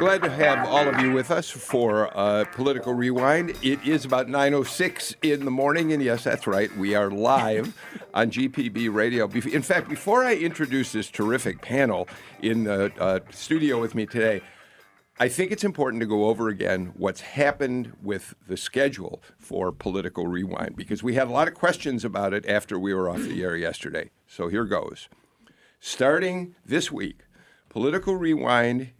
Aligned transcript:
Glad 0.00 0.22
to 0.22 0.30
have 0.30 0.66
all 0.66 0.88
of 0.88 0.98
you 0.98 1.12
with 1.12 1.30
us 1.30 1.50
for 1.50 2.10
uh, 2.16 2.46
Political 2.54 2.94
Rewind. 2.94 3.50
It 3.62 3.86
is 3.86 4.06
about 4.06 4.28
9.06 4.28 5.14
in 5.20 5.44
the 5.44 5.50
morning, 5.50 5.92
and 5.92 6.02
yes, 6.02 6.24
that's 6.24 6.46
right, 6.46 6.74
we 6.78 6.94
are 6.94 7.10
live 7.10 7.76
on 8.14 8.30
GPB 8.30 8.90
Radio. 8.90 9.28
In 9.28 9.60
fact, 9.60 9.90
before 9.90 10.24
I 10.24 10.36
introduce 10.36 10.92
this 10.92 11.10
terrific 11.10 11.60
panel 11.60 12.08
in 12.40 12.64
the 12.64 12.90
uh, 12.98 13.20
studio 13.28 13.78
with 13.78 13.94
me 13.94 14.06
today, 14.06 14.40
I 15.18 15.28
think 15.28 15.52
it's 15.52 15.64
important 15.64 16.00
to 16.00 16.06
go 16.06 16.24
over 16.28 16.48
again 16.48 16.94
what's 16.96 17.20
happened 17.20 17.92
with 18.02 18.34
the 18.48 18.56
schedule 18.56 19.22
for 19.36 19.70
Political 19.70 20.28
Rewind, 20.28 20.76
because 20.76 21.02
we 21.02 21.14
had 21.14 21.28
a 21.28 21.30
lot 21.30 21.46
of 21.46 21.52
questions 21.52 22.06
about 22.06 22.32
it 22.32 22.48
after 22.48 22.78
we 22.78 22.94
were 22.94 23.10
off 23.10 23.20
the 23.20 23.42
air 23.42 23.54
yesterday. 23.54 24.08
So 24.26 24.48
here 24.48 24.64
goes. 24.64 25.10
Starting 25.78 26.54
this 26.64 26.90
week, 26.90 27.26
Political 27.68 28.16
Rewind 28.16 28.92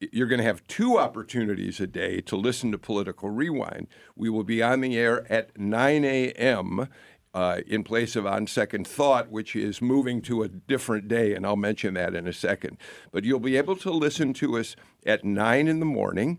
you're 0.00 0.26
going 0.26 0.38
to 0.38 0.44
have 0.44 0.66
two 0.66 0.98
opportunities 0.98 1.80
a 1.80 1.86
day 1.86 2.20
to 2.22 2.36
listen 2.36 2.70
to 2.72 2.78
Political 2.78 3.30
Rewind. 3.30 3.88
We 4.16 4.30
will 4.30 4.44
be 4.44 4.62
on 4.62 4.80
the 4.80 4.96
air 4.96 5.30
at 5.30 5.58
9 5.58 6.04
a.m. 6.04 6.88
Uh, 7.34 7.60
in 7.66 7.84
place 7.84 8.16
of 8.16 8.26
On 8.26 8.46
Second 8.46 8.86
Thought, 8.86 9.30
which 9.30 9.54
is 9.54 9.82
moving 9.82 10.22
to 10.22 10.42
a 10.42 10.48
different 10.48 11.08
day, 11.08 11.34
and 11.34 11.44
I'll 11.44 11.56
mention 11.56 11.94
that 11.94 12.14
in 12.14 12.26
a 12.26 12.32
second. 12.32 12.78
But 13.12 13.24
you'll 13.24 13.40
be 13.40 13.56
able 13.56 13.76
to 13.76 13.90
listen 13.90 14.32
to 14.34 14.58
us 14.58 14.76
at 15.04 15.24
9 15.24 15.68
in 15.68 15.80
the 15.80 15.86
morning. 15.86 16.38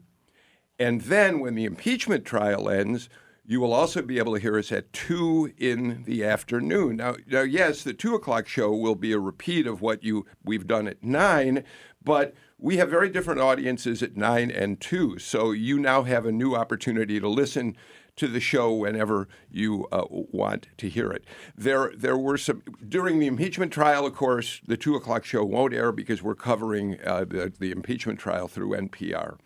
And 0.79 1.01
then 1.01 1.39
when 1.39 1.55
the 1.55 1.65
impeachment 1.65 2.25
trial 2.25 2.69
ends, 2.69 3.09
you 3.45 3.59
will 3.59 3.73
also 3.73 4.01
be 4.01 4.19
able 4.19 4.35
to 4.35 4.41
hear 4.41 4.57
us 4.57 4.71
at 4.71 4.93
2 4.93 5.53
in 5.57 6.03
the 6.05 6.23
afternoon. 6.23 6.97
Now, 6.97 7.15
now 7.27 7.41
yes, 7.41 7.83
the 7.83 7.93
2 7.93 8.15
o'clock 8.15 8.47
show 8.47 8.71
will 8.71 8.95
be 8.95 9.11
a 9.11 9.19
repeat 9.19 9.67
of 9.67 9.81
what 9.81 10.03
you 10.03 10.25
we've 10.43 10.67
done 10.67 10.87
at 10.87 11.03
9, 11.03 11.63
but 12.03 12.33
we 12.59 12.77
have 12.77 12.89
very 12.89 13.09
different 13.09 13.39
audiences 13.39 14.03
at 14.03 14.17
9 14.17 14.51
and 14.51 14.79
2. 14.79 15.17
So 15.19 15.51
you 15.51 15.79
now 15.79 16.03
have 16.03 16.25
a 16.25 16.31
new 16.31 16.55
opportunity 16.55 17.19
to 17.19 17.27
listen 17.27 17.77
to 18.17 18.27
the 18.27 18.41
show 18.41 18.73
whenever 18.73 19.29
you 19.49 19.87
uh, 19.93 20.03
want 20.09 20.67
to 20.77 20.89
hear 20.89 21.09
it. 21.09 21.23
There, 21.57 21.93
there 21.95 22.17
were 22.17 22.37
some 22.37 22.61
during 22.87 23.19
the 23.19 23.27
impeachment 23.27 23.71
trial. 23.71 24.05
Of 24.05 24.13
course, 24.13 24.59
the 24.67 24.75
two 24.75 24.95
o'clock 24.95 25.23
show 25.23 25.45
won't 25.45 25.73
air 25.73 25.93
because 25.93 26.21
we're 26.21 26.35
covering 26.35 26.99
uh, 27.05 27.23
the, 27.23 27.53
the 27.57 27.71
impeachment 27.71 28.19
trial 28.19 28.49
through 28.49 28.71
NPR. 28.71 29.37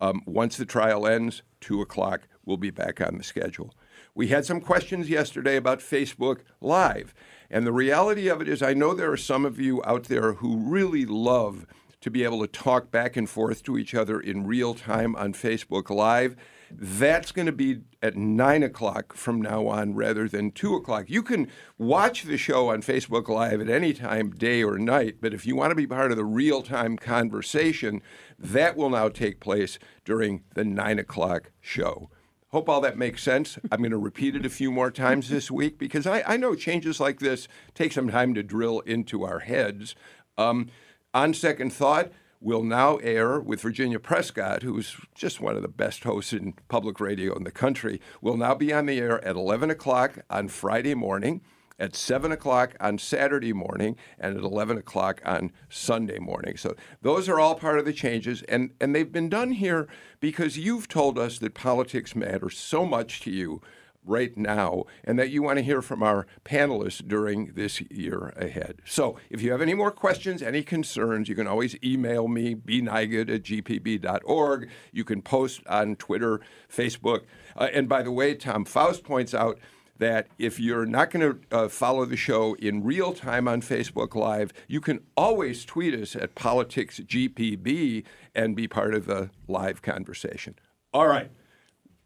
Um, 0.00 0.22
once 0.26 0.56
the 0.56 0.64
trial 0.64 1.06
ends, 1.06 1.42
two 1.60 1.80
o'clock, 1.80 2.26
we'll 2.44 2.56
be 2.56 2.70
back 2.70 3.00
on 3.00 3.18
the 3.18 3.24
schedule. 3.24 3.72
We 4.14 4.28
had 4.28 4.44
some 4.44 4.60
questions 4.60 5.08
yesterday 5.08 5.56
about 5.56 5.78
Facebook 5.78 6.40
Live, 6.60 7.14
and 7.50 7.64
the 7.64 7.72
reality 7.72 8.28
of 8.28 8.40
it 8.40 8.48
is, 8.48 8.62
I 8.62 8.74
know 8.74 8.94
there 8.94 9.12
are 9.12 9.16
some 9.16 9.44
of 9.44 9.60
you 9.60 9.80
out 9.84 10.04
there 10.04 10.34
who 10.34 10.56
really 10.56 11.04
love 11.04 11.66
to 12.00 12.10
be 12.10 12.24
able 12.24 12.40
to 12.40 12.46
talk 12.46 12.90
back 12.90 13.16
and 13.16 13.28
forth 13.28 13.62
to 13.64 13.76
each 13.76 13.94
other 13.94 14.20
in 14.20 14.46
real 14.46 14.74
time 14.74 15.16
on 15.16 15.32
Facebook 15.32 15.90
Live. 15.90 16.36
That's 16.70 17.32
going 17.32 17.46
to 17.46 17.52
be 17.52 17.80
at 18.02 18.16
nine 18.16 18.62
o'clock 18.62 19.14
from 19.14 19.40
now 19.40 19.66
on 19.66 19.94
rather 19.94 20.28
than 20.28 20.50
two 20.50 20.74
o'clock. 20.74 21.06
You 21.08 21.22
can 21.22 21.48
watch 21.78 22.24
the 22.24 22.36
show 22.36 22.68
on 22.68 22.82
Facebook 22.82 23.28
Live 23.28 23.60
at 23.60 23.70
any 23.70 23.94
time, 23.94 24.30
day 24.30 24.62
or 24.62 24.78
night, 24.78 25.16
but 25.20 25.32
if 25.32 25.46
you 25.46 25.56
want 25.56 25.70
to 25.70 25.76
be 25.76 25.86
part 25.86 26.10
of 26.10 26.16
the 26.16 26.24
real 26.24 26.62
time 26.62 26.96
conversation, 26.96 28.02
that 28.38 28.76
will 28.76 28.90
now 28.90 29.08
take 29.08 29.40
place 29.40 29.78
during 30.04 30.44
the 30.54 30.64
nine 30.64 30.98
o'clock 30.98 31.52
show. 31.60 32.10
Hope 32.50 32.68
all 32.68 32.80
that 32.80 32.96
makes 32.96 33.22
sense. 33.22 33.58
I'm 33.70 33.80
going 33.80 33.90
to 33.90 33.98
repeat 33.98 34.34
it 34.34 34.46
a 34.46 34.50
few 34.50 34.72
more 34.72 34.90
times 34.90 35.28
this 35.28 35.50
week 35.50 35.78
because 35.78 36.06
I, 36.06 36.22
I 36.26 36.36
know 36.38 36.54
changes 36.54 36.98
like 36.98 37.18
this 37.20 37.46
take 37.74 37.92
some 37.92 38.08
time 38.08 38.32
to 38.34 38.42
drill 38.42 38.80
into 38.80 39.24
our 39.24 39.40
heads. 39.40 39.94
Um, 40.38 40.70
on 41.18 41.34
Second 41.34 41.72
Thought 41.72 42.12
will 42.40 42.62
now 42.62 42.98
air 42.98 43.40
with 43.40 43.60
Virginia 43.60 43.98
Prescott, 43.98 44.62
who's 44.62 44.96
just 45.16 45.40
one 45.40 45.56
of 45.56 45.62
the 45.62 45.68
best 45.68 46.04
hosts 46.04 46.32
in 46.32 46.54
public 46.68 47.00
radio 47.00 47.34
in 47.34 47.42
the 47.42 47.50
country, 47.50 48.00
will 48.22 48.36
now 48.36 48.54
be 48.54 48.72
on 48.72 48.86
the 48.86 49.00
air 49.00 49.22
at 49.24 49.34
11 49.34 49.68
o'clock 49.68 50.20
on 50.30 50.46
Friday 50.46 50.94
morning, 50.94 51.40
at 51.76 51.96
7 51.96 52.30
o'clock 52.30 52.76
on 52.78 52.98
Saturday 52.98 53.52
morning, 53.52 53.96
and 54.20 54.36
at 54.36 54.44
11 54.44 54.78
o'clock 54.78 55.20
on 55.24 55.50
Sunday 55.68 56.20
morning. 56.20 56.56
So 56.56 56.76
those 57.02 57.28
are 57.28 57.40
all 57.40 57.56
part 57.56 57.80
of 57.80 57.84
the 57.84 57.92
changes, 57.92 58.42
and, 58.42 58.70
and 58.80 58.94
they've 58.94 59.10
been 59.10 59.28
done 59.28 59.50
here 59.50 59.88
because 60.20 60.56
you've 60.56 60.86
told 60.86 61.18
us 61.18 61.40
that 61.40 61.54
politics 61.54 62.14
matters 62.14 62.56
so 62.56 62.86
much 62.86 63.18
to 63.22 63.32
you 63.32 63.60
right 64.08 64.36
now 64.36 64.84
and 65.04 65.18
that 65.18 65.30
you 65.30 65.42
want 65.42 65.58
to 65.58 65.62
hear 65.62 65.82
from 65.82 66.02
our 66.02 66.26
panelists 66.44 67.06
during 67.06 67.52
this 67.54 67.80
year 67.90 68.32
ahead. 68.36 68.80
So 68.84 69.18
if 69.30 69.42
you 69.42 69.52
have 69.52 69.62
any 69.62 69.74
more 69.74 69.90
questions, 69.90 70.42
any 70.42 70.62
concerns, 70.62 71.28
you 71.28 71.34
can 71.34 71.46
always 71.46 71.76
email 71.84 72.28
me, 72.28 72.54
bnigut 72.54 73.32
at 73.32 73.42
gpb.org. 73.42 74.68
You 74.92 75.04
can 75.04 75.22
post 75.22 75.60
on 75.66 75.96
Twitter, 75.96 76.40
Facebook. 76.72 77.22
Uh, 77.56 77.68
and 77.72 77.88
by 77.88 78.02
the 78.02 78.12
way, 78.12 78.34
Tom 78.34 78.64
Faust 78.64 79.04
points 79.04 79.34
out 79.34 79.58
that 79.98 80.28
if 80.38 80.60
you're 80.60 80.86
not 80.86 81.10
going 81.10 81.32
to 81.32 81.56
uh, 81.56 81.68
follow 81.68 82.04
the 82.04 82.16
show 82.16 82.54
in 82.54 82.84
real 82.84 83.12
time 83.12 83.48
on 83.48 83.60
Facebook 83.60 84.14
Live, 84.14 84.52
you 84.68 84.80
can 84.80 85.00
always 85.16 85.64
tweet 85.64 85.92
us 85.92 86.14
at 86.14 86.36
PoliticsGPB 86.36 88.04
and 88.34 88.54
be 88.54 88.68
part 88.68 88.94
of 88.94 89.06
the 89.06 89.30
live 89.48 89.82
conversation. 89.82 90.54
All 90.92 91.08
right 91.08 91.30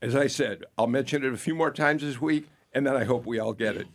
as 0.02 0.16
I 0.16 0.26
said, 0.26 0.64
I'll 0.76 0.88
mention 0.88 1.24
it 1.24 1.32
a 1.32 1.36
few 1.36 1.54
more 1.54 1.70
times 1.70 2.02
this 2.02 2.20
week, 2.20 2.48
and 2.74 2.84
then 2.84 2.96
I 2.96 3.04
hope 3.04 3.24
we 3.24 3.38
all 3.38 3.52
get 3.52 3.76
it. 3.76 3.86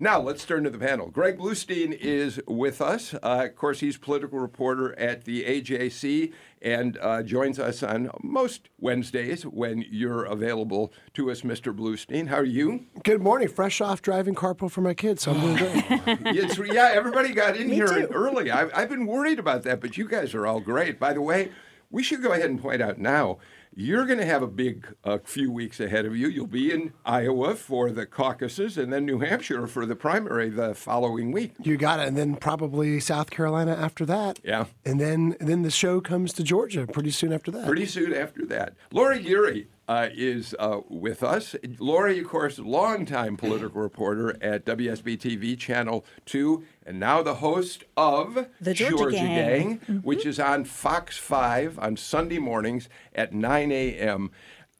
Now, 0.00 0.20
let's 0.20 0.44
turn 0.44 0.62
to 0.64 0.70
the 0.70 0.78
panel. 0.78 1.10
Greg 1.10 1.38
Bluestein 1.38 1.92
is 1.92 2.40
with 2.46 2.80
us. 2.80 3.14
Uh, 3.14 3.46
of 3.48 3.56
course, 3.56 3.80
he's 3.80 3.96
political 3.96 4.38
reporter 4.38 4.96
at 4.98 5.24
the 5.24 5.44
AJC 5.44 6.32
and 6.62 6.98
uh, 7.00 7.22
joins 7.24 7.58
us 7.58 7.82
on 7.82 8.10
most 8.22 8.68
Wednesdays 8.78 9.44
when 9.44 9.84
you're 9.90 10.24
available 10.24 10.92
to 11.14 11.32
us, 11.32 11.42
Mr. 11.42 11.74
Bluestein. 11.76 12.28
How 12.28 12.36
are 12.36 12.44
you? 12.44 12.84
Good 13.02 13.22
morning. 13.22 13.48
Fresh 13.48 13.80
off 13.80 14.00
driving 14.00 14.36
carpool 14.36 14.70
for 14.70 14.82
my 14.82 14.94
kids, 14.94 15.22
so 15.22 15.32
I'm 15.32 15.40
doing 15.40 15.56
great. 15.56 16.72
yeah, 16.72 16.90
everybody 16.92 17.32
got 17.32 17.56
in 17.56 17.68
here 17.68 17.88
too. 17.88 18.08
early. 18.12 18.52
I've, 18.52 18.70
I've 18.74 18.88
been 18.88 19.06
worried 19.06 19.40
about 19.40 19.64
that, 19.64 19.80
but 19.80 19.96
you 19.96 20.08
guys 20.08 20.32
are 20.32 20.46
all 20.46 20.60
great. 20.60 21.00
By 21.00 21.12
the 21.12 21.22
way, 21.22 21.50
we 21.90 22.04
should 22.04 22.22
go 22.22 22.32
ahead 22.32 22.50
and 22.50 22.60
point 22.60 22.82
out 22.82 22.98
now 22.98 23.38
you're 23.78 24.06
going 24.06 24.18
to 24.18 24.26
have 24.26 24.42
a 24.42 24.48
big 24.48 24.92
uh, 25.04 25.18
few 25.24 25.52
weeks 25.52 25.78
ahead 25.78 26.04
of 26.04 26.16
you. 26.16 26.26
You'll 26.26 26.48
be 26.48 26.72
in 26.72 26.92
Iowa 27.06 27.54
for 27.54 27.92
the 27.92 28.06
caucuses 28.06 28.76
and 28.76 28.92
then 28.92 29.06
New 29.06 29.20
Hampshire 29.20 29.68
for 29.68 29.86
the 29.86 29.94
primary 29.94 30.50
the 30.50 30.74
following 30.74 31.30
week. 31.30 31.52
You 31.62 31.76
got 31.76 32.00
it. 32.00 32.08
And 32.08 32.16
then 32.16 32.34
probably 32.34 32.98
South 32.98 33.30
Carolina 33.30 33.72
after 33.72 34.04
that. 34.06 34.40
Yeah. 34.42 34.64
And 34.84 35.00
then 35.00 35.36
and 35.38 35.48
then 35.48 35.62
the 35.62 35.70
show 35.70 36.00
comes 36.00 36.32
to 36.34 36.42
Georgia 36.42 36.88
pretty 36.88 37.12
soon 37.12 37.32
after 37.32 37.52
that. 37.52 37.66
Pretty 37.66 37.86
soon 37.86 38.12
after 38.12 38.44
that. 38.46 38.74
Lori 38.90 39.22
Geary 39.22 39.68
uh, 39.88 40.08
is 40.12 40.54
uh, 40.58 40.80
with 40.88 41.22
us. 41.22 41.56
Lori, 41.78 42.20
of 42.20 42.28
course, 42.28 42.58
longtime 42.58 43.36
political 43.36 43.80
reporter 43.80 44.36
at 44.42 44.66
WSB 44.66 45.18
TV 45.18 45.58
Channel 45.58 46.04
2, 46.26 46.62
and 46.86 47.00
now 47.00 47.22
the 47.22 47.36
host 47.36 47.84
of 47.96 48.46
The 48.60 48.74
Georgia, 48.74 48.96
Georgia 48.96 49.16
Gang, 49.16 49.36
Gang 49.36 49.78
mm-hmm. 49.80 49.96
which 49.98 50.26
is 50.26 50.38
on 50.38 50.64
Fox 50.64 51.16
5 51.16 51.78
on 51.78 51.96
Sunday 51.96 52.38
mornings 52.38 52.88
at 53.14 53.32
9 53.32 53.72
a.m. 53.72 54.30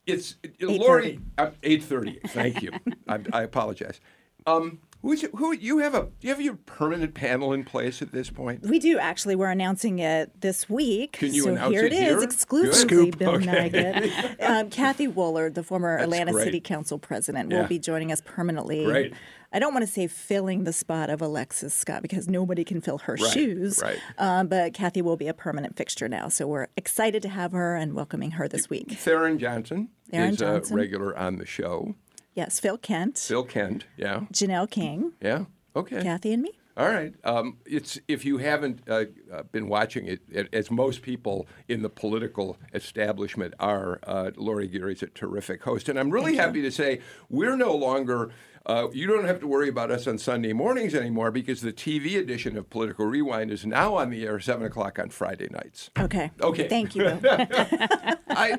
It's 0.07 0.35
8:30. 0.43 0.79
Lori, 0.79 1.21
uh, 1.39 1.51
8.30. 1.63 2.31
Thank 2.31 2.63
you. 2.63 2.73
I, 3.09 3.21
I 3.33 3.43
apologize. 3.43 4.01
Um, 4.47 4.81
Who's, 5.03 5.23
who 5.37 5.53
you 5.55 5.79
have 5.79 5.95
a 5.95 6.09
you 6.21 6.31
have 6.31 6.41
your 6.41 6.57
permanent 6.67 7.15
panel 7.15 7.53
in 7.53 7.63
place 7.65 8.03
at 8.03 8.11
this 8.13 8.31
point? 8.31 8.63
We 8.63 8.81
do 8.81 8.99
actually. 8.99 9.37
We're 9.37 9.51
announcing 9.51 10.01
it 10.01 10.41
this 10.41 10.69
week. 10.69 11.13
Can 11.13 11.33
you 11.33 11.45
so 11.45 11.51
announce 11.51 11.73
here 11.73 11.85
it, 11.85 11.93
it 11.93 11.99
here? 12.03 12.17
is, 12.19 12.25
exclusively 12.25 13.13
Bill 13.13 13.37
okay. 13.37 14.11
Um, 14.41 14.71
Kathy 14.71 15.07
Woolard, 15.07 15.55
the 15.55 15.63
former 15.63 15.97
That's 15.99 16.05
Atlanta 16.05 16.33
great. 16.33 16.45
City 16.45 16.61
Council 16.61 16.99
president, 16.99 17.51
Yeah. 17.53 17.61
will 17.61 17.69
be 17.69 17.79
joining 17.79 18.11
us 18.11 18.21
permanently. 18.25 18.85
Great. 18.85 19.15
I 19.53 19.61
don't 19.61 19.73
want 19.73 19.87
to 19.87 19.91
say 19.91 20.09
filling 20.09 20.65
the 20.65 20.73
spot 20.75 21.09
of 21.11 21.23
Alexis 21.23 21.73
Scott 21.73 22.03
because 22.03 22.29
nobody 22.29 22.65
can 22.65 22.81
fill 22.81 22.99
her 22.99 23.15
Right, 23.15 23.33
shoes. 23.33 23.81
right. 23.83 23.99
Um, 24.19 24.49
but 24.49 24.75
Kathy 24.75 25.01
will 25.01 25.17
be 25.17 25.27
a 25.29 25.33
permanent 25.33 25.77
fixture 25.77 26.09
now, 26.09 26.29
so 26.29 26.47
we're 26.47 26.67
excited 26.77 27.23
to 27.23 27.29
have 27.31 27.53
her 27.53 27.75
and 27.77 27.95
welcoming 27.95 28.33
her 28.33 28.47
this 28.49 28.69
week. 28.69 28.89
Tharon 28.89 29.39
Johnson 29.39 29.89
Tharon 30.13 30.31
is 30.33 30.37
Johnson. 30.39 30.75
a 30.75 30.77
regular 30.77 31.17
on 31.17 31.37
the 31.37 31.47
show. 31.47 31.95
Yes, 32.39 32.61
Phil 32.61 32.79
Kent, 32.79 33.19
Phil 33.19 33.43
Kent, 33.43 33.85
yeah, 33.97 34.21
Janelle 34.33 34.71
King, 34.71 35.13
yeah, 35.21 35.47
okay. 35.75 36.01
Kathy, 36.01 36.33
and 36.33 36.41
me. 36.45 36.53
All 36.77 36.89
right. 36.89 37.13
Um, 37.25 37.57
it's 37.67 37.99
if 38.07 38.25
you 38.25 38.39
haven't 38.39 38.89
uh, 38.89 39.07
uh, 39.33 39.43
been 39.51 39.69
watching 39.69 40.07
it, 40.07 40.21
it, 40.31 40.49
as 40.53 40.71
most 40.71 41.03
people 41.03 41.49
in 41.67 41.83
the 41.83 41.89
political 41.89 42.57
establishment 42.73 43.55
are, 43.59 43.99
uh, 44.07 44.31
Lori 44.37 44.69
Geary's 44.69 45.03
a 45.03 45.09
terrific 45.09 45.65
host, 45.65 45.89
and 45.89 45.99
I'm 45.99 46.11
really 46.11 46.37
happy 46.37 46.63
to 46.63 46.71
say 46.71 47.01
we're 47.29 47.57
no 47.57 47.75
longer. 47.75 48.31
Uh, 48.65 48.87
you 48.93 49.09
don't 49.09 49.25
have 49.25 49.41
to 49.41 49.49
worry 49.49 49.69
about 49.69 49.91
us 49.91 50.07
on 50.07 50.19
Sunday 50.19 50.53
mornings 50.53 50.95
anymore 50.95 51.33
because 51.33 51.63
the 51.63 51.73
TV 51.73 52.19
edition 52.19 52.57
of 52.57 52.71
Political 52.71 53.07
Rewind 53.07 53.51
is 53.51 53.67
now 53.67 53.97
on 53.97 54.11
the 54.11 54.25
air 54.25 54.39
seven 54.39 54.65
o'clock 54.65 55.01
on 55.01 55.11
Friday 55.11 55.49
nights. 55.51 55.91
Okay. 55.99 56.31
Okay. 56.41 56.69
Thank 56.69 56.95
you. 56.95 57.19
I, 57.25 58.59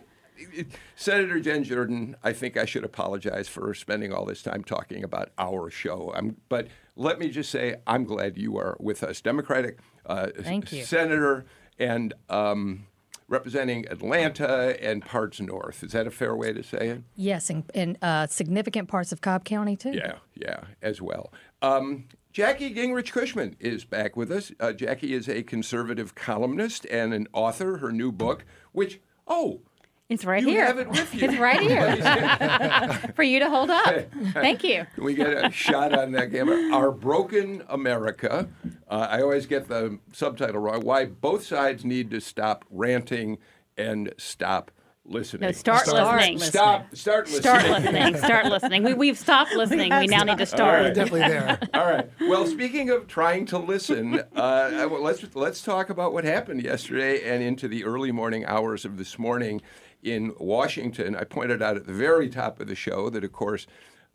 Senator 0.95 1.39
Jen 1.39 1.63
Jordan, 1.63 2.15
I 2.23 2.33
think 2.33 2.57
I 2.57 2.65
should 2.65 2.83
apologize 2.83 3.47
for 3.47 3.73
spending 3.73 4.13
all 4.13 4.25
this 4.25 4.41
time 4.41 4.63
talking 4.63 5.03
about 5.03 5.31
our 5.37 5.69
show. 5.69 6.13
I'm, 6.15 6.37
but 6.49 6.67
let 6.95 7.19
me 7.19 7.29
just 7.29 7.49
say, 7.49 7.77
I'm 7.87 8.03
glad 8.03 8.37
you 8.37 8.57
are 8.57 8.75
with 8.79 9.03
us. 9.03 9.21
Democratic 9.21 9.79
uh, 10.05 10.27
Senator 10.65 11.45
and 11.77 12.13
um, 12.29 12.85
representing 13.27 13.87
Atlanta 13.89 14.75
and 14.83 15.05
parts 15.05 15.39
north. 15.39 15.83
Is 15.83 15.93
that 15.93 16.07
a 16.07 16.11
fair 16.11 16.35
way 16.35 16.51
to 16.51 16.63
say 16.63 16.89
it? 16.89 17.03
Yes, 17.15 17.49
and, 17.49 17.63
and 17.73 17.97
uh, 18.01 18.27
significant 18.27 18.89
parts 18.89 19.11
of 19.11 19.21
Cobb 19.21 19.45
County 19.45 19.75
too. 19.75 19.91
Yeah, 19.91 20.15
yeah, 20.35 20.61
as 20.81 21.01
well. 21.01 21.31
Um, 21.61 22.05
Jackie 22.31 22.73
Gingrich 22.73 23.11
Cushman 23.11 23.55
is 23.59 23.85
back 23.85 24.15
with 24.15 24.31
us. 24.31 24.51
Uh, 24.59 24.73
Jackie 24.73 25.13
is 25.13 25.27
a 25.27 25.43
conservative 25.43 26.15
columnist 26.15 26.85
and 26.85 27.13
an 27.13 27.27
author. 27.33 27.77
Her 27.77 27.91
new 27.91 28.11
book, 28.11 28.45
which, 28.71 28.99
oh, 29.27 29.61
It's 30.09 30.25
right 30.25 30.41
you 30.41 30.49
here. 30.49 30.65
have 30.65 30.79
it 30.79 30.89
with 30.89 31.13
you. 31.13 31.29
It's 31.29 31.37
right 31.37 31.61
here 31.61 33.11
for 33.15 33.21
you 33.21 33.37
to 33.39 33.47
hold 33.47 33.69
up. 33.69 33.93
Thank 34.33 34.63
you. 34.63 34.87
Can 34.95 35.03
we 35.03 35.13
get 35.13 35.45
a 35.45 35.51
shot 35.51 35.93
on 35.97 36.13
that 36.13 36.31
camera? 36.31 36.73
Our 36.73 36.91
Broken 36.91 37.61
America. 37.69 38.49
Uh, 38.87 39.07
I 39.07 39.21
always 39.21 39.45
get 39.45 39.67
the 39.67 39.99
subtitle 40.11 40.61
wrong. 40.61 40.83
Why 40.83 41.05
both 41.05 41.45
sides 41.45 41.85
need 41.85 42.09
to 42.09 42.19
stop 42.21 42.65
ranting 42.71 43.37
and 43.77 44.11
stop 44.17 44.71
listening. 45.05 45.41
No, 45.41 45.51
start, 45.51 45.85
Start 45.87 46.17
listening. 46.17 46.39
Stop. 46.39 46.95
Start 46.95 47.25
listening. 47.27 47.41
Start 47.41 47.63
listening. 47.63 48.17
Start 48.17 48.45
listening. 48.45 48.83
We, 48.83 48.93
we've 48.93 49.17
stopped 49.17 49.53
listening. 49.53 49.91
We 49.97 50.07
now 50.07 50.23
need 50.23 50.37
to 50.37 50.41
We're 50.41 50.45
start. 50.45 50.93
definitely 50.93 51.21
there. 51.21 51.59
All 51.73 51.85
right. 51.85 52.09
Well, 52.21 52.45
speaking 52.45 52.89
of 52.89 53.07
trying 53.07 53.45
to 53.47 53.57
listen, 53.57 54.21
uh, 54.35 54.87
let's 54.99 55.25
let's 55.35 55.61
talk 55.61 55.89
about 55.89 56.13
what 56.13 56.23
happened 56.23 56.63
yesterday 56.63 57.23
and 57.29 57.41
into 57.43 57.67
the 57.67 57.83
early 57.83 58.11
morning 58.11 58.45
hours 58.45 58.85
of 58.85 58.97
this 58.97 59.17
morning 59.17 59.61
in 60.03 60.33
Washington. 60.39 61.15
I 61.15 61.23
pointed 61.23 61.61
out 61.61 61.77
at 61.77 61.85
the 61.85 61.93
very 61.93 62.29
top 62.29 62.59
of 62.59 62.67
the 62.67 62.75
show 62.75 63.09
that, 63.09 63.23
of 63.23 63.31
course, 63.31 63.67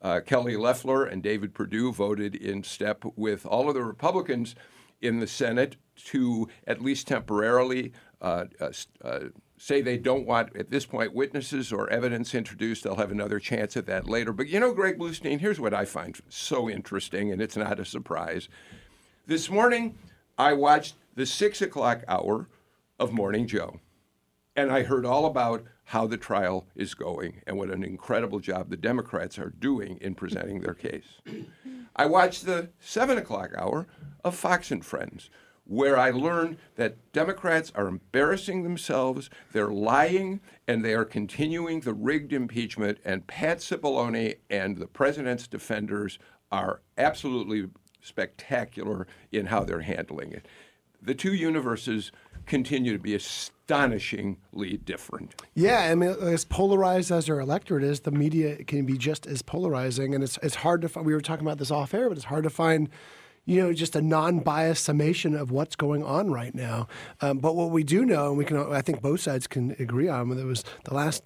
uh, 0.02 0.20
Kelly 0.20 0.56
Loeffler 0.56 1.04
and 1.04 1.22
David 1.22 1.54
Perdue 1.54 1.92
voted 1.92 2.34
in 2.34 2.62
step 2.62 3.04
with 3.16 3.46
all 3.46 3.68
of 3.68 3.74
the 3.74 3.82
Republicans 3.82 4.54
in 5.00 5.20
the 5.20 5.26
Senate 5.26 5.76
to 6.06 6.48
at 6.66 6.82
least 6.82 7.08
temporarily 7.08 7.92
uh, 8.20 8.46
uh, 8.60 8.72
uh, 9.02 9.20
say 9.58 9.80
they 9.80 9.98
don't 9.98 10.26
want, 10.26 10.54
at 10.56 10.70
this 10.70 10.86
point, 10.86 11.14
witnesses 11.14 11.72
or 11.72 11.88
evidence 11.90 12.34
introduced. 12.34 12.82
They'll 12.82 12.96
have 12.96 13.12
another 13.12 13.38
chance 13.38 13.76
at 13.76 13.86
that 13.86 14.08
later. 14.08 14.32
But 14.32 14.48
you 14.48 14.60
know, 14.60 14.72
Greg 14.72 14.98
Bluestein, 14.98 15.40
here's 15.40 15.60
what 15.60 15.74
I 15.74 15.84
find 15.84 16.18
so 16.28 16.68
interesting, 16.68 17.30
and 17.30 17.40
it's 17.40 17.56
not 17.56 17.78
a 17.78 17.84
surprise. 17.84 18.48
This 19.26 19.48
morning, 19.48 19.96
I 20.36 20.52
watched 20.52 20.96
the 21.14 21.26
six 21.26 21.62
o'clock 21.62 22.02
hour 22.08 22.48
of 22.98 23.12
Morning 23.12 23.46
Joe, 23.46 23.80
and 24.56 24.70
I 24.70 24.82
heard 24.82 25.06
all 25.06 25.26
about 25.26 25.64
how 25.84 26.06
the 26.06 26.16
trial 26.16 26.66
is 26.74 26.94
going 26.94 27.42
and 27.46 27.56
what 27.58 27.70
an 27.70 27.84
incredible 27.84 28.40
job 28.40 28.70
the 28.70 28.76
Democrats 28.76 29.38
are 29.38 29.50
doing 29.50 29.98
in 30.00 30.14
presenting 30.14 30.60
their 30.60 30.74
case. 30.74 31.20
I 31.96 32.06
watched 32.06 32.46
the 32.46 32.70
seven 32.80 33.18
o'clock 33.18 33.50
hour 33.56 33.86
of 34.24 34.34
Fox 34.34 34.70
and 34.70 34.84
Friends, 34.84 35.30
where 35.66 35.98
I 35.98 36.10
learned 36.10 36.58
that 36.76 37.12
Democrats 37.12 37.72
are 37.74 37.86
embarrassing 37.86 38.62
themselves, 38.62 39.30
they're 39.52 39.70
lying, 39.70 40.40
and 40.66 40.84
they 40.84 40.94
are 40.94 41.04
continuing 41.04 41.80
the 41.80 41.94
rigged 41.94 42.32
impeachment. 42.32 42.98
And 43.04 43.26
Pat 43.26 43.58
Cipollone 43.58 44.36
and 44.50 44.78
the 44.78 44.86
president's 44.86 45.46
defenders 45.46 46.18
are 46.50 46.80
absolutely 46.98 47.68
spectacular 48.02 49.06
in 49.32 49.46
how 49.46 49.64
they're 49.64 49.80
handling 49.80 50.32
it. 50.32 50.46
The 51.00 51.14
two 51.14 51.34
universes 51.34 52.12
continue 52.46 52.92
to 52.92 52.98
be 52.98 53.14
astonishingly 53.66 54.76
different. 54.78 55.34
Yeah, 55.54 55.88
I 55.90 55.94
mean, 55.94 56.10
as 56.10 56.44
polarized 56.44 57.10
as 57.10 57.28
our 57.28 57.40
electorate 57.40 57.84
is, 57.84 58.00
the 58.00 58.10
media 58.10 58.62
can 58.64 58.84
be 58.86 58.98
just 58.98 59.26
as 59.26 59.42
polarizing, 59.42 60.14
and 60.14 60.22
it's 60.22 60.38
it's 60.42 60.56
hard 60.56 60.82
to 60.82 60.88
find. 60.88 61.06
We 61.06 61.14
were 61.14 61.20
talking 61.20 61.46
about 61.46 61.58
this 61.58 61.70
off 61.70 61.94
air, 61.94 62.08
but 62.08 62.18
it's 62.18 62.26
hard 62.26 62.44
to 62.44 62.50
find, 62.50 62.88
you 63.44 63.60
know, 63.60 63.72
just 63.72 63.96
a 63.96 64.02
non-biased 64.02 64.84
summation 64.84 65.34
of 65.34 65.50
what's 65.50 65.76
going 65.76 66.02
on 66.02 66.30
right 66.30 66.54
now. 66.54 66.88
Um, 67.20 67.38
but 67.38 67.56
what 67.56 67.70
we 67.70 67.84
do 67.84 68.04
know, 68.04 68.28
and 68.28 68.38
we 68.38 68.44
can, 68.44 68.72
I 68.72 68.82
think 68.82 69.00
both 69.00 69.20
sides 69.20 69.46
can 69.46 69.74
agree 69.78 70.08
on, 70.08 70.28
that 70.30 70.44
was 70.44 70.64
the 70.84 70.94
last 70.94 71.22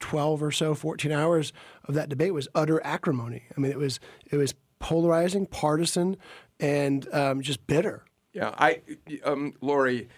12 0.00 0.42
or 0.42 0.50
so 0.50 0.74
14 0.74 1.12
hours 1.12 1.52
of 1.84 1.94
that 1.94 2.08
debate 2.08 2.32
was 2.32 2.48
utter 2.54 2.80
acrimony 2.86 3.42
i 3.54 3.60
mean 3.60 3.70
it 3.70 3.76
was 3.76 4.00
it 4.30 4.38
was 4.38 4.54
polarizing 4.78 5.44
partisan 5.44 6.16
and 6.58 7.06
um, 7.12 7.42
just 7.42 7.66
bitter 7.66 8.02
Yeah, 8.32 8.54
I, 8.56 8.80
um, 9.24 9.54
Lori, 9.60 10.08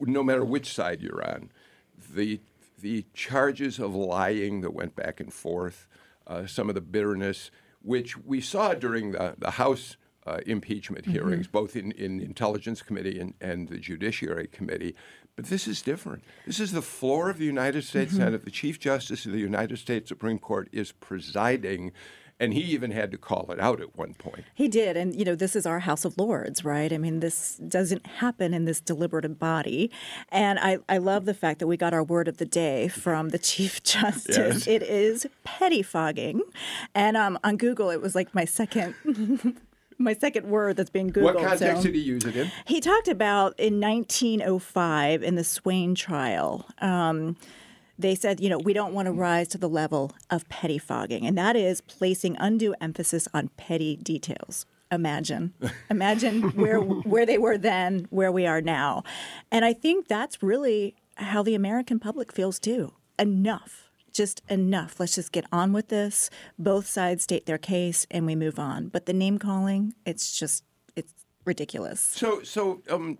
no 0.00 0.22
matter 0.22 0.44
which 0.44 0.72
side 0.72 1.00
you're 1.02 1.24
on, 1.24 1.50
the 2.14 2.40
the 2.80 3.04
charges 3.12 3.78
of 3.78 3.94
lying 3.94 4.62
that 4.62 4.72
went 4.72 4.96
back 4.96 5.20
and 5.20 5.32
forth, 5.32 5.86
uh, 6.26 6.46
some 6.46 6.70
of 6.70 6.74
the 6.74 6.80
bitterness, 6.80 7.50
which 7.82 8.16
we 8.16 8.40
saw 8.40 8.74
during 8.74 9.12
the 9.12 9.34
the 9.38 9.52
House 9.52 9.96
uh, 10.26 10.38
impeachment 10.46 11.06
hearings, 11.06 11.46
both 11.46 11.76
in, 11.76 11.92
in 11.92 12.18
the 12.18 12.24
Intelligence 12.24 12.82
Committee 12.82 13.18
and, 13.18 13.34
and 13.40 13.68
the 13.68 13.78
Judiciary 13.78 14.46
Committee. 14.46 14.94
But 15.36 15.46
this 15.46 15.66
is 15.66 15.80
different. 15.80 16.22
This 16.46 16.60
is 16.60 16.72
the 16.72 16.82
floor 16.82 17.30
of 17.30 17.38
the 17.38 17.46
United 17.46 17.84
States 17.84 18.16
Senate. 18.16 18.44
The 18.44 18.50
Chief 18.50 18.78
Justice 18.78 19.24
of 19.24 19.32
the 19.32 19.38
United 19.38 19.78
States 19.78 20.08
Supreme 20.08 20.38
Court 20.38 20.68
is 20.72 20.92
presiding, 20.92 21.92
and 22.40 22.54
he 22.54 22.60
even 22.60 22.90
had 22.90 23.10
to 23.12 23.18
call 23.18 23.52
it 23.52 23.60
out 23.60 23.82
at 23.82 23.96
one 23.96 24.14
point. 24.14 24.44
He 24.54 24.66
did. 24.66 24.96
And, 24.96 25.14
you 25.14 25.26
know, 25.26 25.34
this 25.34 25.54
is 25.54 25.66
our 25.66 25.80
House 25.80 26.06
of 26.06 26.16
Lords, 26.16 26.64
right? 26.64 26.90
I 26.90 26.96
mean, 26.96 27.20
this 27.20 27.56
doesn't 27.56 28.06
happen 28.06 28.54
in 28.54 28.64
this 28.64 28.80
deliberative 28.80 29.38
body. 29.38 29.90
And 30.30 30.58
I, 30.58 30.78
I 30.88 30.96
love 30.96 31.26
the 31.26 31.34
fact 31.34 31.58
that 31.60 31.66
we 31.66 31.76
got 31.76 31.92
our 31.92 32.02
word 32.02 32.28
of 32.28 32.38
the 32.38 32.46
day 32.46 32.88
from 32.88 33.28
the 33.28 33.38
Chief 33.38 33.82
Justice. 33.84 34.66
Yes. 34.66 34.66
It 34.66 34.82
is 34.82 35.26
pettifogging. 35.46 36.40
And 36.94 37.16
um, 37.18 37.38
on 37.44 37.58
Google, 37.58 37.90
it 37.90 38.00
was 38.00 38.14
like 38.14 38.34
my 38.34 38.46
second. 38.46 38.94
My 40.02 40.14
second 40.14 40.48
word 40.48 40.78
that's 40.78 40.88
being 40.88 41.10
Googled. 41.10 41.24
What 41.24 41.36
context 41.36 41.82
so. 41.82 41.82
did 41.82 41.94
he 41.94 42.00
use 42.00 42.24
it 42.24 42.34
in? 42.34 42.50
He 42.64 42.80
talked 42.80 43.06
about 43.06 43.52
in 43.60 43.82
1905 43.82 45.22
in 45.22 45.34
the 45.34 45.44
Swayne 45.44 45.94
trial. 45.94 46.66
Um, 46.78 47.36
they 48.00 48.14
said, 48.14 48.40
you 48.40 48.48
know, 48.48 48.58
we 48.58 48.72
don't 48.72 48.94
want 48.94 49.06
to 49.06 49.12
rise 49.12 49.48
to 49.48 49.58
the 49.58 49.68
level 49.68 50.12
of 50.30 50.48
pettifogging, 50.48 51.26
and 51.26 51.36
that 51.38 51.56
is 51.56 51.80
placing 51.80 52.36
undue 52.38 52.74
emphasis 52.80 53.28
on 53.32 53.48
petty 53.56 53.96
details. 53.96 54.66
Imagine, 54.92 55.54
imagine 55.90 56.42
where 56.50 56.80
where 56.80 57.26
they 57.26 57.38
were 57.38 57.58
then, 57.58 58.06
where 58.10 58.32
we 58.32 58.46
are 58.46 58.60
now, 58.60 59.04
and 59.50 59.64
I 59.64 59.72
think 59.72 60.08
that's 60.08 60.42
really 60.42 60.96
how 61.16 61.42
the 61.42 61.54
American 61.54 62.00
public 62.00 62.32
feels 62.32 62.58
too. 62.58 62.92
Enough, 63.18 63.90
just 64.12 64.42
enough. 64.48 64.98
Let's 64.98 65.14
just 65.14 65.32
get 65.32 65.44
on 65.52 65.72
with 65.72 65.88
this. 65.88 66.30
Both 66.58 66.86
sides 66.86 67.24
state 67.24 67.46
their 67.46 67.58
case, 67.58 68.06
and 68.10 68.26
we 68.26 68.34
move 68.34 68.58
on. 68.58 68.88
But 68.88 69.06
the 69.06 69.12
name 69.12 69.38
calling, 69.38 69.94
it's 70.04 70.36
just 70.36 70.64
it's 70.96 71.12
ridiculous. 71.44 72.00
So, 72.00 72.42
so 72.42 72.82
um, 72.90 73.18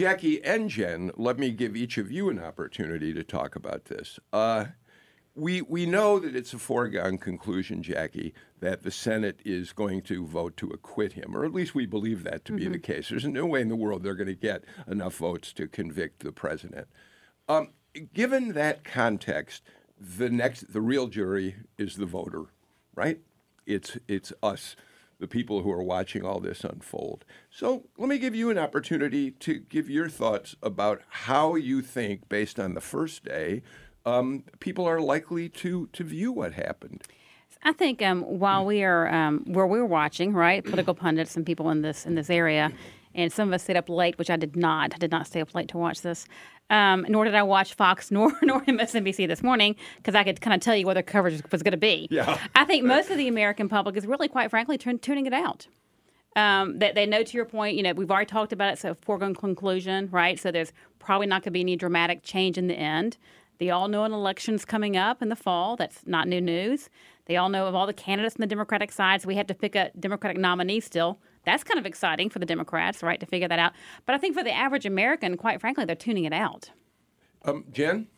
Jackie 0.00 0.42
and 0.42 0.70
Jen, 0.70 1.10
let 1.18 1.38
me 1.38 1.50
give 1.50 1.76
each 1.76 1.98
of 1.98 2.10
you 2.10 2.30
an 2.30 2.38
opportunity 2.38 3.12
to 3.12 3.22
talk 3.22 3.54
about 3.54 3.84
this. 3.84 4.18
Uh, 4.32 4.64
we 5.34 5.60
we 5.60 5.84
know 5.84 6.18
that 6.18 6.34
it's 6.34 6.54
a 6.54 6.58
foregone 6.58 7.18
conclusion, 7.18 7.82
Jackie, 7.82 8.32
that 8.60 8.82
the 8.82 8.90
Senate 8.90 9.40
is 9.44 9.74
going 9.74 10.00
to 10.04 10.24
vote 10.24 10.56
to 10.56 10.70
acquit 10.70 11.12
him, 11.12 11.36
or 11.36 11.44
at 11.44 11.52
least 11.52 11.74
we 11.74 11.84
believe 11.84 12.24
that 12.24 12.46
to 12.46 12.56
be 12.56 12.66
the 12.66 12.78
case. 12.78 13.10
There's 13.10 13.26
no 13.26 13.44
way 13.44 13.60
in 13.60 13.68
the 13.68 13.76
world 13.76 14.02
they're 14.02 14.14
going 14.14 14.26
to 14.26 14.34
get 14.34 14.64
enough 14.88 15.16
votes 15.16 15.52
to 15.52 15.68
convict 15.68 16.20
the 16.20 16.32
president. 16.32 16.88
Um, 17.46 17.74
given 18.14 18.54
that 18.54 18.84
context, 18.84 19.62
the 20.00 20.30
next, 20.30 20.72
the 20.72 20.80
real 20.80 21.08
jury 21.08 21.56
is 21.76 21.96
the 21.96 22.06
voter, 22.06 22.44
right? 22.94 23.20
It's 23.66 23.98
it's 24.08 24.32
us, 24.42 24.76
the 25.20 25.28
people 25.28 25.62
who 25.62 25.70
are 25.70 25.82
watching 25.82 26.24
all 26.24 26.40
this 26.40 26.64
unfold. 26.64 27.24
So 27.50 27.84
let 27.98 28.08
me 28.08 28.18
give 28.18 28.34
you 28.34 28.50
an 28.50 28.58
opportunity 28.58 29.30
to 29.32 29.60
give 29.60 29.88
your 29.88 30.08
thoughts 30.08 30.56
about 30.62 31.02
how 31.08 31.54
you 31.54 31.82
think, 31.82 32.28
based 32.28 32.58
on 32.58 32.74
the 32.74 32.80
first 32.80 33.24
day, 33.24 33.62
um, 34.06 34.44
people 34.60 34.86
are 34.86 35.00
likely 35.00 35.48
to 35.50 35.88
to 35.92 36.02
view 36.02 36.32
what 36.32 36.54
happened. 36.54 37.02
I 37.62 37.72
think 37.72 38.00
um, 38.00 38.22
while 38.22 38.64
we 38.64 38.82
are 38.82 39.12
um, 39.12 39.44
where 39.46 39.66
we're 39.66 39.84
watching, 39.84 40.32
right, 40.32 40.64
political 40.64 40.94
pundits 41.04 41.36
and 41.36 41.44
people 41.44 41.70
in 41.70 41.82
this 41.82 42.06
in 42.06 42.14
this 42.14 42.30
area, 42.30 42.72
and 43.14 43.32
some 43.32 43.48
of 43.48 43.54
us 43.54 43.62
stayed 43.62 43.76
up 43.76 43.88
late, 43.88 44.18
which 44.18 44.30
I 44.30 44.36
did 44.36 44.56
not. 44.56 44.94
I 44.94 44.98
did 44.98 45.10
not 45.10 45.26
stay 45.26 45.40
up 45.40 45.54
late 45.54 45.68
to 45.68 45.78
watch 45.78 46.00
this. 46.00 46.26
Um, 46.70 47.04
nor 47.08 47.24
did 47.24 47.34
I 47.34 47.42
watch 47.42 47.74
Fox 47.74 48.10
nor 48.12 48.32
nor 48.42 48.62
MSNBC 48.62 49.26
this 49.28 49.42
morning 49.42 49.76
because 49.96 50.14
I 50.14 50.24
could 50.24 50.40
kind 50.40 50.54
of 50.54 50.60
tell 50.60 50.76
you 50.76 50.86
what 50.86 50.94
the 50.94 51.02
coverage 51.02 51.42
was 51.50 51.62
going 51.62 51.72
to 51.72 51.78
be. 51.78 52.08
Yeah. 52.10 52.38
I 52.54 52.64
think 52.64 52.84
most 52.84 53.10
of 53.10 53.18
the 53.18 53.28
American 53.28 53.68
public 53.68 53.96
is 53.96 54.06
really, 54.06 54.28
quite 54.28 54.50
frankly, 54.50 54.78
tun- 54.78 54.98
tuning 55.00 55.26
it 55.26 55.32
out. 55.32 55.66
Um, 56.36 56.78
that 56.78 56.94
they 56.94 57.06
know 57.06 57.24
to 57.24 57.36
your 57.36 57.44
point, 57.44 57.76
you 57.76 57.82
know, 57.82 57.92
we've 57.92 58.10
already 58.10 58.26
talked 58.26 58.52
about 58.52 58.72
it, 58.74 58.78
so 58.78 58.94
foregone 58.94 59.34
conclusion, 59.34 60.08
right? 60.12 60.38
So 60.38 60.52
there's 60.52 60.72
probably 61.00 61.26
not 61.26 61.42
going 61.42 61.46
to 61.46 61.50
be 61.50 61.60
any 61.60 61.74
dramatic 61.74 62.22
change 62.22 62.56
in 62.56 62.68
the 62.68 62.78
end. 62.78 63.16
They 63.58 63.70
all 63.70 63.88
know 63.88 64.04
an 64.04 64.12
election's 64.12 64.64
coming 64.64 64.96
up 64.96 65.20
in 65.20 65.28
the 65.28 65.36
fall. 65.36 65.76
That's 65.76 66.06
not 66.06 66.28
new 66.28 66.40
news. 66.40 66.88
They 67.26 67.36
all 67.36 67.48
know 67.48 67.66
of 67.66 67.74
all 67.74 67.86
the 67.86 67.92
candidates 67.92 68.36
on 68.36 68.40
the 68.40 68.46
Democratic 68.46 68.90
side, 68.90 69.22
so 69.22 69.28
we 69.28 69.34
have 69.36 69.48
to 69.48 69.54
pick 69.54 69.74
a 69.74 69.90
Democratic 69.98 70.40
nominee 70.40 70.80
still. 70.80 71.18
That's 71.44 71.64
kind 71.64 71.78
of 71.78 71.86
exciting 71.86 72.28
for 72.30 72.38
the 72.38 72.46
Democrats, 72.46 73.02
right, 73.02 73.18
to 73.18 73.26
figure 73.26 73.48
that 73.48 73.58
out. 73.58 73.72
But 74.06 74.14
I 74.14 74.18
think 74.18 74.34
for 74.34 74.44
the 74.44 74.52
average 74.52 74.86
American, 74.86 75.36
quite 75.36 75.60
frankly, 75.60 75.84
they're 75.84 75.96
tuning 75.96 76.24
it 76.24 76.32
out. 76.32 76.70
Um, 77.44 77.64
Jen? 77.72 78.08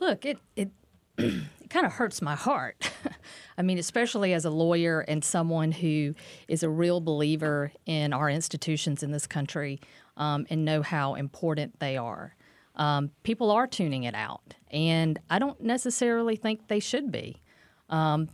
Look, 0.00 0.24
it 0.24 0.38
it, 0.56 0.70
it 1.18 1.70
kind 1.70 1.86
of 1.86 1.92
hurts 1.92 2.20
my 2.20 2.34
heart. 2.34 2.90
I 3.58 3.62
mean, 3.62 3.78
especially 3.78 4.32
as 4.32 4.44
a 4.44 4.50
lawyer 4.50 5.00
and 5.00 5.22
someone 5.22 5.72
who 5.72 6.14
is 6.48 6.62
a 6.62 6.68
real 6.68 7.00
believer 7.00 7.72
in 7.86 8.12
our 8.12 8.30
institutions 8.30 9.02
in 9.02 9.12
this 9.12 9.26
country 9.26 9.80
um, 10.16 10.46
and 10.50 10.64
know 10.64 10.82
how 10.82 11.14
important 11.14 11.78
they 11.78 11.96
are. 11.96 12.34
Um, 12.76 13.10
people 13.22 13.50
are 13.50 13.66
tuning 13.66 14.04
it 14.04 14.14
out, 14.14 14.54
and 14.70 15.18
I 15.28 15.38
don't 15.38 15.60
necessarily 15.60 16.36
think 16.36 16.68
they 16.68 16.80
should 16.80 17.12
be. 17.12 17.42
Um, 17.90 18.28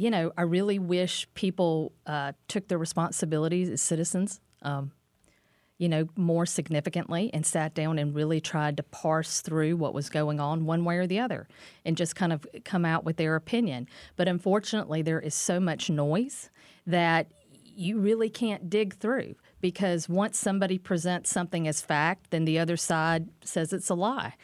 you 0.00 0.10
know, 0.10 0.32
I 0.38 0.42
really 0.42 0.78
wish 0.78 1.28
people 1.34 1.92
uh, 2.06 2.32
took 2.48 2.68
their 2.68 2.78
responsibilities 2.78 3.68
as 3.68 3.82
citizens 3.82 4.40
um, 4.62 4.92
you 5.76 5.88
know, 5.88 6.08
more 6.16 6.44
significantly 6.44 7.30
and 7.32 7.44
sat 7.44 7.74
down 7.74 7.98
and 7.98 8.14
really 8.14 8.40
tried 8.40 8.76
to 8.78 8.82
parse 8.82 9.40
through 9.40 9.76
what 9.76 9.94
was 9.94 10.10
going 10.10 10.40
on 10.40 10.64
one 10.66 10.84
way 10.84 10.96
or 10.96 11.06
the 11.06 11.18
other 11.18 11.48
and 11.86 11.96
just 11.96 12.16
kind 12.16 12.32
of 12.32 12.46
come 12.64 12.84
out 12.84 13.04
with 13.04 13.16
their 13.16 13.34
opinion. 13.34 13.88
But 14.16 14.28
unfortunately, 14.28 15.02
there 15.02 15.20
is 15.20 15.34
so 15.34 15.58
much 15.58 15.88
noise 15.88 16.50
that 16.86 17.28
you 17.64 17.98
really 17.98 18.28
can't 18.28 18.68
dig 18.68 18.94
through 18.96 19.34
because 19.60 20.06
once 20.06 20.38
somebody 20.38 20.76
presents 20.76 21.30
something 21.30 21.66
as 21.66 21.80
fact, 21.80 22.30
then 22.30 22.44
the 22.44 22.58
other 22.58 22.76
side 22.76 23.28
says 23.42 23.72
it's 23.72 23.88
a 23.88 23.94
lie. 23.94 24.34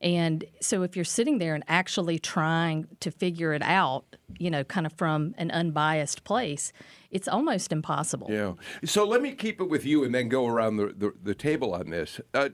And 0.00 0.44
so 0.60 0.82
if 0.82 0.96
you're 0.96 1.04
sitting 1.04 1.38
there 1.38 1.54
and 1.54 1.64
actually 1.68 2.18
trying 2.18 2.86
to 3.00 3.10
figure 3.10 3.52
it 3.52 3.62
out, 3.62 4.04
you 4.38 4.50
know, 4.50 4.64
kind 4.64 4.86
of 4.86 4.92
from 4.94 5.34
an 5.38 5.50
unbiased 5.50 6.24
place, 6.24 6.72
it's 7.10 7.28
almost 7.28 7.72
impossible. 7.72 8.28
Yeah. 8.30 8.54
So 8.84 9.06
let 9.06 9.22
me 9.22 9.32
keep 9.32 9.60
it 9.60 9.68
with 9.68 9.84
you 9.84 10.04
and 10.04 10.14
then 10.14 10.28
go 10.28 10.46
around 10.46 10.76
the, 10.76 10.86
the, 10.96 11.12
the 11.22 11.34
table 11.34 11.74
on 11.74 11.90
this. 11.90 12.20
Uh, 12.32 12.50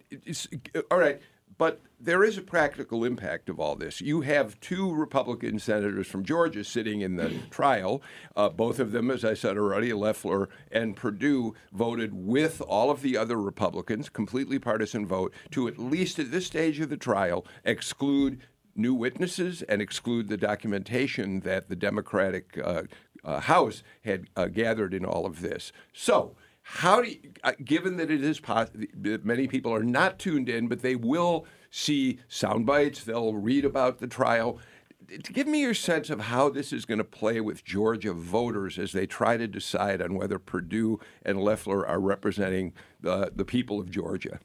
all 0.91 0.99
right. 0.99 1.21
But 1.61 1.83
there 2.01 2.25
is 2.25 2.39
a 2.39 2.41
practical 2.41 3.05
impact 3.05 3.51
of 3.51 3.61
all 3.61 3.77
this. 3.77 4.01
You 4.01 4.23
have 4.23 4.59
two 4.61 4.95
Republican 4.95 5.59
senators 5.59 6.07
from 6.07 6.25
Georgia 6.25 6.65
sitting 6.65 7.03
in 7.03 7.17
the 7.17 7.35
trial. 7.51 8.01
Uh, 8.35 8.49
both 8.49 8.81
of 8.81 8.93
them, 8.93 9.11
as 9.11 9.27
I 9.27 9.35
said 9.35 9.59
already, 9.59 9.93
Loeffler 9.93 10.49
and 10.73 10.97
Perdue, 10.97 11.55
voted 11.71 12.15
with 12.15 12.63
all 12.63 12.91
of 12.91 13.03
the 13.03 13.15
other 13.19 13.39
Republicans, 13.39 14.09
completely 14.09 14.59
partisan 14.59 15.07
vote, 15.07 15.35
to 15.51 15.69
at 15.69 15.79
least 15.79 16.19
at 16.19 16.31
this 16.31 16.47
stage 16.47 16.81
of 16.81 16.89
the 16.89 16.97
trial 16.97 17.45
exclude 17.63 18.41
new 18.75 18.95
witnesses 18.95 19.61
and 19.61 19.83
exclude 19.83 20.29
the 20.29 20.39
documentation 20.39 21.41
that 21.41 21.69
the 21.69 21.77
Democratic 21.77 22.59
uh, 22.65 22.85
uh, 23.23 23.39
House 23.41 23.83
had 24.03 24.29
uh, 24.35 24.47
gathered 24.47 24.95
in 24.95 25.05
all 25.05 25.27
of 25.27 25.43
this. 25.43 25.73
So, 25.93 26.37
how 26.73 27.03
do 27.03 27.11
you, 27.11 27.19
uh, 27.43 27.53
given 27.65 27.97
that 27.97 28.13
it 28.13 28.23
is 28.23 28.39
possible, 28.39 28.87
that 29.01 29.25
many 29.25 29.49
people 29.49 29.75
are 29.75 29.83
not 29.83 30.21
tuned 30.21 30.49
in, 30.49 30.69
but 30.69 30.83
they 30.83 30.95
will 30.95 31.45
see 31.69 32.21
sound 32.29 32.65
bites, 32.65 33.03
they'll 33.03 33.35
read 33.35 33.65
about 33.65 33.99
the 33.99 34.07
trial. 34.07 34.61
Give 35.25 35.49
me 35.49 35.63
your 35.63 35.75
sense 35.75 36.11
of 36.11 36.21
how 36.21 36.49
this 36.49 36.73
is 36.73 36.85
going 36.85 36.99
to 36.99 37.05
play 37.05 37.41
with 37.41 37.65
Georgia 37.65 38.13
voters 38.13 38.79
as 38.79 38.93
they 38.93 39.05
try 39.05 39.37
to 39.37 39.49
decide 39.49 40.01
on 40.01 40.15
whether 40.15 40.39
Perdue 40.39 41.01
and 41.25 41.41
Loeffler 41.41 41.85
are 41.85 41.99
representing 41.99 42.73
the, 43.01 43.33
the 43.35 43.45
people 43.45 43.81
of 43.81 43.91
Georgia. 43.91 44.39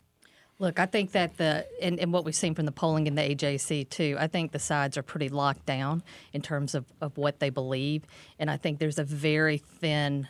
Look, 0.57 0.79
I 0.79 0.87
think 0.87 1.11
that 1.11 1.37
the 1.37 1.67
and, 1.79 1.99
and, 1.99 2.11
what 2.11 2.25
we've 2.25 2.33
seen 2.33 2.55
from 2.55 2.65
the 2.65 2.71
polling 2.71 3.05
in 3.05 3.13
the 3.13 3.21
AJC 3.21 3.89
too, 3.89 4.15
I 4.17 4.25
think 4.25 4.51
the 4.51 4.57
sides 4.57 4.97
are 4.97 5.03
pretty 5.03 5.29
locked 5.29 5.67
down 5.67 6.01
in 6.33 6.41
terms 6.41 6.73
of, 6.73 6.85
of 7.01 7.17
what 7.17 7.39
they 7.39 7.51
believe. 7.51 8.03
And 8.39 8.49
I 8.49 8.57
think 8.57 8.79
there's 8.79 8.97
a 8.97 9.03
very 9.03 9.57
thin 9.57 10.27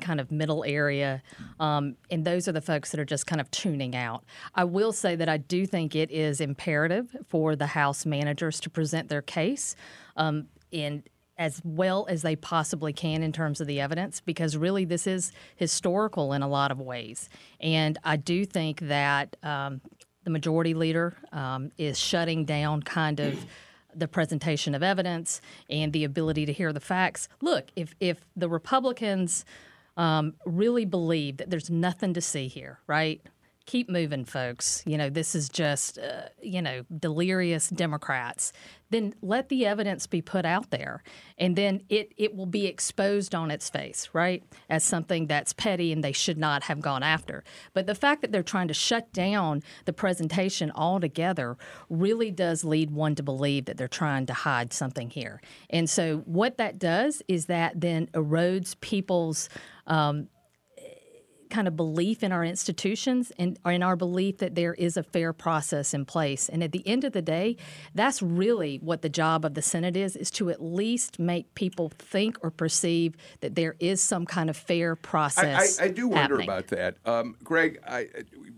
kind 0.00 0.20
of 0.20 0.30
middle 0.30 0.64
area. 0.64 1.22
Um, 1.58 1.96
and 2.10 2.24
those 2.24 2.48
are 2.48 2.52
the 2.52 2.60
folks 2.60 2.90
that 2.90 3.00
are 3.00 3.04
just 3.04 3.26
kind 3.26 3.40
of 3.40 3.50
tuning 3.50 3.94
out. 3.94 4.24
I 4.54 4.64
will 4.64 4.92
say 4.92 5.16
that 5.16 5.28
I 5.28 5.36
do 5.36 5.66
think 5.66 5.94
it 5.94 6.10
is 6.10 6.40
imperative 6.40 7.14
for 7.28 7.56
the 7.56 7.66
House 7.66 8.06
managers 8.06 8.60
to 8.60 8.70
present 8.70 9.08
their 9.08 9.22
case. 9.22 9.76
Um, 10.16 10.46
in 10.70 11.02
as 11.36 11.62
well 11.64 12.06
as 12.08 12.20
they 12.20 12.36
possibly 12.36 12.92
can 12.92 13.22
in 13.22 13.32
terms 13.32 13.62
of 13.62 13.66
the 13.66 13.80
evidence 13.80 14.20
because 14.20 14.58
really 14.58 14.84
this 14.84 15.06
is 15.06 15.32
historical 15.56 16.34
in 16.34 16.42
a 16.42 16.48
lot 16.48 16.70
of 16.70 16.78
ways. 16.78 17.30
And 17.60 17.96
I 18.04 18.16
do 18.16 18.44
think 18.44 18.80
that 18.80 19.36
um, 19.42 19.80
the 20.24 20.30
majority 20.30 20.74
leader 20.74 21.16
um, 21.32 21.72
is 21.78 21.98
shutting 21.98 22.44
down 22.44 22.82
kind 22.82 23.20
of. 23.20 23.46
the 23.92 24.06
presentation 24.06 24.76
of 24.76 24.84
evidence 24.84 25.40
and 25.68 25.92
the 25.92 26.04
ability 26.04 26.46
to 26.46 26.52
hear 26.52 26.72
the 26.72 26.78
facts. 26.78 27.28
Look, 27.42 27.72
if 27.74 27.92
if 27.98 28.24
the 28.36 28.48
Republicans 28.48 29.44
um, 30.00 30.32
really 30.46 30.86
believe 30.86 31.36
that 31.36 31.50
there's 31.50 31.68
nothing 31.68 32.14
to 32.14 32.22
see 32.22 32.48
here, 32.48 32.80
right? 32.86 33.20
keep 33.70 33.88
moving, 33.88 34.24
folks. 34.24 34.82
You 34.84 34.98
know, 34.98 35.08
this 35.10 35.36
is 35.36 35.48
just, 35.48 35.96
uh, 35.96 36.22
you 36.42 36.60
know, 36.60 36.82
delirious 36.98 37.68
Democrats. 37.68 38.52
Then 38.90 39.14
let 39.22 39.48
the 39.48 39.64
evidence 39.64 40.08
be 40.08 40.20
put 40.20 40.44
out 40.44 40.70
there, 40.70 41.04
and 41.38 41.54
then 41.54 41.82
it, 41.88 42.12
it 42.16 42.34
will 42.34 42.46
be 42.46 42.66
exposed 42.66 43.32
on 43.32 43.52
its 43.52 43.70
face, 43.70 44.08
right, 44.12 44.42
as 44.68 44.82
something 44.82 45.28
that's 45.28 45.52
petty 45.52 45.92
and 45.92 46.02
they 46.02 46.10
should 46.10 46.38
not 46.38 46.64
have 46.64 46.80
gone 46.80 47.04
after. 47.04 47.44
But 47.72 47.86
the 47.86 47.94
fact 47.94 48.22
that 48.22 48.32
they're 48.32 48.42
trying 48.42 48.66
to 48.66 48.74
shut 48.74 49.12
down 49.12 49.62
the 49.84 49.92
presentation 49.92 50.72
altogether 50.74 51.56
really 51.88 52.32
does 52.32 52.64
lead 52.64 52.90
one 52.90 53.14
to 53.14 53.22
believe 53.22 53.66
that 53.66 53.76
they're 53.76 53.86
trying 53.86 54.26
to 54.26 54.34
hide 54.34 54.72
something 54.72 55.10
here. 55.10 55.40
And 55.68 55.88
so 55.88 56.18
what 56.24 56.56
that 56.58 56.80
does 56.80 57.22
is 57.28 57.46
that 57.46 57.80
then 57.80 58.08
erodes 58.08 58.74
people's 58.80 59.48
um, 59.90 60.28
kind 61.50 61.68
of 61.68 61.76
belief 61.76 62.22
in 62.22 62.32
our 62.32 62.44
institutions 62.44 63.32
and 63.38 63.58
in 63.66 63.82
our 63.82 63.96
belief 63.96 64.38
that 64.38 64.54
there 64.54 64.74
is 64.74 64.96
a 64.96 65.02
fair 65.02 65.32
process 65.32 65.92
in 65.92 66.04
place. 66.04 66.48
And 66.48 66.62
at 66.62 66.72
the 66.72 66.86
end 66.86 67.04
of 67.04 67.12
the 67.12 67.22
day, 67.22 67.56
that's 67.94 68.22
really 68.22 68.78
what 68.78 69.02
the 69.02 69.08
job 69.08 69.44
of 69.44 69.54
the 69.54 69.62
Senate 69.62 69.96
is, 69.96 70.16
is 70.16 70.30
to 70.32 70.50
at 70.50 70.62
least 70.62 71.18
make 71.18 71.54
people 71.54 71.90
think 71.98 72.38
or 72.42 72.50
perceive 72.50 73.16
that 73.40 73.54
there 73.54 73.76
is 73.80 74.00
some 74.00 74.26
kind 74.26 74.48
of 74.48 74.56
fair 74.56 74.96
process. 74.96 75.78
I, 75.78 75.84
I, 75.84 75.86
I 75.86 75.90
do 75.90 76.08
wonder 76.08 76.40
happening. 76.40 76.48
about 76.48 76.66
that. 76.68 76.96
Um, 77.04 77.36
Greg, 77.42 77.80
I, 77.86 78.08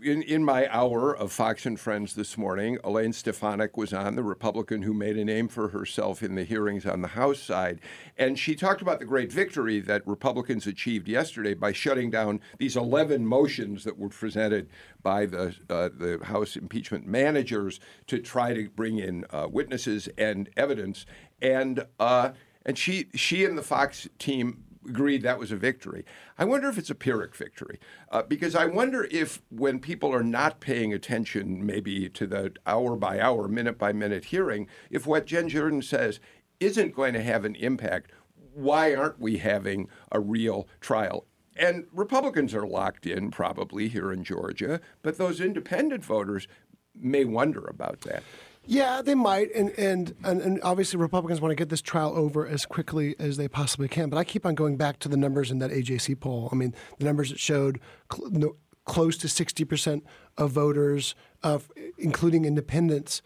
in, 0.01 0.21
in 0.23 0.43
my 0.43 0.67
hour 0.69 1.15
of 1.15 1.31
Fox 1.31 1.65
and 1.65 1.79
Friends 1.79 2.15
this 2.15 2.37
morning, 2.37 2.77
Elaine 2.83 3.13
Stefanik 3.13 3.77
was 3.77 3.93
on, 3.93 4.15
the 4.15 4.23
Republican 4.23 4.83
who 4.83 4.93
made 4.93 5.17
a 5.17 5.25
name 5.25 5.47
for 5.47 5.69
herself 5.69 6.21
in 6.21 6.35
the 6.35 6.43
hearings 6.43 6.85
on 6.85 7.01
the 7.01 7.09
House 7.09 7.39
side. 7.39 7.79
And 8.17 8.37
she 8.37 8.55
talked 8.55 8.81
about 8.81 8.99
the 8.99 9.05
great 9.05 9.31
victory 9.31 9.79
that 9.81 10.05
Republicans 10.07 10.67
achieved 10.67 11.07
yesterday 11.07 11.53
by 11.53 11.71
shutting 11.71 12.09
down 12.11 12.41
these 12.57 12.77
11 12.83 13.25
motions 13.25 13.83
that 13.85 13.97
were 13.97 14.09
presented 14.09 14.69
by 15.01 15.25
the, 15.25 15.55
uh, 15.69 15.89
the 15.89 16.19
House 16.23 16.55
impeachment 16.55 17.07
managers 17.07 17.79
to 18.07 18.19
try 18.19 18.53
to 18.53 18.69
bring 18.69 18.99
in 18.99 19.25
uh, 19.29 19.47
witnesses 19.49 20.09
and 20.17 20.49
evidence. 20.57 21.05
And, 21.41 21.85
uh, 21.99 22.31
and 22.65 22.77
she, 22.77 23.07
she 23.15 23.45
and 23.45 23.57
the 23.57 23.63
Fox 23.63 24.07
team 24.19 24.65
agreed 24.85 25.21
that 25.21 25.39
was 25.39 25.51
a 25.51 25.55
victory. 25.55 26.03
I 26.37 26.43
wonder 26.43 26.67
if 26.67 26.77
it's 26.77 26.89
a 26.89 26.95
Pyrrhic 26.95 27.35
victory, 27.35 27.79
uh, 28.11 28.23
because 28.23 28.53
I 28.53 28.65
wonder 28.65 29.07
if 29.09 29.41
when 29.49 29.79
people 29.79 30.13
are 30.13 30.23
not 30.23 30.59
paying 30.59 30.93
attention, 30.93 31.65
maybe 31.65 32.09
to 32.09 32.27
the 32.27 32.53
hour 32.65 32.97
by 32.97 33.19
hour, 33.19 33.47
minute 33.47 33.77
by 33.77 33.93
minute 33.93 34.25
hearing, 34.25 34.67
if 34.89 35.07
what 35.07 35.25
Jen 35.25 35.47
Jordan 35.47 35.81
says 35.81 36.19
isn't 36.59 36.95
going 36.95 37.13
to 37.13 37.23
have 37.23 37.45
an 37.45 37.55
impact, 37.55 38.11
why 38.53 38.93
aren't 38.93 39.19
we 39.19 39.37
having 39.37 39.87
a 40.11 40.19
real 40.19 40.67
trial? 40.79 41.25
And 41.55 41.85
Republicans 41.93 42.53
are 42.53 42.65
locked 42.65 43.05
in 43.05 43.31
probably 43.31 43.87
here 43.87 44.11
in 44.11 44.23
Georgia, 44.23 44.81
but 45.01 45.17
those 45.17 45.39
independent 45.39 46.03
voters 46.03 46.47
may 46.95 47.25
wonder 47.25 47.63
about 47.65 48.01
that. 48.01 48.23
Yeah, 48.65 49.01
they 49.01 49.15
might, 49.15 49.53
and, 49.53 49.71
and 49.77 50.15
and 50.23 50.59
obviously 50.63 50.97
Republicans 50.97 51.41
want 51.41 51.51
to 51.51 51.55
get 51.55 51.67
this 51.67 51.81
trial 51.81 52.13
over 52.15 52.47
as 52.47 52.65
quickly 52.65 53.13
as 53.19 53.35
they 53.35 53.49
possibly 53.49 53.89
can. 53.89 54.09
But 54.09 54.17
I 54.17 54.23
keep 54.23 54.45
on 54.45 54.55
going 54.55 54.77
back 54.77 54.99
to 54.99 55.09
the 55.09 55.17
numbers 55.17 55.51
in 55.51 55.59
that 55.59 55.69
AJC 55.69 56.19
poll. 56.21 56.47
I 56.51 56.55
mean, 56.55 56.73
the 56.97 57.03
numbers 57.05 57.29
that 57.29 57.39
showed 57.39 57.81
cl- 58.11 58.29
no, 58.31 58.55
close 58.85 59.17
to 59.17 59.27
sixty 59.27 59.65
percent 59.65 60.05
of 60.37 60.51
voters, 60.51 61.13
uh, 61.43 61.59
including 61.97 62.45
independents, 62.45 63.21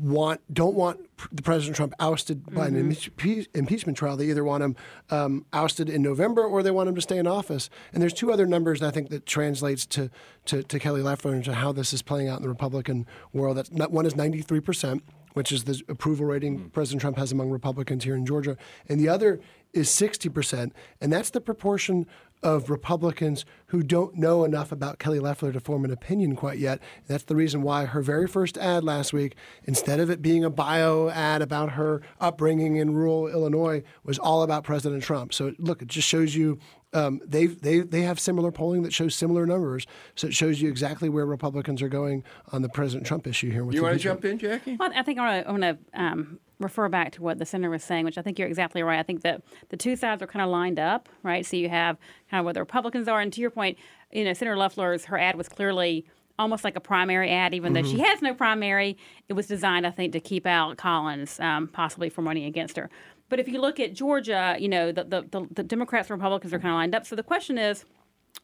want 0.00 0.40
don't 0.52 0.74
want 0.74 1.00
the 1.30 1.42
President 1.42 1.76
Trump 1.76 1.92
ousted 2.00 2.44
by 2.46 2.68
mm-hmm. 2.68 2.76
an 2.76 2.92
impe- 2.92 3.46
impeachment 3.54 3.98
trial. 3.98 4.16
They 4.16 4.30
either 4.30 4.44
want 4.44 4.62
him 4.62 4.76
um, 5.10 5.46
ousted 5.52 5.88
in 5.88 6.02
November 6.02 6.42
or 6.42 6.62
they 6.62 6.70
want 6.70 6.88
him 6.88 6.94
to 6.94 7.00
stay 7.00 7.18
in 7.18 7.26
office. 7.26 7.68
And 7.92 8.02
there's 8.02 8.14
two 8.14 8.32
other 8.32 8.46
numbers 8.46 8.82
I 8.82 8.90
think 8.90 9.10
that 9.10 9.26
translates 9.26 9.86
to 9.86 10.10
to, 10.46 10.62
to 10.62 10.78
Kelly 10.78 11.02
Loeffler 11.02 11.34
and 11.34 11.44
to 11.44 11.54
how 11.54 11.72
this 11.72 11.92
is 11.92 12.02
playing 12.02 12.28
out 12.28 12.38
in 12.38 12.42
the 12.42 12.48
Republican 12.48 13.06
world. 13.32 13.56
That's 13.56 13.70
not, 13.70 13.90
one 13.92 14.06
is 14.06 14.16
93 14.16 14.60
percent. 14.60 15.04
Which 15.34 15.52
is 15.52 15.62
the 15.62 15.80
approval 15.88 16.26
rating 16.26 16.58
mm-hmm. 16.58 16.68
President 16.70 17.02
Trump 17.02 17.16
has 17.16 17.30
among 17.30 17.50
Republicans 17.50 18.02
here 18.02 18.16
in 18.16 18.26
Georgia. 18.26 18.56
And 18.88 18.98
the 18.98 19.08
other 19.08 19.38
is 19.72 19.88
60%. 19.88 20.72
And 21.00 21.12
that's 21.12 21.30
the 21.30 21.40
proportion 21.40 22.06
of 22.42 22.70
Republicans 22.70 23.44
who 23.66 23.82
don't 23.82 24.16
know 24.16 24.44
enough 24.44 24.72
about 24.72 24.98
Kelly 24.98 25.20
Loeffler 25.20 25.52
to 25.52 25.60
form 25.60 25.84
an 25.84 25.90
opinion 25.90 26.36
quite 26.36 26.58
yet. 26.58 26.80
That's 27.06 27.24
the 27.24 27.36
reason 27.36 27.62
why 27.62 27.84
her 27.84 28.02
very 28.02 28.26
first 28.26 28.56
ad 28.58 28.82
last 28.84 29.12
week, 29.12 29.36
instead 29.64 30.00
of 30.00 30.10
it 30.10 30.22
being 30.22 30.44
a 30.44 30.50
bio 30.50 31.08
ad 31.10 31.42
about 31.42 31.72
her 31.72 32.02
upbringing 32.20 32.76
in 32.76 32.94
rural 32.94 33.28
Illinois, 33.28 33.82
was 34.04 34.18
all 34.18 34.42
about 34.42 34.64
President 34.64 35.02
Trump. 35.02 35.34
So 35.34 35.52
look, 35.58 35.82
it 35.82 35.88
just 35.88 36.08
shows 36.08 36.34
you 36.34 36.58
um, 36.92 37.20
they 37.24 37.46
they 37.46 37.80
they 37.80 38.02
have 38.02 38.18
similar 38.18 38.50
polling 38.50 38.82
that 38.82 38.92
shows 38.92 39.14
similar 39.14 39.46
numbers. 39.46 39.86
So 40.16 40.26
it 40.26 40.34
shows 40.34 40.60
you 40.60 40.68
exactly 40.68 41.08
where 41.08 41.24
Republicans 41.24 41.82
are 41.82 41.88
going 41.88 42.24
on 42.52 42.62
the 42.62 42.68
President 42.68 43.06
Trump 43.06 43.26
issue 43.26 43.50
here. 43.50 43.64
With 43.64 43.76
You 43.76 43.82
want 43.82 43.94
to 43.94 44.00
jump 44.00 44.24
in, 44.24 44.38
Jackie? 44.38 44.76
Well, 44.76 44.90
I 44.94 45.02
think 45.02 45.18
I 45.18 45.42
want 45.42 45.62
to 45.62 45.78
um, 45.94 46.40
refer 46.60 46.88
back 46.88 47.12
to 47.12 47.22
what 47.22 47.38
the 47.38 47.46
senator 47.46 47.70
was 47.70 47.82
saying, 47.82 48.04
which 48.04 48.18
I 48.18 48.22
think 48.22 48.38
you're 48.38 48.48
exactly 48.48 48.82
right. 48.82 48.98
I 48.98 49.02
think 49.02 49.22
that 49.22 49.42
the 49.70 49.76
two 49.76 49.96
sides 49.96 50.22
are 50.22 50.26
kind 50.26 50.42
of 50.42 50.50
lined 50.50 50.78
up, 50.78 51.08
right? 51.22 51.44
So 51.44 51.56
you 51.56 51.68
have 51.68 51.98
kind 52.30 52.40
of 52.40 52.44
what 52.44 52.54
the 52.54 52.60
Republicans 52.60 53.08
are, 53.08 53.20
and 53.20 53.32
to 53.32 53.40
your 53.40 53.50
point, 53.50 53.78
you 54.12 54.24
know, 54.24 54.32
Senator 54.32 54.56
Loeffler's 54.56 55.06
her 55.06 55.18
ad 55.18 55.36
was 55.36 55.48
clearly 55.48 56.06
almost 56.38 56.64
like 56.64 56.74
a 56.74 56.80
primary 56.80 57.30
ad, 57.30 57.54
even 57.54 57.74
though 57.74 57.82
she 57.82 58.00
has 58.00 58.22
no 58.22 58.32
primary. 58.32 58.96
It 59.28 59.34
was 59.34 59.46
designed, 59.46 59.86
I 59.86 59.90
think, 59.90 60.12
to 60.14 60.20
keep 60.20 60.46
out 60.46 60.78
Collins, 60.78 61.38
um, 61.38 61.68
possibly 61.68 62.08
from 62.08 62.26
running 62.26 62.44
against 62.44 62.76
her. 62.76 62.88
But 63.28 63.40
if 63.40 63.46
you 63.46 63.60
look 63.60 63.78
at 63.78 63.92
Georgia, 63.92 64.56
you 64.58 64.68
know, 64.68 64.90
the, 64.90 65.04
the, 65.04 65.22
the, 65.30 65.46
the 65.52 65.62
Democrats 65.62 66.08
and 66.08 66.18
Republicans 66.18 66.54
are 66.54 66.58
kind 66.58 66.72
of 66.72 66.76
lined 66.76 66.94
up. 66.94 67.06
So 67.06 67.14
the 67.14 67.22
question 67.22 67.58
is, 67.58 67.84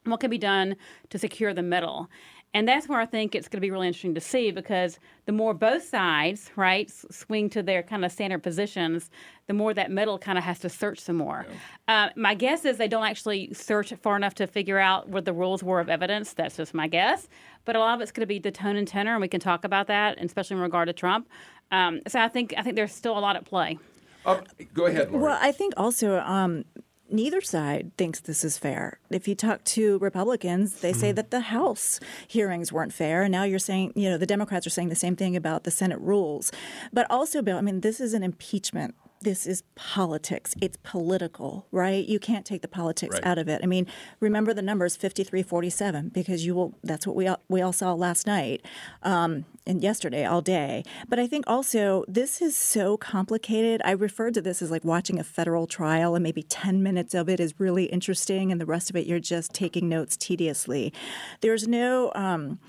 what 0.05 0.21
can 0.21 0.31
be 0.31 0.39
done 0.39 0.77
to 1.11 1.19
secure 1.19 1.55
the 1.55 1.63
middle? 1.63 2.09
And 2.55 2.67
that's 2.67 2.89
where 2.89 3.01
I 3.01 3.07
think 3.07 3.35
it's 3.35 3.49
going 3.49 3.59
to 3.59 3.67
be 3.67 3.71
really 3.71 3.87
interesting 3.87 4.15
to 4.15 4.21
see 4.21 4.51
because 4.51 4.99
the 5.27 5.33
more 5.33 5.53
both 5.53 5.85
sides, 5.85 6.51
right, 6.57 6.91
swing 7.11 7.51
to 7.51 7.63
their 7.63 7.83
kind 7.83 8.03
of 8.03 8.11
standard 8.11 8.43
positions, 8.43 9.11
the 9.47 9.53
more 9.53 9.75
that 9.75 9.91
middle 9.91 10.19
kind 10.19 10.39
of 10.39 10.45
has 10.45 10.59
to 10.61 10.71
search 10.71 10.99
some 10.99 11.17
more. 11.17 11.45
Uh, 11.87 12.09
my 12.17 12.35
guess 12.35 12.65
is 12.65 12.79
they 12.79 12.89
don't 12.89 13.05
actually 13.05 13.53
search 13.53 13.93
far 13.95 14.17
enough 14.17 14.35
to 14.37 14.47
figure 14.47 14.79
out 14.79 15.09
what 15.09 15.27
the 15.27 15.35
rules 15.35 15.63
were 15.63 15.81
of 15.81 15.91
evidence. 15.91 16.33
That's 16.33 16.57
just 16.57 16.73
my 16.73 16.89
guess. 16.89 17.29
But 17.67 17.77
a 17.77 17.79
lot 17.79 17.95
of 17.97 18.01
it's 18.01 18.11
going 18.11 18.23
to 18.23 18.27
be 18.27 18.39
the 18.39 18.51
tone 18.51 18.77
and 18.77 18.89
tenor, 18.89 19.13
and 19.13 19.21
we 19.21 19.29
can 19.29 19.41
talk 19.41 19.65
about 19.65 19.87
that, 19.89 20.17
especially 20.19 20.57
in 20.57 20.63
regard 20.63 20.87
to 20.87 20.95
Trump. 20.95 21.29
Um, 21.71 22.01
so 22.09 22.21
I 22.21 22.29
think 22.29 22.55
I 22.57 22.63
think 22.63 22.77
there's 22.77 22.95
still 22.95 23.19
a 23.19 23.21
lot 23.21 23.37
at 23.37 23.45
play. 23.45 23.79
Uh, 24.25 24.41
go 24.73 24.87
ahead, 24.87 25.11
Laura. 25.11 25.25
Well, 25.25 25.39
I 25.41 25.53
think 25.53 25.75
also 25.77 26.21
um, 26.21 26.65
neither 27.11 27.41
side 27.41 27.93
thinks 27.97 28.21
this 28.21 28.45
is 28.45 28.59
fair. 28.59 28.99
If 29.11 29.29
you 29.29 29.35
talk 29.35 29.65
to 29.65 29.99
Republicans, 29.99 30.81
they 30.81 30.93
say 30.93 31.11
hmm. 31.11 31.17
that 31.17 31.31
the 31.31 31.41
House 31.41 32.01
hearings 32.27 32.73
weren't 32.73 32.93
fair, 32.93 33.23
and 33.23 33.33
now 33.33 33.45
you're 33.45 33.59
saying, 33.59 33.93
you 33.95 34.11
know, 34.11 34.19
the 34.19 34.27
Democrats 34.27 34.67
are 34.67 34.71
saying 34.71 34.89
the 34.89 34.95
same 34.95 35.17
thing 35.17 35.37
about 35.37 35.65
the 35.65 35.71
Senate 35.71 36.01
rules. 36.01 36.53
But 36.93 37.07
also, 37.11 37.43
Bill, 37.43 37.59
I 37.59 37.61
mean, 37.61 37.81
this 37.81 38.01
is 38.01 38.15
an 38.15 38.23
impeachment. 38.23 38.95
This 39.27 39.45
is 39.45 39.65
politics. 39.75 40.55
It's 40.63 40.77
political, 40.85 41.67
right? 41.73 42.07
You 42.07 42.21
can't 42.21 42.47
take 42.47 42.63
the 42.63 42.69
politics 42.69 43.15
Right. 43.15 43.27
out 43.27 43.39
of 43.39 43.49
it. 43.49 43.61
I 43.61 43.67
mean, 43.67 43.89
remember 44.21 44.55
the 44.55 44.63
numbers 44.63 44.97
53-47 44.97 46.13
because 46.13 46.47
you 46.47 46.55
will 46.55 46.79
that's 46.85 47.09
what 47.09 47.17
we 47.17 47.27
all, 47.27 47.41
we 47.49 47.61
all 47.61 47.73
saw 47.73 47.93
last 47.93 48.25
night 48.25 48.65
um, 49.03 49.45
and 49.67 49.83
yesterday 49.83 50.25
all 50.25 50.43
day. 50.43 50.85
But 51.09 51.19
I 51.19 51.27
think 51.27 51.43
also 51.49 52.05
this 52.07 52.41
is 52.41 52.57
so 52.57 52.97
complicated. 52.97 53.83
I 53.85 53.91
referred 53.91 54.35
to 54.35 54.41
this 54.41 54.63
as 54.63 54.71
like 54.71 54.85
watching 54.85 55.19
a 55.19 55.25
federal 55.25 55.67
trial 55.67 56.15
and 56.15 56.23
maybe 56.23 56.45
10 56.45 56.81
minutes 56.81 57.13
of 57.13 57.29
it 57.29 57.41
is 57.41 57.59
really 57.59 57.87
interesting 57.87 58.53
and 58.53 58.61
the 58.61 58.65
rest 58.67 58.91
of 58.91 58.95
it 58.95 59.09
you're 59.09 59.19
just 59.19 59.53
taking 59.53 59.89
notes 59.89 60.17
tediously. 60.17 60.93
There's 61.41 61.67
no 61.67 62.13
um, 62.15 62.61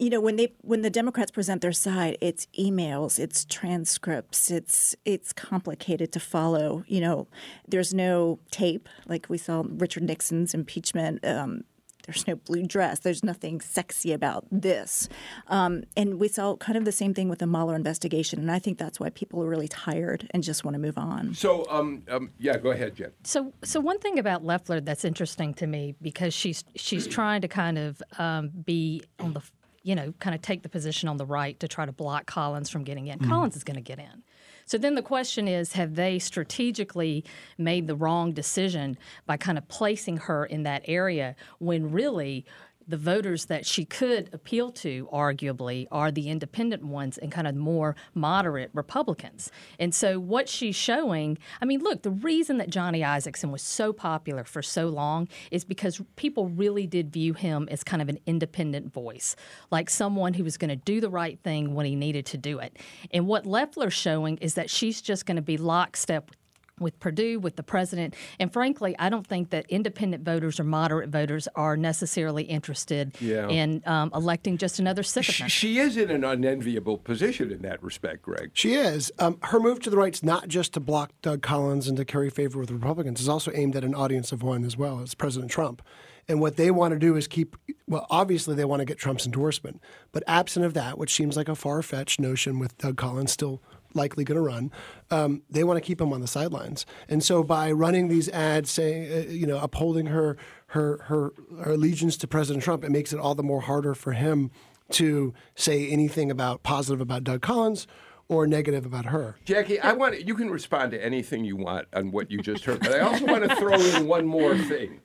you 0.00 0.10
know 0.10 0.20
when 0.20 0.36
they 0.36 0.52
when 0.62 0.82
the 0.82 0.90
democrats 0.90 1.30
present 1.30 1.60
their 1.60 1.72
side 1.72 2.16
it's 2.20 2.46
emails 2.58 3.18
it's 3.18 3.44
transcripts 3.44 4.50
it's 4.50 4.96
it's 5.04 5.32
complicated 5.32 6.10
to 6.10 6.18
follow 6.18 6.82
you 6.88 7.00
know 7.00 7.28
there's 7.68 7.92
no 7.92 8.38
tape 8.50 8.88
like 9.06 9.26
we 9.28 9.38
saw 9.38 9.62
richard 9.68 10.02
nixon's 10.02 10.54
impeachment 10.54 11.24
um, 11.24 11.64
there's 12.06 12.26
no 12.26 12.36
blue 12.36 12.64
dress. 12.64 13.00
There's 13.00 13.22
nothing 13.22 13.60
sexy 13.60 14.12
about 14.12 14.44
this. 14.50 15.08
Um, 15.46 15.84
and 15.96 16.18
we 16.18 16.28
saw 16.28 16.56
kind 16.56 16.76
of 16.76 16.84
the 16.84 16.92
same 16.92 17.14
thing 17.14 17.28
with 17.28 17.38
the 17.38 17.46
Mueller 17.46 17.76
investigation. 17.76 18.40
And 18.40 18.50
I 18.50 18.58
think 18.58 18.78
that's 18.78 18.98
why 18.98 19.10
people 19.10 19.42
are 19.42 19.48
really 19.48 19.68
tired 19.68 20.28
and 20.32 20.42
just 20.42 20.64
want 20.64 20.74
to 20.74 20.78
move 20.78 20.98
on. 20.98 21.34
so, 21.34 21.66
um, 21.70 22.02
um, 22.08 22.30
yeah, 22.38 22.56
go 22.56 22.70
ahead, 22.70 22.96
Jen. 22.96 23.12
So, 23.24 23.52
so 23.62 23.80
one 23.80 23.98
thing 23.98 24.18
about 24.18 24.44
Loeffler 24.44 24.80
that's 24.80 25.04
interesting 25.04 25.54
to 25.54 25.66
me 25.66 25.94
because 26.00 26.34
she's 26.34 26.64
she's 26.74 27.06
trying 27.06 27.42
to 27.42 27.48
kind 27.48 27.78
of 27.78 28.02
um, 28.18 28.50
be 28.64 29.02
on 29.18 29.34
the, 29.34 29.42
you 29.82 29.94
know, 29.94 30.12
kind 30.18 30.34
of 30.34 30.42
take 30.42 30.62
the 30.62 30.68
position 30.68 31.08
on 31.08 31.16
the 31.16 31.24
right 31.24 31.58
to 31.60 31.68
try 31.68 31.86
to 31.86 31.92
block 31.92 32.26
Collins 32.26 32.68
from 32.68 32.84
getting 32.84 33.06
in. 33.06 33.18
Mm-hmm. 33.18 33.30
Collins 33.30 33.56
is 33.56 33.64
going 33.64 33.76
to 33.76 33.82
get 33.82 33.98
in. 33.98 34.22
So 34.66 34.78
then 34.78 34.94
the 34.94 35.02
question 35.02 35.48
is, 35.48 35.72
have 35.72 35.96
they 35.96 36.20
strategically 36.20 37.24
made 37.58 37.88
the 37.88 37.96
wrong 37.96 38.32
decision 38.32 38.96
by 39.26 39.36
kind 39.36 39.58
of 39.58 39.66
placing 39.68 40.18
her 40.18 40.44
in 40.44 40.62
that 40.62 40.82
area 40.86 41.34
when 41.58 41.90
really 41.90 42.44
the 42.90 42.96
voters 42.96 43.46
that 43.46 43.64
she 43.64 43.84
could 43.84 44.28
appeal 44.32 44.70
to, 44.72 45.08
arguably, 45.12 45.86
are 45.90 46.10
the 46.10 46.28
independent 46.28 46.84
ones 46.84 47.18
and 47.18 47.32
kind 47.32 47.46
of 47.46 47.54
more 47.54 47.96
moderate 48.14 48.70
Republicans. 48.72 49.50
And 49.78 49.94
so, 49.94 50.18
what 50.18 50.48
she's 50.48 50.76
showing, 50.76 51.38
I 51.62 51.64
mean, 51.64 51.80
look, 51.80 52.02
the 52.02 52.10
reason 52.10 52.58
that 52.58 52.70
Johnny 52.70 53.00
Isakson 53.00 53.50
was 53.50 53.62
so 53.62 53.92
popular 53.92 54.44
for 54.44 54.62
so 54.62 54.88
long 54.88 55.28
is 55.50 55.64
because 55.64 56.02
people 56.16 56.48
really 56.48 56.86
did 56.86 57.12
view 57.12 57.32
him 57.34 57.68
as 57.70 57.84
kind 57.84 58.02
of 58.02 58.08
an 58.08 58.18
independent 58.26 58.92
voice, 58.92 59.36
like 59.70 59.88
someone 59.88 60.34
who 60.34 60.44
was 60.44 60.56
going 60.56 60.68
to 60.68 60.76
do 60.76 61.00
the 61.00 61.10
right 61.10 61.38
thing 61.42 61.74
when 61.74 61.86
he 61.86 61.94
needed 61.94 62.26
to 62.26 62.38
do 62.38 62.58
it. 62.58 62.76
And 63.12 63.26
what 63.26 63.46
Loeffler's 63.46 63.94
showing 63.94 64.36
is 64.38 64.54
that 64.54 64.68
she's 64.68 65.00
just 65.00 65.26
going 65.26 65.36
to 65.36 65.42
be 65.42 65.56
lockstep 65.56 66.30
with 66.30 66.39
with 66.80 66.98
Perdue, 66.98 67.38
with 67.38 67.56
the 67.56 67.62
president. 67.62 68.14
And 68.38 68.52
frankly, 68.52 68.96
I 68.98 69.08
don't 69.08 69.26
think 69.26 69.50
that 69.50 69.66
independent 69.68 70.24
voters 70.24 70.58
or 70.58 70.64
moderate 70.64 71.10
voters 71.10 71.46
are 71.54 71.76
necessarily 71.76 72.44
interested 72.44 73.14
Yeah. 73.20 73.48
in 73.48 73.82
um, 73.86 74.10
electing 74.14 74.56
just 74.58 74.78
another 74.78 75.02
She, 75.02 75.10
sycophant. 75.10 75.50
she 75.50 75.78
is 75.78 75.96
in 75.96 76.10
an 76.10 76.24
unenviable 76.24 76.98
position 76.98 77.50
in 77.50 77.62
that 77.62 77.82
respect, 77.82 78.22
Greg. 78.22 78.50
She 78.54 78.74
is. 78.74 79.12
Um, 79.18 79.38
her 79.42 79.60
move 79.60 79.80
to 79.80 79.90
the 79.90 79.96
right 79.96 80.14
is 80.14 80.22
not 80.24 80.48
just 80.48 80.72
to 80.74 80.80
block 80.80 81.12
Doug 81.22 81.42
Collins 81.42 81.86
and 81.86 81.96
to 81.98 82.04
carry 82.04 82.30
favor 82.30 82.58
with 82.58 82.70
Republicans. 82.70 83.20
It's 83.20 83.28
also 83.28 83.50
aimed 83.54 83.76
at 83.76 83.84
an 83.84 83.94
audience 83.94 84.32
of 84.32 84.42
one 84.42 84.64
as 84.64 84.76
well 84.76 85.00
as 85.00 85.14
President 85.14 85.50
Trump. 85.50 85.82
And 86.28 86.40
what 86.40 86.56
they 86.56 86.70
want 86.70 86.92
to 86.92 86.98
do 86.98 87.16
is 87.16 87.26
keep, 87.26 87.56
well, 87.88 88.06
obviously 88.08 88.54
they 88.54 88.64
want 88.64 88.80
to 88.80 88.84
get 88.84 88.98
Trump's 88.98 89.26
endorsement. 89.26 89.80
But 90.12 90.22
absent 90.28 90.64
of 90.64 90.74
that, 90.74 90.96
which 90.96 91.12
seems 91.12 91.36
like 91.36 91.48
a 91.48 91.56
far 91.56 91.82
fetched 91.82 92.20
notion 92.20 92.58
with 92.60 92.76
Doug 92.78 92.96
Collins 92.96 93.32
still 93.32 93.60
likely 93.94 94.24
going 94.24 94.36
to 94.36 94.42
run, 94.42 94.70
um, 95.10 95.42
they 95.50 95.64
want 95.64 95.76
to 95.76 95.80
keep 95.80 96.00
him 96.00 96.12
on 96.12 96.20
the 96.20 96.26
sidelines. 96.26 96.86
And 97.08 97.22
so 97.22 97.42
by 97.42 97.72
running 97.72 98.08
these 98.08 98.28
ads 98.28 98.70
saying, 98.70 99.12
uh, 99.12 99.30
you 99.30 99.46
know, 99.46 99.58
upholding 99.58 100.06
her, 100.06 100.36
her, 100.68 100.98
her, 101.04 101.32
her 101.62 101.72
allegiance 101.72 102.16
to 102.18 102.28
President 102.28 102.62
Trump, 102.62 102.84
it 102.84 102.90
makes 102.90 103.12
it 103.12 103.18
all 103.18 103.34
the 103.34 103.42
more 103.42 103.62
harder 103.62 103.94
for 103.94 104.12
him 104.12 104.50
to 104.90 105.32
say 105.54 105.88
anything 105.88 106.30
about 106.30 106.62
positive 106.62 107.00
about 107.00 107.24
Doug 107.24 107.42
Collins 107.42 107.86
or 108.28 108.46
negative 108.46 108.86
about 108.86 109.06
her. 109.06 109.36
Jackie, 109.44 109.80
I 109.80 109.92
want 109.92 110.26
you 110.26 110.34
can 110.34 110.50
respond 110.50 110.92
to 110.92 111.04
anything 111.04 111.44
you 111.44 111.56
want 111.56 111.88
on 111.92 112.12
what 112.12 112.30
you 112.30 112.38
just 112.38 112.64
heard, 112.64 112.80
but 112.80 112.92
I 112.92 113.00
also 113.00 113.26
want 113.26 113.48
to 113.48 113.56
throw 113.56 113.74
in 113.74 114.06
one 114.06 114.26
more 114.26 114.56
thing. 114.56 115.00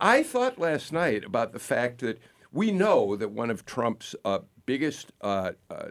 I 0.00 0.22
thought 0.22 0.58
last 0.58 0.92
night 0.92 1.24
about 1.24 1.52
the 1.52 1.58
fact 1.58 2.00
that 2.00 2.18
we 2.52 2.70
know 2.70 3.16
that 3.16 3.30
one 3.30 3.50
of 3.50 3.64
Trump's 3.66 4.14
uh, 4.24 4.40
biggest 4.64 5.12
uh, 5.20 5.52
uh, 5.70 5.74
uh, 5.74 5.88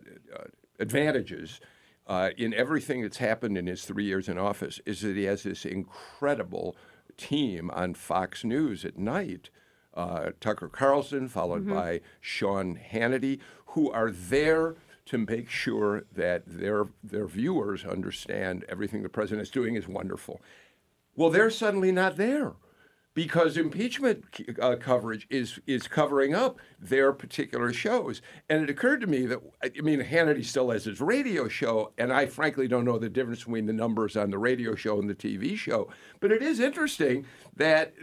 advantages 0.80 1.60
uh, 2.08 2.30
in 2.38 2.54
everything 2.54 3.02
that's 3.02 3.18
happened 3.18 3.58
in 3.58 3.68
his 3.68 3.86
three 3.86 4.06
years 4.06 4.30
in 4.30 4.38
office 4.38 4.80
is 4.86 5.02
that 5.02 5.16
he 5.16 5.24
has 5.24 5.44
this 5.44 5.66
incredible 5.66 6.76
team 7.18 7.72
on 7.72 7.94
Fox 7.94 8.44
News 8.44 8.86
at 8.86 8.98
night. 8.98 9.50
Uh, 9.94 10.32
Tucker 10.42 10.68
Carlson, 10.68 11.30
followed 11.30 11.68
by 11.68 12.02
Sean 12.20 12.78
Hannity, 12.92 13.40
who 13.68 13.90
are 13.92 14.12
there 14.12 14.76
to 15.06 15.18
make 15.18 15.50
sure 15.50 16.04
that 16.14 16.44
their 16.46 16.88
their 17.04 17.28
viewers 17.28 17.86
understand 17.86 18.66
everything 18.68 19.04
the 19.04 19.10
president 19.10 19.44
is 19.44 19.52
doing 19.52 19.76
is 19.76 19.88
wonderful. 19.88 20.42
Well, 21.16 21.30
they're 21.30 21.50
suddenly 21.50 21.92
not 21.94 22.18
there 22.18 22.54
because 23.16 23.56
impeachment 23.58 24.26
uh, 24.62 24.76
coverage 24.76 25.26
is 25.32 25.60
is 25.66 25.88
covering 25.88 26.36
up 26.36 26.60
their 26.80 27.12
particular 27.12 27.74
shows. 27.74 28.22
And 28.50 28.62
it 28.62 28.70
occurred 28.70 29.02
to 29.02 29.08
me 29.08 29.26
that 29.26 29.40
I 29.64 29.82
mean 29.82 30.02
Hannity 30.02 30.46
still 30.46 30.70
has 30.70 30.84
his 30.84 31.02
radio 31.02 31.48
show, 31.48 31.94
and 31.98 32.14
I 32.14 32.28
frankly 32.28 32.68
don't 32.68 32.86
know 32.86 33.00
the 33.00 33.10
difference 33.10 33.40
between 33.40 33.66
the 33.66 33.74
numbers 33.74 34.16
on 34.16 34.30
the 34.30 34.38
radio 34.38 34.76
show 34.76 35.00
and 35.00 35.10
the 35.10 35.16
TV 35.16 35.58
show. 35.58 35.90
But 36.20 36.32
it 36.32 36.44
is 36.44 36.60
interesting 36.60 37.26
that 37.56 37.94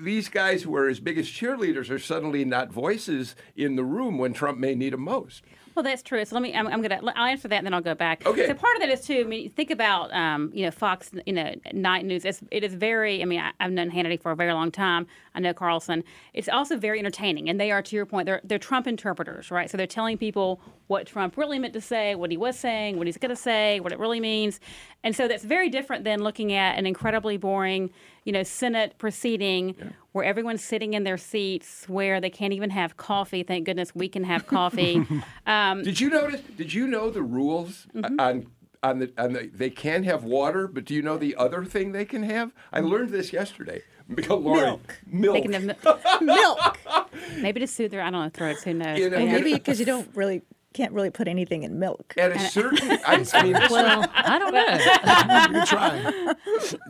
these 0.00 0.28
guys 0.28 0.62
who 0.62 0.74
are 0.76 0.88
his 0.88 1.00
biggest 1.00 1.32
cheerleaders 1.32 1.90
are 1.90 1.98
suddenly 1.98 2.44
not 2.44 2.72
voices 2.72 3.34
in 3.56 3.74
the 3.74 3.84
room 3.84 4.16
when 4.16 4.32
Trump 4.32 4.58
may 4.58 4.76
need 4.76 4.92
them 4.92 5.02
most. 5.02 5.42
Well, 5.78 5.84
that's 5.84 6.02
true. 6.02 6.24
So 6.24 6.34
let 6.34 6.42
me. 6.42 6.52
I'm, 6.52 6.66
I'm 6.66 6.82
gonna. 6.82 7.00
I'll 7.14 7.26
answer 7.26 7.46
that, 7.46 7.58
and 7.58 7.64
then 7.64 7.72
I'll 7.72 7.80
go 7.80 7.94
back. 7.94 8.26
Okay. 8.26 8.48
So 8.48 8.54
part 8.54 8.74
of 8.74 8.80
that 8.80 8.88
is 8.88 9.02
too. 9.02 9.20
I 9.20 9.22
mean, 9.22 9.48
think 9.50 9.70
about 9.70 10.12
um, 10.12 10.50
you 10.52 10.64
know 10.64 10.72
Fox, 10.72 11.12
you 11.24 11.32
know, 11.32 11.54
night 11.72 12.04
news. 12.04 12.24
It's, 12.24 12.42
it 12.50 12.64
is 12.64 12.74
very. 12.74 13.22
I 13.22 13.26
mean, 13.26 13.38
I, 13.38 13.52
I've 13.60 13.70
known 13.70 13.88
Hannity 13.88 14.20
for 14.20 14.32
a 14.32 14.34
very 14.34 14.52
long 14.52 14.72
time. 14.72 15.06
I 15.38 15.40
know 15.40 15.54
Carlson. 15.54 16.02
It's 16.34 16.48
also 16.48 16.76
very 16.76 16.98
entertaining, 16.98 17.48
and 17.48 17.60
they 17.60 17.70
are, 17.70 17.80
to 17.80 17.94
your 17.94 18.04
point, 18.06 18.26
they're 18.26 18.40
they're 18.42 18.58
Trump 18.58 18.88
interpreters, 18.88 19.52
right? 19.52 19.70
So 19.70 19.76
they're 19.76 19.86
telling 19.86 20.18
people 20.18 20.60
what 20.88 21.06
Trump 21.06 21.36
really 21.36 21.60
meant 21.60 21.74
to 21.74 21.80
say, 21.80 22.16
what 22.16 22.32
he 22.32 22.36
was 22.36 22.58
saying, 22.58 22.98
what 22.98 23.06
he's 23.06 23.16
going 23.18 23.30
to 23.30 23.36
say, 23.36 23.78
what 23.78 23.92
it 23.92 24.00
really 24.00 24.18
means, 24.18 24.58
and 25.04 25.14
so 25.14 25.28
that's 25.28 25.44
very 25.44 25.68
different 25.68 26.02
than 26.02 26.24
looking 26.24 26.52
at 26.52 26.76
an 26.76 26.86
incredibly 26.86 27.36
boring, 27.36 27.90
you 28.24 28.32
know, 28.32 28.42
Senate 28.42 28.96
proceeding 28.98 29.76
where 30.10 30.24
everyone's 30.24 30.64
sitting 30.64 30.94
in 30.94 31.04
their 31.04 31.18
seats, 31.18 31.88
where 31.88 32.20
they 32.20 32.30
can't 32.30 32.52
even 32.52 32.70
have 32.70 32.96
coffee. 32.96 33.44
Thank 33.44 33.64
goodness 33.66 33.94
we 33.94 34.08
can 34.08 34.24
have 34.24 34.48
coffee. 34.48 35.06
um, 35.46 35.84
Did 35.84 36.00
you 36.00 36.10
notice? 36.10 36.40
Did 36.56 36.72
you 36.72 36.88
know 36.88 37.10
the 37.10 37.22
rules 37.22 37.86
Mm-hmm. 37.94 38.18
on 38.20 38.46
on 38.82 38.98
the 38.98 39.12
on 39.18 39.32
the? 39.32 39.50
They 39.52 39.70
can 39.70 40.04
have 40.04 40.24
water, 40.24 40.66
but 40.68 40.84
do 40.84 40.94
you 40.94 41.02
know 41.02 41.16
the 41.16 41.36
other 41.36 41.64
thing 41.64 41.92
they 41.92 42.04
can 42.04 42.22
have? 42.22 42.52
I 42.72 42.80
mm. 42.80 42.88
learned 42.88 43.10
this 43.10 43.32
yesterday. 43.32 43.82
Lori, 44.08 44.60
Milk. 44.60 44.98
Milk. 45.06 45.34
they 45.34 45.42
can 45.42 45.52
have 45.52 45.64
mi- 45.64 46.26
Milk. 46.26 46.78
maybe 47.38 47.60
to 47.60 47.66
soothe 47.66 47.90
their 47.90 48.02
I 48.02 48.10
don't 48.10 48.24
know 48.24 48.30
throats. 48.30 48.62
Who 48.62 48.74
knows? 48.74 48.98
You 48.98 49.10
know, 49.10 49.18
yeah. 49.18 49.32
Maybe 49.32 49.54
because 49.54 49.78
you 49.78 49.86
don't 49.86 50.08
really 50.14 50.42
can't 50.78 50.92
really 50.92 51.10
put 51.10 51.26
anything 51.26 51.64
in 51.64 51.80
milk. 51.80 52.14
At 52.16 52.30
a 52.30 52.38
certain, 52.38 52.92
I, 53.04 53.26
I 53.34 53.42
mean, 53.42 53.52
this, 53.52 53.70
Well, 53.70 54.06
I 54.14 54.38
don't 54.38 54.54
know. 55.48 55.52
You 55.52 55.60
can 55.60 55.66
try. 55.66 56.34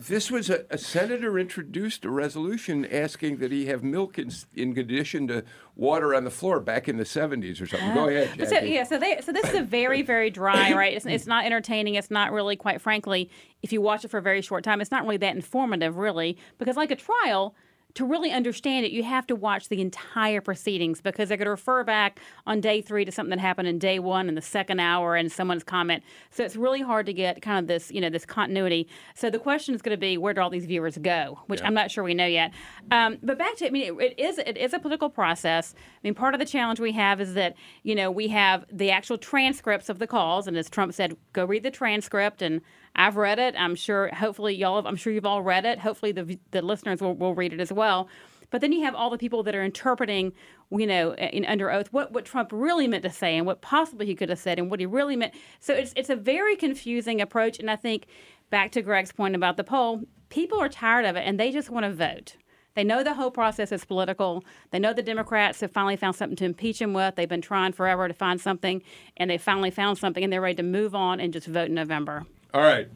this 0.07 0.29
was 0.29 0.51
a, 0.51 0.63
a 0.69 0.77
senator 0.77 1.39
introduced 1.39 2.05
a 2.05 2.11
resolution 2.11 2.85
asking 2.85 3.37
that 3.37 3.51
he 3.51 3.65
have 3.65 3.83
milk 3.83 4.19
in, 4.19 4.31
in 4.53 4.77
addition 4.77 5.27
to 5.29 5.43
water 5.75 6.13
on 6.13 6.23
the 6.23 6.29
floor 6.29 6.59
back 6.59 6.87
in 6.87 6.97
the 6.97 7.03
70s 7.03 7.59
or 7.59 7.65
something. 7.65 7.95
Go 7.95 8.03
uh, 8.03 8.07
ahead, 8.09 8.29
But 8.37 8.49
so 8.49 8.59
yeah, 8.59 8.83
so 8.83 8.99
they 8.99 9.19
so 9.21 9.31
this 9.31 9.49
is 9.49 9.55
a 9.55 9.63
very 9.63 10.03
very 10.03 10.29
dry, 10.29 10.71
right? 10.81 10.93
It's, 10.93 11.07
it's 11.07 11.25
not 11.25 11.45
entertaining. 11.45 11.95
It's 11.95 12.11
not 12.11 12.31
really, 12.31 12.55
quite 12.55 12.81
frankly, 12.81 13.31
if 13.63 13.73
you 13.73 13.81
watch 13.81 14.05
it 14.05 14.09
for 14.09 14.19
a 14.19 14.21
very 14.21 14.43
short 14.43 14.63
time, 14.63 14.81
it's 14.81 14.91
not 14.91 15.01
really 15.01 15.17
that 15.17 15.35
informative, 15.35 15.97
really, 15.97 16.37
because 16.59 16.77
like 16.77 16.91
a 16.91 16.95
trial. 16.95 17.55
To 17.95 18.05
really 18.05 18.31
understand 18.31 18.85
it, 18.85 18.91
you 18.91 19.03
have 19.03 19.25
to 19.27 19.35
watch 19.35 19.67
the 19.67 19.81
entire 19.81 20.41
proceedings 20.41 21.01
because 21.01 21.27
they're 21.27 21.37
going 21.37 21.47
to 21.47 21.51
refer 21.51 21.83
back 21.83 22.19
on 22.45 22.61
day 22.61 22.81
three 22.81 23.03
to 23.03 23.11
something 23.11 23.31
that 23.31 23.39
happened 23.39 23.67
in 23.67 23.79
day 23.79 23.97
one 23.97 24.29
in 24.29 24.35
the 24.35 24.43
second 24.43 24.79
hour 24.79 25.15
and 25.15 25.31
someone's 25.31 25.63
comment. 25.63 26.03
So 26.29 26.43
it's 26.43 26.55
really 26.55 26.81
hard 26.81 27.07
to 27.07 27.13
get 27.13 27.41
kind 27.41 27.57
of 27.57 27.67
this, 27.67 27.91
you 27.91 27.99
know, 27.99 28.11
this 28.11 28.25
continuity. 28.25 28.87
So 29.15 29.31
the 29.31 29.39
question 29.39 29.73
is 29.73 29.81
going 29.81 29.95
to 29.95 29.99
be, 29.99 30.17
where 30.17 30.35
do 30.35 30.41
all 30.41 30.51
these 30.51 30.67
viewers 30.67 30.99
go? 30.99 31.39
Which 31.47 31.63
I'm 31.63 31.73
not 31.73 31.89
sure 31.89 32.03
we 32.03 32.13
know 32.13 32.27
yet. 32.27 32.51
Um, 32.91 33.17
but 33.23 33.39
back 33.39 33.55
to, 33.57 33.67
I 33.67 33.71
mean, 33.71 33.99
it, 33.99 34.11
it 34.11 34.19
is 34.19 34.37
it 34.37 34.55
is 34.55 34.73
a 34.73 34.79
political 34.79 35.09
process. 35.09 35.73
I 35.75 35.99
mean, 36.03 36.13
part 36.13 36.35
of 36.35 36.39
the 36.39 36.45
challenge 36.45 36.79
we 36.79 36.91
have 36.91 37.19
is 37.19 37.33
that 37.33 37.55
you 37.81 37.95
know 37.95 38.11
we 38.11 38.27
have 38.27 38.65
the 38.71 38.91
actual 38.91 39.17
transcripts 39.17 39.89
of 39.89 39.97
the 39.97 40.07
calls, 40.07 40.47
and 40.47 40.55
as 40.55 40.69
Trump 40.69 40.93
said, 40.93 41.17
go 41.33 41.43
read 41.43 41.63
the 41.63 41.71
transcript 41.71 42.43
and. 42.43 42.61
I've 42.95 43.15
read 43.15 43.39
it. 43.39 43.55
I'm 43.57 43.75
sure. 43.75 44.09
Hopefully, 44.13 44.55
y'all. 44.55 44.77
Have, 44.77 44.85
I'm 44.85 44.95
sure 44.95 45.13
you've 45.13 45.25
all 45.25 45.41
read 45.41 45.65
it. 45.65 45.79
Hopefully, 45.79 46.11
the 46.11 46.39
the 46.51 46.61
listeners 46.61 47.01
will, 47.01 47.15
will 47.15 47.35
read 47.35 47.53
it 47.53 47.59
as 47.59 47.71
well. 47.71 48.09
But 48.51 48.61
then 48.61 48.71
you 48.71 48.83
have 48.83 48.95
all 48.95 49.09
the 49.09 49.17
people 49.17 49.43
that 49.43 49.55
are 49.55 49.63
interpreting, 49.63 50.33
you 50.71 50.87
know, 50.87 51.13
in 51.13 51.45
under 51.45 51.71
oath 51.71 51.93
what, 51.93 52.11
what 52.11 52.25
Trump 52.25 52.49
really 52.51 52.87
meant 52.87 53.03
to 53.03 53.09
say 53.09 53.37
and 53.37 53.45
what 53.45 53.61
possibly 53.61 54.05
he 54.05 54.15
could 54.15 54.29
have 54.29 54.39
said 54.39 54.57
and 54.57 54.71
what 54.71 54.79
he 54.79 54.85
really 54.85 55.15
meant. 55.15 55.33
So 55.59 55.73
it's 55.73 55.93
it's 55.95 56.09
a 56.09 56.15
very 56.15 56.55
confusing 56.55 57.21
approach. 57.21 57.59
And 57.59 57.69
I 57.69 57.75
think 57.75 58.07
back 58.49 58.71
to 58.71 58.81
Greg's 58.81 59.11
point 59.11 59.35
about 59.35 59.57
the 59.57 59.63
poll, 59.63 60.01
people 60.29 60.59
are 60.59 60.69
tired 60.69 61.05
of 61.05 61.15
it 61.15 61.21
and 61.27 61.39
they 61.39 61.51
just 61.51 61.69
want 61.69 61.85
to 61.85 61.93
vote. 61.93 62.35
They 62.75 62.83
know 62.83 63.03
the 63.03 63.15
whole 63.15 63.31
process 63.31 63.71
is 63.71 63.83
political. 63.83 64.43
They 64.71 64.79
know 64.79 64.93
the 64.93 65.01
Democrats 65.01 65.59
have 65.61 65.71
finally 65.71 65.97
found 65.97 66.15
something 66.15 66.37
to 66.37 66.45
impeach 66.45 66.81
him 66.81 66.93
with. 66.93 67.15
They've 67.15 67.27
been 67.27 67.41
trying 67.41 67.73
forever 67.73 68.07
to 68.07 68.13
find 68.13 68.39
something, 68.39 68.81
and 69.17 69.29
they 69.29 69.37
finally 69.37 69.71
found 69.71 69.97
something, 69.97 70.23
and 70.23 70.31
they're 70.31 70.39
ready 70.39 70.55
to 70.55 70.63
move 70.63 70.95
on 70.95 71.19
and 71.19 71.33
just 71.33 71.47
vote 71.47 71.67
in 71.67 71.73
November. 71.73 72.25
All 72.53 72.61
right. 72.61 72.89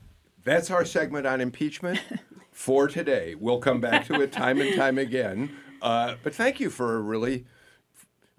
That's 0.43 0.71
our 0.71 0.83
segment 0.83 1.27
on 1.27 1.41
impeachment 1.41 2.01
for 2.51 2.87
today. 2.87 3.35
We'll 3.35 3.59
come 3.59 3.79
back 3.79 4.05
to 4.07 4.21
it 4.21 4.31
time 4.31 4.59
and 4.59 4.75
time 4.75 4.97
again. 4.97 5.55
Uh, 5.81 6.15
but 6.23 6.33
thank 6.33 6.59
you 6.59 6.69
for 6.69 6.95
a 6.95 6.99
really 6.99 7.45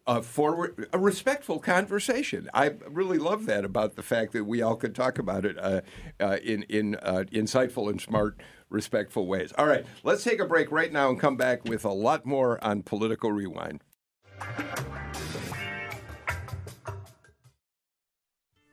uh, 0.07 0.20
forward, 0.20 0.88
a 0.92 0.98
respectful 0.98 1.59
conversation. 1.59 2.50
I 2.53 2.74
really 2.88 3.18
love 3.18 3.46
that 3.46 3.64
about 3.64 3.96
the 3.96 4.03
fact 4.03 4.33
that 4.33 4.44
we 4.44 4.61
all 4.61 4.77
could 4.77 4.94
talk 4.94 5.18
about 5.18 5.44
it 5.44 5.57
uh, 5.59 5.81
uh, 6.20 6.38
in 6.42 6.64
in 6.64 6.96
uh, 6.96 7.24
insightful 7.33 7.88
and 7.88 8.00
smart, 8.00 8.38
respectful 8.68 9.27
ways. 9.27 9.53
All 9.57 9.66
right, 9.66 9.87
let's 10.03 10.24
take 10.24 10.40
a 10.40 10.46
break 10.46 10.70
right 10.70 10.92
now 10.92 11.09
and 11.09 11.18
come 11.18 11.37
back 11.37 11.64
with 11.64 11.85
a 11.85 11.92
lot 11.92 12.27
more 12.27 12.62
on 12.62 12.83
political 12.83 13.33
rewind. 13.33 13.83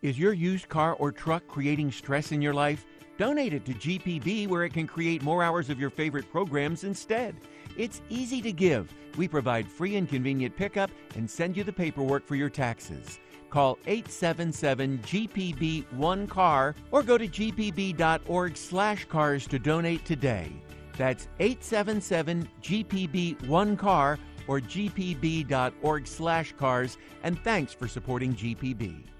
Is 0.02 0.18
your 0.18 0.34
used 0.34 0.68
car 0.68 0.96
or 0.96 1.12
truck 1.12 1.48
creating 1.48 1.92
stress 1.92 2.32
in 2.32 2.42
your 2.42 2.56
life? 2.56 2.88
Donate 3.20 3.54
it 3.54 3.64
to 3.66 3.74
GPB 3.74 4.48
where 4.48 4.64
it 4.64 4.74
can 4.74 4.88
create 4.88 5.22
more 5.22 5.44
hours 5.44 5.70
of 5.70 5.80
your 5.80 5.92
favorite 5.92 6.28
programs 6.32 6.84
instead. 6.84 7.36
It's 7.78 8.02
easy 8.10 8.42
to 8.42 8.52
give. 8.52 8.92
We 9.16 9.28
provide 9.28 9.68
free 9.68 9.98
and 9.98 10.10
convenient 10.10 10.58
pickup 10.58 10.90
and 11.14 11.30
send 11.30 11.56
you 11.56 11.64
the 11.64 11.72
paperwork 11.72 12.26
for 12.26 12.34
your 12.34 12.50
taxes. 12.50 13.20
Call 13.52 13.76
877-GPB-1CAR 13.86 16.76
or 16.90 17.04
go 17.04 17.20
to 17.20 17.28
gpb.org 17.28 18.58
slash 18.58 19.06
cars 19.06 19.46
to 19.46 19.60
donate 19.60 20.04
today. 20.04 20.52
That's 20.98 21.28
877-GPB-1CAR 21.40 24.18
or 24.48 24.60
gpb.org 24.60 26.08
slash 26.08 26.54
cars 26.58 26.98
and 27.22 27.38
thanks 27.44 27.72
for 27.72 27.88
supporting 27.88 28.34
GPB. 28.34 29.11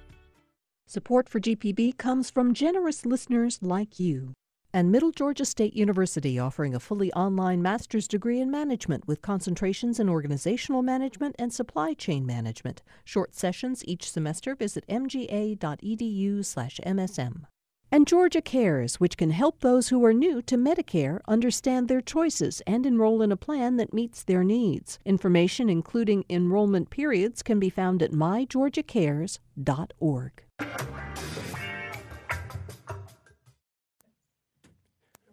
Support 0.92 1.30
for 1.30 1.40
GPB 1.40 1.98
comes 1.98 2.30
from 2.30 2.54
generous 2.54 3.06
listeners 3.06 3.60
like 3.62 3.98
you. 3.98 4.34
And 4.74 4.92
Middle 4.92 5.12
Georgia 5.12 5.46
State 5.46 5.74
University 5.74 6.38
offering 6.38 6.76
a 6.76 6.82
fully 6.82 7.14
online 7.14 7.62
master's 7.62 8.10
degree 8.10 8.42
in 8.42 8.52
management 8.52 9.08
with 9.08 9.22
concentrations 9.22 10.02
in 10.02 10.10
organizational 10.10 10.82
management 10.82 11.38
and 11.40 11.54
supply 11.54 11.94
chain 11.94 12.26
management. 12.26 12.82
Short 13.06 13.34
sessions 13.34 13.86
each 13.88 14.12
semester. 14.12 14.54
Visit 14.54 14.86
mga.edu/msm. 14.90 17.46
And 17.94 18.06
Georgia 18.06 18.42
Cares, 18.42 19.00
which 19.00 19.16
can 19.16 19.32
help 19.32 19.62
those 19.62 19.88
who 19.88 20.04
are 20.04 20.14
new 20.14 20.42
to 20.42 20.58
Medicare 20.58 21.22
understand 21.26 21.88
their 21.88 22.02
choices 22.02 22.62
and 22.68 22.86
enroll 22.86 23.22
in 23.22 23.32
a 23.32 23.38
plan 23.38 23.78
that 23.78 23.94
meets 23.94 24.24
their 24.24 24.44
needs. 24.44 25.00
Information, 25.06 25.70
including 25.70 26.26
enrollment 26.30 26.90
periods, 26.90 27.42
can 27.42 27.62
be 27.62 27.70
found 27.70 28.04
at 28.04 28.12
mygeorgiacares.org. 28.12 30.44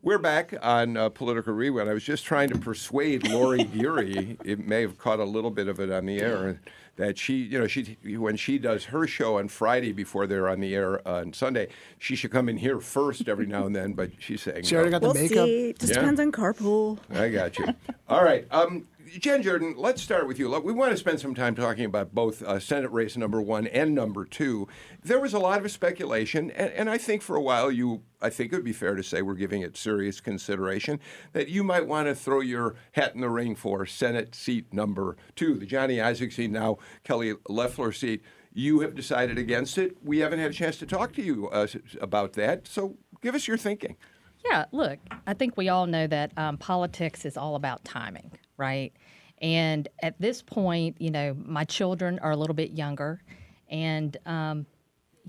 We're 0.00 0.18
back 0.18 0.54
on 0.62 0.96
uh, 0.96 1.08
Political 1.08 1.52
Rewind. 1.54 1.90
I 1.90 1.92
was 1.92 2.04
just 2.04 2.24
trying 2.24 2.48
to 2.50 2.58
persuade 2.58 3.28
Lori 3.28 3.64
Geary, 3.64 4.38
it 4.44 4.64
may 4.66 4.80
have 4.82 4.96
caught 4.96 5.18
a 5.18 5.24
little 5.24 5.50
bit 5.50 5.66
of 5.68 5.80
it 5.80 5.90
on 5.90 6.06
the 6.06 6.20
air, 6.20 6.60
that 6.96 7.18
she, 7.18 7.34
you 7.34 7.58
know, 7.58 7.66
she 7.66 7.96
when 8.16 8.36
she 8.36 8.58
does 8.58 8.84
her 8.86 9.06
show 9.08 9.38
on 9.38 9.48
Friday 9.48 9.92
before 9.92 10.26
they're 10.26 10.48
on 10.48 10.60
the 10.60 10.74
air 10.74 11.06
on 11.06 11.32
Sunday, 11.32 11.68
she 11.98 12.14
should 12.14 12.30
come 12.30 12.48
in 12.48 12.56
here 12.56 12.78
first 12.80 13.28
every 13.28 13.46
now 13.46 13.66
and 13.66 13.74
then, 13.74 13.92
but 13.92 14.10
she's 14.20 14.40
saying, 14.40 14.62
She 14.62 14.76
already 14.76 14.90
no. 14.92 15.00
got 15.00 15.02
the 15.02 15.12
We'll 15.12 15.22
makeup. 15.22 15.46
see. 15.46 15.72
Just 15.78 15.92
Yeah. 15.92 16.00
depends 16.00 16.20
on 16.20 16.32
carpool. 16.32 16.98
I 17.10 17.28
got 17.28 17.58
you. 17.58 17.66
All 18.08 18.22
right. 18.24 18.46
Um, 18.52 18.86
Jen 19.18 19.42
Jordan, 19.42 19.74
let's 19.76 20.02
start 20.02 20.26
with 20.26 20.38
you. 20.38 20.48
Look, 20.48 20.64
We 20.64 20.72
want 20.72 20.90
to 20.90 20.96
spend 20.96 21.20
some 21.20 21.34
time 21.34 21.54
talking 21.54 21.84
about 21.84 22.14
both 22.14 22.42
uh, 22.42 22.58
Senate 22.58 22.90
race 22.90 23.16
number 23.16 23.40
one 23.40 23.66
and 23.68 23.94
number 23.94 24.24
two. 24.24 24.68
There 25.02 25.20
was 25.20 25.32
a 25.32 25.38
lot 25.38 25.64
of 25.64 25.70
speculation, 25.70 26.50
and, 26.50 26.72
and 26.72 26.90
I 26.90 26.98
think 26.98 27.22
for 27.22 27.36
a 27.36 27.40
while 27.40 27.70
you, 27.70 28.02
I 28.20 28.30
think 28.30 28.52
it 28.52 28.56
would 28.56 28.64
be 28.64 28.72
fair 28.72 28.94
to 28.94 29.02
say 29.02 29.22
we're 29.22 29.34
giving 29.34 29.62
it 29.62 29.76
serious 29.76 30.20
consideration 30.20 31.00
that 31.32 31.48
you 31.48 31.64
might 31.64 31.86
want 31.86 32.08
to 32.08 32.14
throw 32.14 32.40
your 32.40 32.74
hat 32.92 33.14
in 33.14 33.20
the 33.20 33.30
ring 33.30 33.54
for 33.54 33.86
Senate 33.86 34.34
seat 34.34 34.72
number 34.72 35.16
two, 35.36 35.54
the 35.54 35.66
Johnny 35.66 36.00
Isaac 36.00 36.32
seat, 36.32 36.50
now 36.50 36.78
Kelly 37.04 37.34
Loeffler 37.48 37.92
seat. 37.92 38.22
You 38.52 38.80
have 38.80 38.94
decided 38.94 39.38
against 39.38 39.78
it. 39.78 39.96
We 40.02 40.18
haven't 40.18 40.40
had 40.40 40.50
a 40.50 40.54
chance 40.54 40.78
to 40.78 40.86
talk 40.86 41.12
to 41.14 41.22
you 41.22 41.48
uh, 41.48 41.68
about 42.00 42.32
that, 42.34 42.66
so 42.66 42.96
give 43.22 43.34
us 43.34 43.46
your 43.46 43.56
thinking. 43.58 43.96
Yeah, 44.44 44.66
look, 44.72 44.98
I 45.26 45.34
think 45.34 45.56
we 45.56 45.68
all 45.68 45.86
know 45.86 46.06
that 46.06 46.32
um, 46.36 46.58
politics 46.58 47.24
is 47.24 47.36
all 47.36 47.54
about 47.56 47.84
timing, 47.84 48.30
right? 48.58 48.92
And 49.40 49.88
at 50.02 50.20
this 50.20 50.42
point, 50.42 51.00
you 51.00 51.10
know, 51.10 51.34
my 51.44 51.64
children 51.64 52.18
are 52.18 52.32
a 52.32 52.36
little 52.36 52.54
bit 52.54 52.72
younger, 52.72 53.22
and 53.70 54.16
um, 54.26 54.66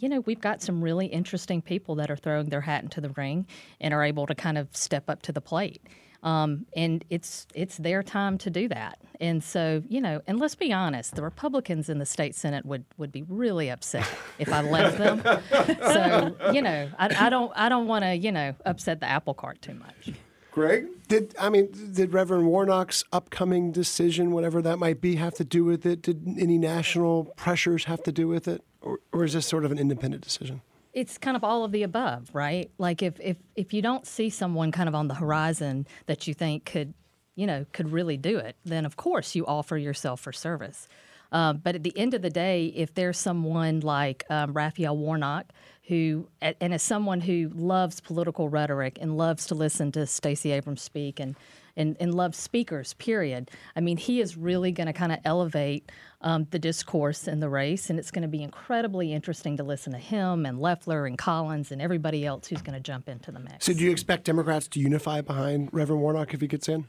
you 0.02 0.10
know, 0.10 0.22
we've 0.22 0.42
got 0.42 0.62
some 0.62 0.82
really 0.82 1.08
interesting 1.08 1.62
people 1.62 1.96
that 1.96 2.10
are 2.10 2.16
throwing 2.16 2.50
their 2.50 2.62
hat 2.62 2.84
into 2.84 3.02
the 3.02 3.10
ring 3.10 3.46
and 3.80 3.94
are 3.94 4.04
able 4.04 4.26
to 4.28 4.36
kind 4.36 4.58
of 4.58 4.76
step 4.76 5.10
up 5.10 5.22
to 5.24 5.32
the 5.32 5.42
plate. 5.42 5.82
Um, 6.22 6.66
and 6.76 7.06
it's 7.10 7.48
it's 7.54 7.78
their 7.78 8.04
time 8.04 8.38
to 8.40 8.50
do 8.50 8.68
that. 8.70 9.00
And 9.22 9.42
so, 9.42 9.84
you 9.88 10.02
know, 10.02 10.22
and 10.28 10.38
let's 10.38 10.56
be 10.56 10.74
honest, 10.74 11.16
the 11.16 11.22
Republicans 11.22 11.90
in 11.90 11.98
the 12.00 12.06
state 12.06 12.36
senate 12.36 12.66
would 12.66 12.84
would 12.98 13.12
be 13.12 13.24
really 13.24 13.70
upset 13.70 14.08
if 14.38 14.52
I 14.52 14.62
left 14.62 14.98
them. 14.98 15.22
so, 15.82 16.36
you 16.52 16.62
know, 16.62 16.90
I, 16.98 17.28
I 17.28 17.30
don't 17.30 17.54
I 17.56 17.70
don't 17.70 17.88
want 17.88 18.04
to 18.04 18.16
you 18.16 18.34
know 18.34 18.54
upset 18.66 19.00
the 19.00 19.06
apple 19.06 19.34
cart 19.34 19.62
too 19.62 19.76
much. 19.76 20.12
Greg? 20.52 20.88
Did 21.08 21.36
I 21.40 21.50
mean 21.50 21.70
did 21.94 22.14
Reverend 22.14 22.48
Warnock's 22.48 23.04
upcoming 23.12 23.72
decision, 23.72 24.32
whatever 24.32 24.62
that 24.62 24.78
might 24.78 25.02
be, 25.02 25.16
have 25.16 25.34
to 25.36 25.44
do 25.44 25.64
with 25.64 25.86
it? 25.86 26.02
Did 26.02 26.38
any 26.40 26.58
national 26.58 27.26
pressures 27.36 27.86
have 27.86 28.04
to 28.04 28.12
do 28.12 28.28
with 28.28 28.48
it, 28.48 28.64
or, 28.82 29.00
or 29.12 29.24
is 29.24 29.34
this 29.34 29.46
sort 29.46 29.66
of 29.66 29.72
an 29.72 29.80
independent 29.80 30.24
decision? 30.24 30.62
It's 30.94 31.18
kind 31.18 31.38
of 31.38 31.44
all 31.44 31.64
of 31.64 31.72
the 31.72 31.84
above, 31.84 32.30
right? 32.34 32.72
Like 32.78 33.02
if 33.02 33.20
if 33.20 33.38
if 33.56 33.74
you 33.74 33.82
don't 33.82 34.06
see 34.06 34.30
someone 34.30 34.72
kind 34.72 34.90
of 34.90 34.96
on 34.96 35.08
the 35.08 35.16
horizon 35.16 35.88
that 36.08 36.28
you 36.28 36.34
think 36.34 36.66
could, 36.66 36.94
you 37.36 37.48
know, 37.48 37.66
could 37.74 37.92
really 37.92 38.18
do 38.18 38.38
it, 38.38 38.56
then 38.66 38.86
of 38.86 38.98
course 38.98 39.36
you 39.36 39.46
offer 39.46 39.78
yourself 39.78 40.20
for 40.20 40.32
service. 40.32 40.88
Um, 41.32 41.58
but 41.58 41.76
at 41.76 41.84
the 41.84 41.98
end 41.98 42.14
of 42.14 42.22
the 42.22 42.30
day, 42.30 42.68
if 42.76 42.94
there's 42.94 43.18
someone 43.18 43.82
like 43.82 44.26
um, 44.30 44.54
Raphael 44.54 44.98
Warnock, 44.98 45.46
who 45.88 46.28
and 46.42 46.74
as 46.74 46.84
someone 46.84 47.20
who 47.20 47.52
loves 47.54 48.00
political 48.00 48.48
rhetoric 48.48 49.00
and 49.02 49.18
loves 49.18 49.48
to 49.48 49.56
listen 49.56 49.92
to 49.94 50.06
Stacey 50.06 50.52
Abrams 50.52 50.82
speak 50.82 51.20
and 51.20 51.36
and, 51.76 51.96
and 52.00 52.14
loves 52.14 52.38
speakers, 52.38 52.94
period. 52.96 53.50
I 53.76 53.80
mean, 53.80 53.96
he 53.96 54.20
is 54.20 54.36
really 54.36 54.72
going 54.72 54.88
to 54.88 54.94
kind 54.94 55.14
of 55.14 55.20
elevate 55.24 55.90
um, 56.22 56.46
the 56.52 56.60
discourse 56.60 57.26
in 57.26 57.40
the 57.40 57.48
race, 57.48 57.90
and 57.90 57.98
it's 57.98 58.12
going 58.12 58.24
to 58.24 58.28
be 58.28 58.44
incredibly 58.44 59.14
interesting 59.14 59.56
to 59.58 59.64
listen 59.64 59.94
to 59.94 59.98
him 59.98 60.46
and 60.46 60.60
Loeffler 60.60 61.06
and 61.06 61.18
Collins 61.18 61.72
and 61.72 61.82
everybody 61.82 62.26
else 62.26 62.48
who's 62.48 62.62
going 62.62 62.74
to 62.74 62.82
jump 62.82 63.08
into 63.08 63.32
the 63.32 63.40
mix. 63.40 63.66
So, 63.66 63.74
do 63.74 63.80
you 63.80 63.92
expect 63.92 64.26
Democrats 64.26 64.68
to 64.70 64.80
unify 64.80 65.22
behind 65.22 65.70
Reverend 65.72 66.02
Warnock 66.02 66.34
if 66.34 66.42
he 66.42 66.48
gets 66.48 66.68
in? 66.68 66.86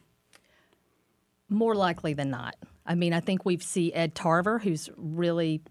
More 1.48 1.74
likely 1.74 2.12
than 2.12 2.30
not. 2.30 2.56
I 2.90 2.96
mean, 2.96 3.12
I 3.12 3.20
think 3.20 3.44
we've 3.44 3.62
seen 3.62 3.92
Ed 3.94 4.16
Tarver, 4.16 4.58
who's 4.58 4.90
really 4.96 5.62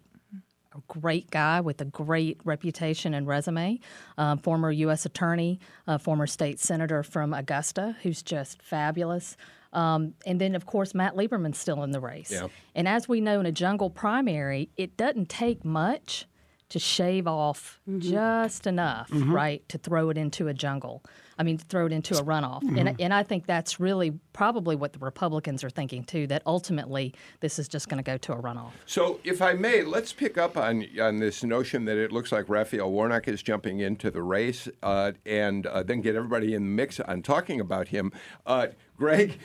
a 0.74 0.80
great 0.88 1.30
guy 1.30 1.60
with 1.60 1.82
a 1.82 1.86
great 1.86 2.40
reputation 2.46 3.14
and 3.14 3.28
resume, 3.28 3.82
um, 4.18 4.38
former 4.38 4.72
U.S. 4.72 5.06
attorney, 5.06 5.60
uh, 5.86 5.98
former 5.98 6.26
state 6.26 6.62
senator 6.62 7.04
from 7.04 7.34
Augusta, 7.34 7.98
who's 8.04 8.24
just 8.24 8.62
fabulous. 8.62 9.36
Um, 9.74 10.14
and 10.26 10.40
then, 10.40 10.56
of 10.56 10.66
course, 10.66 10.96
Matt 10.96 11.18
Lieberman's 11.18 11.58
still 11.58 11.84
in 11.84 11.92
the 11.92 12.00
race. 12.00 12.32
Yeah. 12.32 12.48
And 12.74 12.88
as 12.88 13.10
we 13.10 13.20
know 13.20 13.42
in 13.42 13.46
a 13.46 13.52
jungle 13.52 13.90
primary, 13.90 14.70
it 14.78 14.96
doesn't 14.96 15.28
take 15.28 15.66
much 15.66 16.26
to 16.70 16.80
shave 16.80 17.28
off 17.28 17.82
just 17.98 18.66
enough, 18.66 19.10
right, 19.12 19.68
to 19.68 19.78
throw 19.78 20.10
it 20.10 20.18
into 20.18 20.48
a 20.48 20.54
jungle. 20.54 21.04
I 21.40 21.44
mean, 21.44 21.58
throw 21.58 21.86
it 21.86 21.94
into 21.94 22.18
a 22.18 22.22
runoff. 22.22 22.62
And, 22.78 23.00
and 23.00 23.14
I 23.14 23.24
think 23.24 23.46
that's 23.46 23.80
really 23.80 24.12
probably 24.34 24.76
what 24.76 24.92
the 24.92 25.00
Republicans 25.00 25.64
are 25.64 25.70
thinking 25.70 26.04
too, 26.04 26.28
that 26.28 26.44
ultimately 26.46 27.16
this 27.40 27.58
is 27.58 27.70
just 27.70 27.88
going 27.88 27.98
to 27.98 28.04
go 28.04 28.18
to 28.18 28.34
a 28.34 28.36
runoff. 28.36 28.72
So, 28.86 29.22
if 29.24 29.42
I 29.42 29.54
may, 29.54 29.84
let's 29.84 30.12
pick 30.12 30.38
up 30.38 30.58
on 30.58 30.86
on 31.00 31.18
this 31.18 31.44
notion 31.44 31.86
that 31.86 31.98
it 31.98 32.12
looks 32.12 32.34
like 32.34 32.50
Raphael 32.50 32.92
Warnock 32.92 33.28
is 33.30 33.42
jumping 33.42 33.80
into 33.80 34.12
the 34.12 34.22
race, 34.22 34.68
uh, 34.84 35.14
and 35.26 35.66
uh, 35.66 35.82
then 35.84 36.02
get 36.02 36.16
everybody 36.16 36.54
in 36.54 36.64
the 36.64 36.70
mix 36.70 37.00
on 37.00 37.22
talking 37.22 37.62
about 37.62 37.88
him. 37.88 38.12
Uh, 38.46 38.68
Greg, 38.98 39.40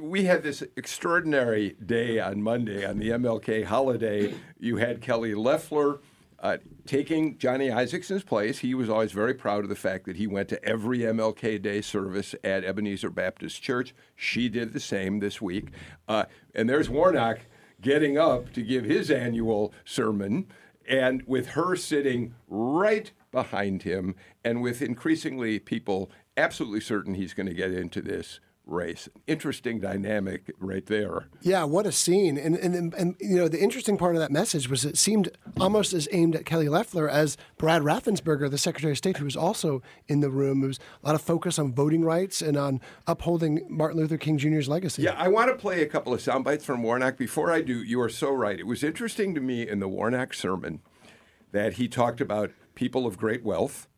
we 0.00 0.24
had 0.24 0.42
this 0.42 0.62
extraordinary 0.76 1.76
day 1.84 2.18
on 2.18 2.42
Monday 2.42 2.86
on 2.86 2.98
the 2.98 3.10
MLK 3.10 3.64
holiday. 3.64 4.34
You 4.58 4.76
had 4.76 5.02
Kelly 5.02 5.34
Loeffler. 5.34 6.00
Uh, 6.44 6.58
taking 6.84 7.38
Johnny 7.38 7.70
Isakson's 7.70 8.22
place, 8.22 8.58
he 8.58 8.74
was 8.74 8.90
always 8.90 9.12
very 9.12 9.32
proud 9.32 9.62
of 9.62 9.70
the 9.70 9.74
fact 9.74 10.04
that 10.04 10.16
he 10.16 10.26
went 10.26 10.50
to 10.50 10.62
every 10.62 10.98
MLK 10.98 11.60
Day 11.62 11.80
service 11.80 12.34
at 12.44 12.64
Ebenezer 12.64 13.08
Baptist 13.08 13.62
Church. 13.62 13.94
She 14.14 14.50
did 14.50 14.74
the 14.74 14.78
same 14.78 15.20
this 15.20 15.40
week. 15.40 15.68
Uh, 16.06 16.26
and 16.54 16.68
there's 16.68 16.90
Warnock 16.90 17.38
getting 17.80 18.18
up 18.18 18.52
to 18.52 18.60
give 18.60 18.84
his 18.84 19.10
annual 19.10 19.72
sermon, 19.86 20.46
and 20.86 21.22
with 21.26 21.48
her 21.48 21.76
sitting 21.76 22.34
right 22.46 23.10
behind 23.32 23.84
him, 23.84 24.14
and 24.44 24.60
with 24.60 24.82
increasingly 24.82 25.58
people 25.58 26.10
absolutely 26.36 26.80
certain 26.82 27.14
he's 27.14 27.32
going 27.32 27.48
to 27.48 27.54
get 27.54 27.72
into 27.72 28.02
this 28.02 28.38
race. 28.66 29.08
Interesting 29.26 29.80
dynamic 29.80 30.52
right 30.58 30.86
there. 30.86 31.26
Yeah, 31.42 31.64
what 31.64 31.86
a 31.86 31.92
scene! 31.92 32.36
And, 32.38 32.56
and 32.56 32.94
and 32.94 33.16
you 33.20 33.36
know 33.36 33.48
the 33.48 33.60
interesting 33.60 33.96
part 33.96 34.14
of 34.14 34.20
that 34.20 34.30
message 34.30 34.68
was 34.68 34.84
it 34.84 34.96
seemed 34.96 35.30
almost 35.60 35.92
as 35.92 36.08
aimed 36.12 36.34
at 36.34 36.46
Kelly 36.46 36.68
Loeffler 36.68 37.08
as 37.08 37.36
Brad 37.58 37.82
Raffensperger, 37.82 38.50
the 38.50 38.58
Secretary 38.58 38.92
of 38.92 38.98
State, 38.98 39.18
who 39.18 39.24
was 39.24 39.36
also 39.36 39.82
in 40.08 40.20
the 40.20 40.30
room. 40.30 40.60
There 40.60 40.68
was 40.68 40.80
a 41.02 41.06
lot 41.06 41.14
of 41.14 41.22
focus 41.22 41.58
on 41.58 41.72
voting 41.74 42.04
rights 42.04 42.42
and 42.42 42.56
on 42.56 42.80
upholding 43.06 43.66
Martin 43.68 43.98
Luther 43.98 44.18
King 44.18 44.38
Jr.'s 44.38 44.68
legacy. 44.68 45.02
Yeah, 45.02 45.14
I 45.16 45.28
want 45.28 45.50
to 45.50 45.56
play 45.56 45.82
a 45.82 45.86
couple 45.86 46.14
of 46.14 46.20
sound 46.20 46.44
bites 46.44 46.64
from 46.64 46.82
Warnock. 46.82 47.16
Before 47.16 47.52
I 47.52 47.60
do, 47.60 47.82
you 47.82 48.00
are 48.00 48.08
so 48.08 48.32
right. 48.32 48.58
It 48.58 48.66
was 48.66 48.82
interesting 48.82 49.34
to 49.34 49.40
me 49.40 49.68
in 49.68 49.80
the 49.80 49.88
Warnock 49.88 50.34
sermon 50.34 50.80
that 51.52 51.74
he 51.74 51.88
talked 51.88 52.20
about 52.20 52.50
people 52.74 53.06
of 53.06 53.16
great 53.16 53.44
wealth. 53.44 53.88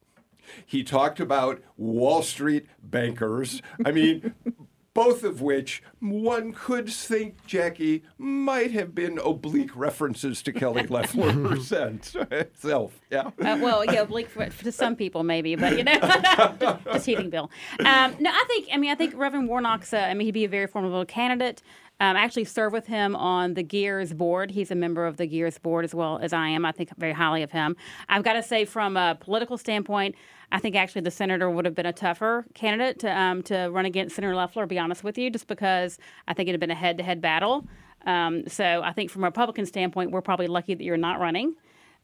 He 0.64 0.82
talked 0.84 1.20
about 1.20 1.62
Wall 1.76 2.22
Street 2.22 2.66
bankers. 2.82 3.62
I 3.84 3.92
mean, 3.92 4.34
both 4.96 5.24
of 5.24 5.42
which 5.42 5.82
one 6.00 6.54
could 6.54 6.88
think, 6.88 7.44
Jackie, 7.46 8.02
might 8.16 8.70
have 8.70 8.94
been 8.94 9.18
oblique 9.18 9.76
references 9.76 10.42
to 10.42 10.54
Kelly 10.54 10.86
Loeffler 10.86 11.32
herself. 11.32 13.00
Yeah. 13.10 13.28
Uh, 13.38 13.58
well, 13.60 13.84
yeah, 13.84 14.00
oblique 14.00 14.28
for, 14.28 14.50
for 14.50 14.72
some 14.72 14.96
people 14.96 15.22
maybe, 15.22 15.54
but 15.54 15.78
you 15.78 15.84
know, 15.84 15.98
just, 16.60 16.84
just 16.84 17.04
teasing 17.04 17.30
Bill. 17.30 17.50
Um, 17.78 18.16
no, 18.18 18.30
I 18.30 18.44
think 18.48 18.68
I 18.72 18.76
mean 18.78 18.90
I 18.90 18.94
think 18.94 19.14
Reverend 19.16 19.48
Warnock's. 19.48 19.92
Uh, 19.92 19.98
I 19.98 20.14
mean 20.14 20.26
he'd 20.26 20.32
be 20.32 20.44
a 20.44 20.48
very 20.48 20.66
formidable 20.66 21.04
candidate. 21.04 21.62
Um, 22.00 22.16
I 22.16 22.20
actually 22.20 22.44
serve 22.44 22.72
with 22.72 22.86
him 22.86 23.14
on 23.16 23.54
the 23.54 23.62
Gears 23.62 24.12
board. 24.12 24.50
He's 24.50 24.70
a 24.70 24.74
member 24.74 25.06
of 25.06 25.16
the 25.16 25.26
Gears 25.26 25.58
board 25.58 25.84
as 25.84 25.94
well 25.94 26.18
as 26.20 26.32
I 26.32 26.48
am. 26.48 26.64
I 26.64 26.72
think 26.72 26.90
very 26.98 27.12
highly 27.12 27.42
of 27.42 27.52
him. 27.52 27.76
I've 28.08 28.22
got 28.22 28.34
to 28.34 28.42
say, 28.42 28.64
from 28.64 28.96
a 28.96 29.16
political 29.18 29.56
standpoint, 29.56 30.14
I 30.52 30.58
think 30.60 30.76
actually 30.76 31.02
the 31.02 31.10
senator 31.10 31.50
would 31.50 31.64
have 31.64 31.74
been 31.74 31.86
a 31.86 31.92
tougher 31.92 32.44
candidate 32.54 33.00
to 33.00 33.18
um, 33.18 33.42
to 33.44 33.68
run 33.70 33.84
against 33.84 34.14
Senator 34.16 34.34
Loeffler. 34.34 34.62
To 34.62 34.66
be 34.68 34.78
honest 34.78 35.02
with 35.04 35.18
you, 35.18 35.30
just 35.30 35.46
because 35.48 35.98
I 36.28 36.34
think 36.34 36.48
it 36.48 36.52
had 36.52 36.60
been 36.60 36.70
a 36.70 36.74
head-to-head 36.76 37.20
battle. 37.20 37.66
Um, 38.06 38.46
so 38.48 38.82
I 38.84 38.92
think 38.92 39.10
from 39.10 39.24
a 39.24 39.26
Republican 39.26 39.66
standpoint, 39.66 40.12
we're 40.12 40.20
probably 40.22 40.46
lucky 40.46 40.74
that 40.74 40.84
you're 40.84 40.96
not 40.96 41.18
running. 41.18 41.54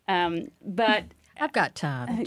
Um, 0.08 0.48
but 0.64 1.04
I've 1.40 1.52
got 1.52 1.74
time. 1.76 2.08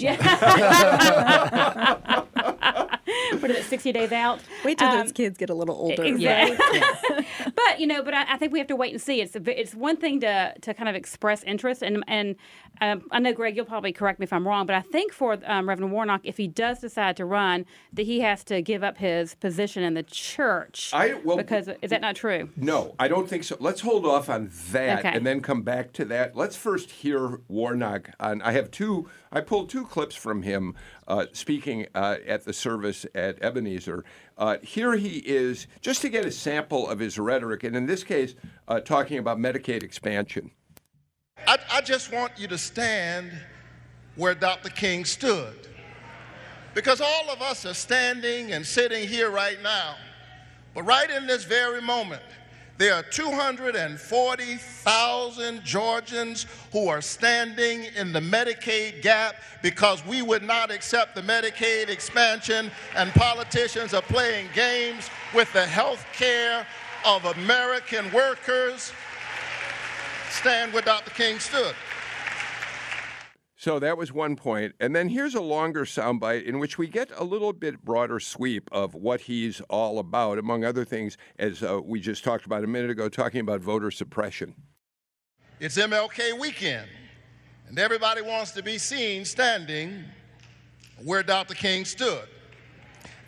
what 3.39 3.51
is 3.51 3.57
it, 3.57 3.63
60 3.65 3.91
days 3.91 4.11
out? 4.11 4.39
Wait 4.63 4.77
till 4.77 4.87
Um, 4.87 4.99
those 4.99 5.11
kids 5.11 5.37
get 5.37 5.49
a 5.49 5.53
little 5.53 5.75
older. 5.75 6.03
Exactly. 6.03 7.25
but 7.65 7.79
you 7.79 7.87
know, 7.87 8.03
but 8.03 8.13
I, 8.13 8.33
I 8.33 8.37
think 8.37 8.51
we 8.53 8.59
have 8.59 8.67
to 8.67 8.75
wait 8.75 8.91
and 8.93 9.01
see. 9.01 9.21
It's 9.21 9.35
a, 9.35 9.59
it's 9.61 9.73
one 9.75 9.97
thing 9.97 10.19
to 10.21 10.53
to 10.61 10.73
kind 10.73 10.89
of 10.89 10.95
express 10.95 11.43
interest, 11.43 11.81
and 11.81 12.03
and 12.07 12.35
um, 12.81 13.03
I 13.11 13.19
know 13.19 13.33
Greg, 13.33 13.55
you'll 13.55 13.65
probably 13.65 13.93
correct 13.93 14.19
me 14.19 14.25
if 14.25 14.33
I'm 14.33 14.47
wrong, 14.47 14.65
but 14.65 14.75
I 14.75 14.81
think 14.81 15.13
for 15.13 15.37
um, 15.45 15.67
Reverend 15.69 15.91
Warnock, 15.93 16.21
if 16.23 16.37
he 16.37 16.47
does 16.47 16.79
decide 16.79 17.15
to 17.17 17.25
run, 17.25 17.65
that 17.93 18.05
he 18.05 18.19
has 18.21 18.43
to 18.45 18.61
give 18.61 18.83
up 18.83 18.97
his 18.97 19.35
position 19.35 19.83
in 19.83 19.93
the 19.93 20.03
church. 20.03 20.91
I- 20.93 21.15
well- 21.23 21.37
because 21.37 21.69
is 21.81 21.89
that 21.91 22.01
not 22.01 22.15
true? 22.15 22.49
No, 22.57 22.95
I 22.99 23.07
don't 23.07 23.29
think 23.29 23.43
so. 23.45 23.55
Let's 23.59 23.81
hold 23.81 24.05
off 24.05 24.29
on 24.29 24.51
that 24.71 24.99
Okay. 24.99 25.15
and 25.15 25.25
then 25.25 25.41
come 25.41 25.61
back 25.61 25.93
to 25.93 26.05
that. 26.05 26.35
Let's 26.35 26.55
first 26.55 26.91
hear 26.91 27.39
Warnock. 27.47 28.09
On, 28.19 28.41
I 28.41 28.51
have 28.51 28.71
two. 28.71 29.09
I 29.31 29.41
pulled 29.41 29.69
two 29.69 29.85
clips 29.85 30.15
from 30.15 30.43
him 30.43 30.75
uh, 31.07 31.25
speaking 31.33 31.87
uh, 31.95 32.17
at 32.27 32.45
the 32.45 32.53
service 32.53 33.05
at 33.15 33.41
Ebenezer. 33.41 34.03
Uh, 34.37 34.57
here 34.61 34.93
he 34.95 35.17
is, 35.19 35.67
just 35.81 36.01
to 36.01 36.09
get 36.09 36.25
a 36.25 36.31
sample 36.31 36.89
of 36.89 36.99
his 36.99 37.19
rhetoric, 37.19 37.63
and 37.63 37.75
in 37.75 37.85
this 37.85 38.03
case, 38.03 38.35
uh, 38.67 38.79
talking 38.79 39.17
about 39.17 39.37
Medicaid 39.37 39.83
expansion. 39.83 40.51
I, 41.47 41.57
I 41.71 41.81
just 41.81 42.11
want 42.11 42.33
you 42.37 42.47
to 42.47 42.57
stand 42.57 43.31
where 44.15 44.33
Dr. 44.33 44.69
King 44.69 45.05
stood. 45.05 45.67
Because 46.73 46.99
all 46.99 47.29
of 47.29 47.41
us 47.41 47.65
are 47.65 47.73
standing 47.73 48.51
and 48.51 48.65
sitting 48.65 49.07
here 49.07 49.29
right 49.29 49.61
now. 49.63 49.95
But 50.73 50.83
right 50.83 51.09
in 51.09 51.25
this 51.25 51.45
very 51.45 51.81
moment, 51.81 52.21
there 52.77 52.93
are 52.93 53.03
240,000 53.03 55.63
Georgians 55.63 56.45
who 56.73 56.89
are 56.89 57.01
standing 57.01 57.85
in 57.95 58.11
the 58.11 58.19
Medicaid 58.19 59.01
gap 59.01 59.37
because 59.61 60.05
we 60.05 60.21
would 60.21 60.43
not 60.43 60.71
accept 60.71 61.15
the 61.15 61.21
Medicaid 61.21 61.87
expansion, 61.89 62.69
and 62.97 63.13
politicians 63.13 63.93
are 63.93 64.01
playing 64.01 64.47
games 64.53 65.09
with 65.33 65.53
the 65.53 65.65
health 65.65 66.05
care 66.13 66.67
of 67.05 67.23
American 67.37 68.11
workers. 68.11 68.91
Stand 70.31 70.73
where 70.73 70.81
Dr. 70.81 71.11
King 71.11 71.39
stood. 71.39 71.73
So 73.65 73.79
that 73.79 73.97
was 73.97 74.13
one 74.13 74.35
point. 74.35 74.75
And 74.79 74.95
then 74.95 75.09
here's 75.09 75.33
a 75.33 75.41
longer 75.41 75.85
soundbite 75.85 76.45
in 76.45 76.59
which 76.59 76.77
we 76.77 76.87
get 76.87 77.09
a 77.17 77.23
little 77.23 77.51
bit 77.51 77.83
broader 77.83 78.19
sweep 78.19 78.69
of 78.71 78.93
what 78.93 79.21
he's 79.21 79.59
all 79.71 79.97
about, 79.97 80.37
among 80.37 80.63
other 80.63 80.85
things, 80.85 81.17
as 81.39 81.63
uh, 81.63 81.81
we 81.83 81.99
just 81.99 82.23
talked 82.23 82.45
about 82.45 82.63
a 82.63 82.67
minute 82.67 82.91
ago, 82.91 83.09
talking 83.09 83.39
about 83.39 83.61
voter 83.61 83.89
suppression. 83.89 84.53
It's 85.59 85.79
MLK 85.79 86.39
weekend, 86.39 86.87
and 87.67 87.79
everybody 87.79 88.21
wants 88.21 88.51
to 88.51 88.61
be 88.61 88.77
seen 88.77 89.25
standing 89.25 90.03
where 91.03 91.23
Dr. 91.23 91.55
King 91.55 91.85
stood. 91.85 92.27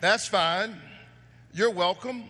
That's 0.02 0.28
fine. 0.28 0.80
You're 1.52 1.71
welcome. 1.71 2.26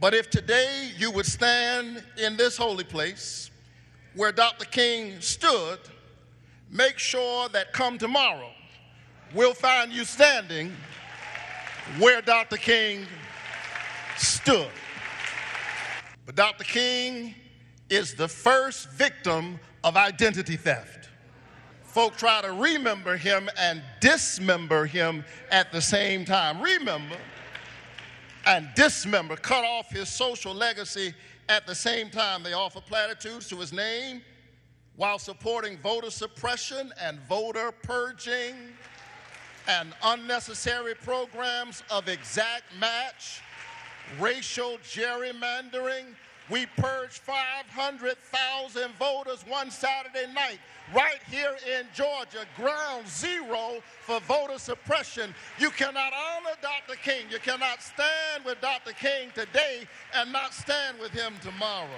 But 0.00 0.14
if 0.14 0.30
today 0.30 0.92
you 0.96 1.10
would 1.10 1.26
stand 1.26 2.04
in 2.24 2.36
this 2.36 2.56
holy 2.56 2.84
place 2.84 3.50
where 4.14 4.30
Dr. 4.30 4.66
King 4.66 5.20
stood, 5.20 5.80
make 6.76 6.98
sure 6.98 7.48
that 7.48 7.72
come 7.72 7.98
tomorrow, 7.98 8.50
we'll 9.34 9.54
find 9.54 9.92
you 9.92 10.04
standing 10.04 10.72
where 11.98 12.20
Dr. 12.20 12.56
King 12.56 13.06
stood. 14.16 14.68
But 16.26 16.34
Dr. 16.34 16.64
King 16.64 17.34
is 17.88 18.14
the 18.14 18.28
first 18.28 18.90
victim 18.90 19.58
of 19.84 19.96
identity 19.96 20.56
theft. 20.56 21.08
Folk 21.84 22.16
try 22.16 22.42
to 22.42 22.52
remember 22.52 23.16
him 23.16 23.48
and 23.58 23.82
dismember 24.00 24.84
him 24.84 25.24
at 25.50 25.72
the 25.72 25.80
same 25.80 26.24
time. 26.24 26.60
Remember 26.60 27.16
and 28.44 28.68
dismember, 28.76 29.36
cut 29.36 29.64
off 29.64 29.90
his 29.90 30.08
social 30.08 30.54
legacy 30.54 31.14
at 31.48 31.66
the 31.66 31.74
same 31.74 32.10
time. 32.10 32.42
They 32.42 32.52
offer 32.52 32.80
platitudes 32.80 33.48
to 33.48 33.56
his 33.56 33.72
name 33.72 34.22
while 34.96 35.18
supporting 35.18 35.78
voter 35.78 36.10
suppression 36.10 36.92
and 37.00 37.18
voter 37.28 37.70
purging 37.82 38.54
and 39.68 39.92
unnecessary 40.04 40.94
programs 40.94 41.82
of 41.90 42.08
exact 42.08 42.64
match 42.80 43.40
racial 44.20 44.78
gerrymandering. 44.84 46.04
We 46.48 46.66
purged 46.76 47.18
500,000 47.18 48.90
voters 49.00 49.44
one 49.48 49.70
Saturday 49.70 50.32
night 50.32 50.60
right 50.94 51.18
here 51.28 51.56
in 51.66 51.86
Georgia, 51.92 52.46
ground 52.56 53.08
zero 53.08 53.82
for 54.02 54.20
voter 54.20 54.58
suppression. 54.58 55.34
You 55.58 55.70
cannot 55.70 56.12
honor 56.12 56.56
Dr. 56.62 56.96
King. 57.02 57.26
You 57.30 57.40
cannot 57.40 57.82
stand 57.82 58.44
with 58.44 58.60
Dr. 58.60 58.92
King 58.92 59.30
today 59.34 59.88
and 60.14 60.32
not 60.32 60.54
stand 60.54 61.00
with 61.00 61.10
him 61.10 61.34
tomorrow. 61.42 61.88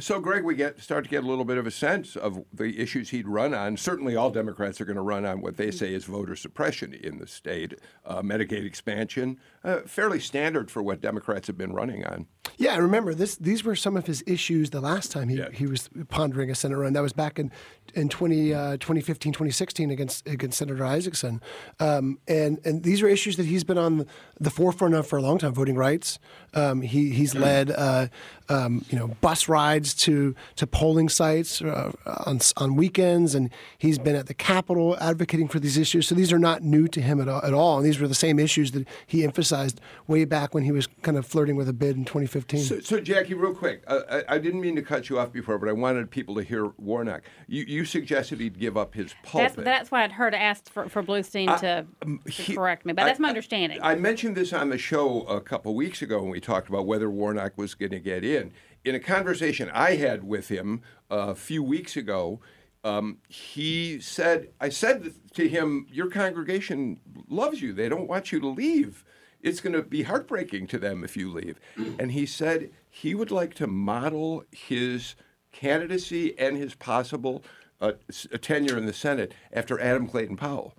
So, 0.00 0.20
Greg, 0.20 0.44
we 0.44 0.54
get 0.54 0.80
start 0.80 1.02
to 1.04 1.10
get 1.10 1.24
a 1.24 1.26
little 1.26 1.44
bit 1.44 1.58
of 1.58 1.66
a 1.66 1.72
sense 1.72 2.14
of 2.14 2.44
the 2.52 2.78
issues 2.78 3.10
he'd 3.10 3.26
run 3.26 3.52
on. 3.52 3.76
Certainly, 3.76 4.14
all 4.14 4.30
Democrats 4.30 4.80
are 4.80 4.84
going 4.84 4.94
to 4.94 5.02
run 5.02 5.26
on 5.26 5.40
what 5.40 5.56
they 5.56 5.72
say 5.72 5.92
is 5.92 6.04
voter 6.04 6.36
suppression 6.36 6.94
in 6.94 7.18
the 7.18 7.26
state, 7.26 7.74
uh, 8.06 8.22
Medicaid 8.22 8.64
expansion, 8.64 9.40
uh, 9.64 9.80
fairly 9.86 10.20
standard 10.20 10.70
for 10.70 10.84
what 10.84 11.00
Democrats 11.00 11.48
have 11.48 11.58
been 11.58 11.72
running 11.72 12.04
on. 12.04 12.26
Yeah, 12.56 12.74
I 12.74 12.78
remember 12.78 13.14
this. 13.14 13.36
These 13.36 13.64
were 13.64 13.76
some 13.76 13.96
of 13.96 14.06
his 14.06 14.22
issues 14.26 14.70
the 14.70 14.80
last 14.80 15.12
time 15.12 15.28
he, 15.28 15.36
Yeah. 15.36 15.50
he 15.52 15.66
was 15.66 15.88
pondering 16.08 16.50
a 16.50 16.54
Senate 16.54 16.76
run. 16.76 16.92
That 16.92 17.02
was 17.02 17.12
back 17.12 17.38
in 17.38 17.50
in 17.94 18.10
20, 18.10 18.52
uh, 18.52 18.72
2015, 18.76 19.32
2016 19.32 19.90
against 19.90 20.26
against 20.28 20.58
Senator 20.58 20.84
Isakson. 20.84 21.40
Um, 21.80 22.18
and 22.28 22.58
and 22.64 22.82
these 22.82 23.00
are 23.02 23.08
issues 23.08 23.36
that 23.36 23.46
he's 23.46 23.64
been 23.64 23.78
on 23.78 24.06
the 24.38 24.50
forefront 24.50 24.94
of 24.94 25.06
for 25.06 25.16
a 25.18 25.22
long 25.22 25.38
time. 25.38 25.54
Voting 25.54 25.74
rights. 25.76 26.18
Um, 26.54 26.82
he 26.82 27.10
he's 27.10 27.34
led 27.34 27.70
uh, 27.70 28.08
um, 28.48 28.84
you 28.90 28.98
know 28.98 29.08
bus 29.20 29.48
rides 29.48 29.94
to 29.94 30.34
to 30.56 30.66
polling 30.66 31.08
sites 31.08 31.62
uh, 31.62 31.92
on 32.26 32.40
on 32.58 32.76
weekends, 32.76 33.34
and 33.34 33.50
he's 33.78 33.98
been 33.98 34.16
at 34.16 34.26
the 34.26 34.34
Capitol 34.34 34.96
advocating 35.00 35.48
for 35.48 35.58
these 35.58 35.78
issues. 35.78 36.06
So 36.08 36.14
these 36.14 36.32
are 36.32 36.38
not 36.38 36.62
new 36.62 36.88
to 36.88 37.00
him 37.00 37.20
at 37.20 37.28
all. 37.28 37.42
At 37.42 37.54
all. 37.54 37.78
And 37.78 37.86
these 37.86 37.98
were 38.00 38.08
the 38.08 38.14
same 38.14 38.38
issues 38.38 38.72
that 38.72 38.86
he 39.06 39.24
emphasized 39.24 39.80
way 40.06 40.24
back 40.26 40.52
when 40.54 40.64
he 40.64 40.72
was 40.72 40.86
kind 41.02 41.16
of 41.16 41.24
flirting 41.26 41.56
with 41.56 41.68
a 41.68 41.72
bid 41.72 41.96
in 41.96 42.04
2015. 42.04 42.37
So, 42.58 42.80
so 42.80 43.00
Jackie, 43.00 43.34
real 43.34 43.54
quick, 43.54 43.82
uh, 43.86 44.00
I, 44.28 44.34
I 44.34 44.38
didn't 44.38 44.60
mean 44.60 44.76
to 44.76 44.82
cut 44.82 45.08
you 45.08 45.18
off 45.18 45.32
before, 45.32 45.58
but 45.58 45.68
I 45.68 45.72
wanted 45.72 46.10
people 46.10 46.34
to 46.36 46.42
hear 46.42 46.72
Warnock. 46.78 47.22
You, 47.46 47.64
you 47.64 47.84
suggested 47.84 48.40
he'd 48.40 48.58
give 48.58 48.76
up 48.76 48.94
his 48.94 49.14
pulpit. 49.22 49.64
that's 49.64 49.90
why 49.90 50.04
I'd 50.04 50.12
heard 50.12 50.34
asked 50.34 50.70
for, 50.70 50.88
for 50.88 51.02
Bluestein 51.02 51.58
to, 51.60 51.86
to 52.04 52.30
He- 52.30 52.54
correct 52.54 52.84
me, 52.86 52.92
but 52.92 53.02
I- 53.02 53.06
that's 53.06 53.20
my 53.20 53.28
I- 53.28 53.30
understanding. 53.30 53.78
I 53.82 53.94
mentioned 53.94 54.36
this 54.36 54.52
on 54.52 54.68
the 54.70 54.78
show 54.78 55.22
a 55.22 55.40
couple 55.40 55.74
weeks 55.74 56.02
ago 56.02 56.20
when 56.20 56.30
we 56.30 56.40
talked 56.40 56.68
about 56.68 56.86
whether 56.86 57.10
Warnock 57.10 57.56
was 57.56 57.74
going 57.74 57.92
to 57.92 58.00
get 58.00 58.24
in. 58.24 58.52
In 58.84 58.94
a 58.94 59.00
conversation 59.00 59.70
I 59.74 59.96
had 59.96 60.24
with 60.24 60.48
him 60.48 60.82
a 61.10 61.34
few 61.34 61.62
weeks 61.62 61.96
ago, 61.96 62.40
um, 62.84 63.18
he 63.28 64.00
said, 64.00 64.50
I 64.60 64.68
said 64.68 65.12
to 65.34 65.48
him, 65.48 65.86
Your 65.90 66.08
congregation 66.08 67.00
loves 67.28 67.60
you. 67.60 67.72
They 67.72 67.88
don't 67.88 68.08
want 68.08 68.30
you 68.30 68.38
to 68.40 68.46
leave. 68.48 69.04
It's 69.42 69.60
going 69.60 69.74
to 69.74 69.82
be 69.82 70.02
heartbreaking 70.02 70.66
to 70.68 70.78
them 70.78 71.04
if 71.04 71.16
you 71.16 71.30
leave. 71.30 71.60
And 71.98 72.12
he 72.12 72.26
said 72.26 72.70
he 72.90 73.14
would 73.14 73.30
like 73.30 73.54
to 73.54 73.66
model 73.66 74.44
his 74.50 75.14
candidacy 75.52 76.38
and 76.38 76.56
his 76.56 76.74
possible 76.74 77.42
uh, 77.80 77.92
s- 78.08 78.26
tenure 78.40 78.76
in 78.76 78.86
the 78.86 78.92
Senate 78.92 79.32
after 79.52 79.78
Adam 79.80 80.06
Clayton 80.06 80.36
Powell. 80.36 80.74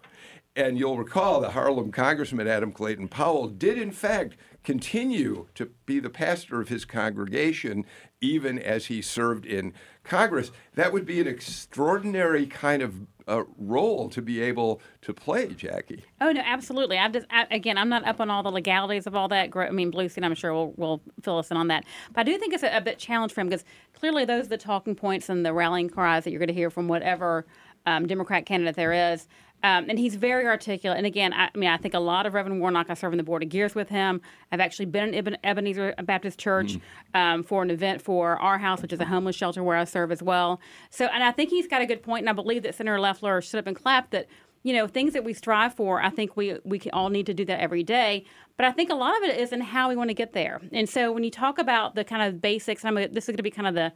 And 0.56 0.78
you'll 0.78 0.98
recall 0.98 1.40
the 1.40 1.52
Harlem 1.52 1.92
Congressman 1.92 2.48
Adam 2.48 2.72
Clayton 2.74 3.08
Powell 3.08 3.48
did, 3.48 3.78
in 3.78 3.92
fact, 3.92 4.36
continue 4.64 5.48
to 5.56 5.72
be 5.86 6.00
the 6.00 6.10
pastor 6.10 6.60
of 6.60 6.68
his 6.68 6.84
congregation 6.84 7.86
even 8.20 8.60
as 8.60 8.88
he 8.88 9.02
served 9.02 9.46
in 9.46 9.74
Congress. 10.04 10.52
That 10.74 10.92
would 10.92 11.06
be 11.06 11.22
an 11.22 11.28
extraordinary 11.28 12.46
kind 12.46 12.82
of 12.82 12.94
uh, 13.30 13.44
role 13.58 14.10
to 14.10 14.22
be 14.22 14.42
able 14.42 14.82
to 15.04 15.14
play, 15.14 15.48
Jackie. 15.48 16.04
Oh 16.20 16.32
no, 16.32 16.42
absolutely. 16.44 16.98
I've 16.98 17.14
just 17.14 17.28
I, 17.30 17.46
again, 17.52 17.78
I'm 17.78 17.90
not 17.90 18.06
up 18.06 18.20
on 18.20 18.30
all 18.30 18.44
the 18.44 18.52
legalities 18.52 19.08
of 19.08 19.16
all 19.16 19.28
that. 19.30 19.56
I 19.56 19.70
mean, 19.70 19.92
Bluestein, 19.92 20.26
I'm 20.26 20.36
sure 20.36 20.54
will 20.54 20.74
will 20.74 21.02
fill 21.22 21.38
us 21.38 21.52
in 21.52 21.58
on 21.58 21.68
that. 21.68 21.86
But 22.14 22.22
I 22.22 22.24
do 22.24 22.38
think 22.38 22.54
it's 22.54 22.64
a, 22.64 22.76
a 22.76 22.82
bit 22.82 22.98
challenge 22.98 23.32
for 23.32 23.42
him 23.42 23.50
because 23.50 23.64
clearly 23.94 24.26
those 24.26 24.46
are 24.46 24.50
the 24.50 24.58
talking 24.58 24.96
points 24.96 25.30
and 25.30 25.46
the 25.46 25.54
rallying 25.54 25.90
cries 25.90 26.24
that 26.24 26.32
you're 26.32 26.40
going 26.40 26.48
to 26.48 26.54
hear 26.54 26.70
from 26.70 26.88
whatever 26.88 27.46
um, 27.86 28.08
Democrat 28.08 28.46
candidate 28.46 28.76
there 28.76 29.14
is. 29.14 29.28
Um, 29.62 29.86
and 29.90 30.00
he's 30.00 30.16
very 30.16 30.46
articulate. 30.46 30.98
And 30.98 31.06
again, 31.06 31.34
I, 31.34 31.50
I 31.54 31.58
mean, 31.58 31.70
I 31.70 31.78
think 31.78 31.94
a 31.94 32.00
lot 32.00 32.26
of 32.26 32.34
Reverend 32.34 32.62
Warnock. 32.62 32.88
I 32.90 32.94
serve 32.94 33.12
on 33.12 33.18
the 33.18 33.24
board 33.24 33.44
of 33.44 33.50
Gears 33.50 33.76
with 33.76 33.90
him. 33.90 34.22
I've 34.52 34.60
actually 34.62 34.86
been 34.86 35.10
in 35.10 35.16
Eben- 35.16 35.38
Ebenezer 35.44 35.94
Baptist 36.04 36.40
Church 36.40 36.78
um, 37.14 37.44
for 37.44 37.62
an 37.62 37.70
event 37.70 38.02
for 38.02 38.38
our 38.38 38.58
house, 38.58 38.82
which 38.82 38.94
is 38.94 39.00
a 39.00 39.06
homeless 39.06 39.36
shelter 39.36 39.62
where 39.64 39.76
I 39.78 39.84
serve 39.84 40.12
as 40.12 40.24
well. 40.24 40.62
So, 40.90 41.06
and 41.08 41.24
I 41.24 41.32
think 41.32 41.50
he's 41.50 41.68
got 41.68 41.82
a 41.82 41.86
good 41.86 42.02
point, 42.04 42.22
and 42.24 42.30
I 42.30 42.34
believe 42.34 42.64
that 42.64 42.76
Senator 42.76 43.00
Loeffler 43.00 43.42
stood 43.42 43.60
up 43.60 43.68
and 43.68 43.76
clapped 43.76 44.12
that 44.12 44.28
you 44.64 44.74
know 44.74 44.88
things 44.88 45.14
that 45.14 45.24
we 45.24 45.34
strive 45.34 45.74
for 45.74 46.02
i 46.02 46.10
think 46.10 46.36
we 46.36 46.58
we 46.66 46.82
all 46.92 47.08
need 47.08 47.26
to 47.26 47.34
do 47.34 47.46
that 47.46 47.62
every 47.62 47.82
day 47.82 48.26
but 48.58 48.66
i 48.66 48.72
think 48.74 48.90
a 48.90 48.94
lot 48.94 49.16
of 49.16 49.24
it 49.24 49.40
is 49.40 49.54
in 49.54 49.62
how 49.62 49.88
we 49.88 49.96
want 49.96 50.10
to 50.10 50.14
get 50.14 50.34
there 50.34 50.60
and 50.74 50.90
so 50.90 51.14
when 51.14 51.24
you 51.24 51.32
talk 51.32 51.58
about 51.60 51.96
the 51.96 52.04
kind 52.04 52.22
of 52.22 52.42
basics 52.42 52.84
I'm, 52.84 52.96
gonna- 52.96 53.08
this 53.08 53.24
is 53.24 53.28
going 53.30 53.38
to 53.38 53.44
be 53.44 53.52
kind 53.52 53.70
of 53.70 53.74
the 53.76 53.94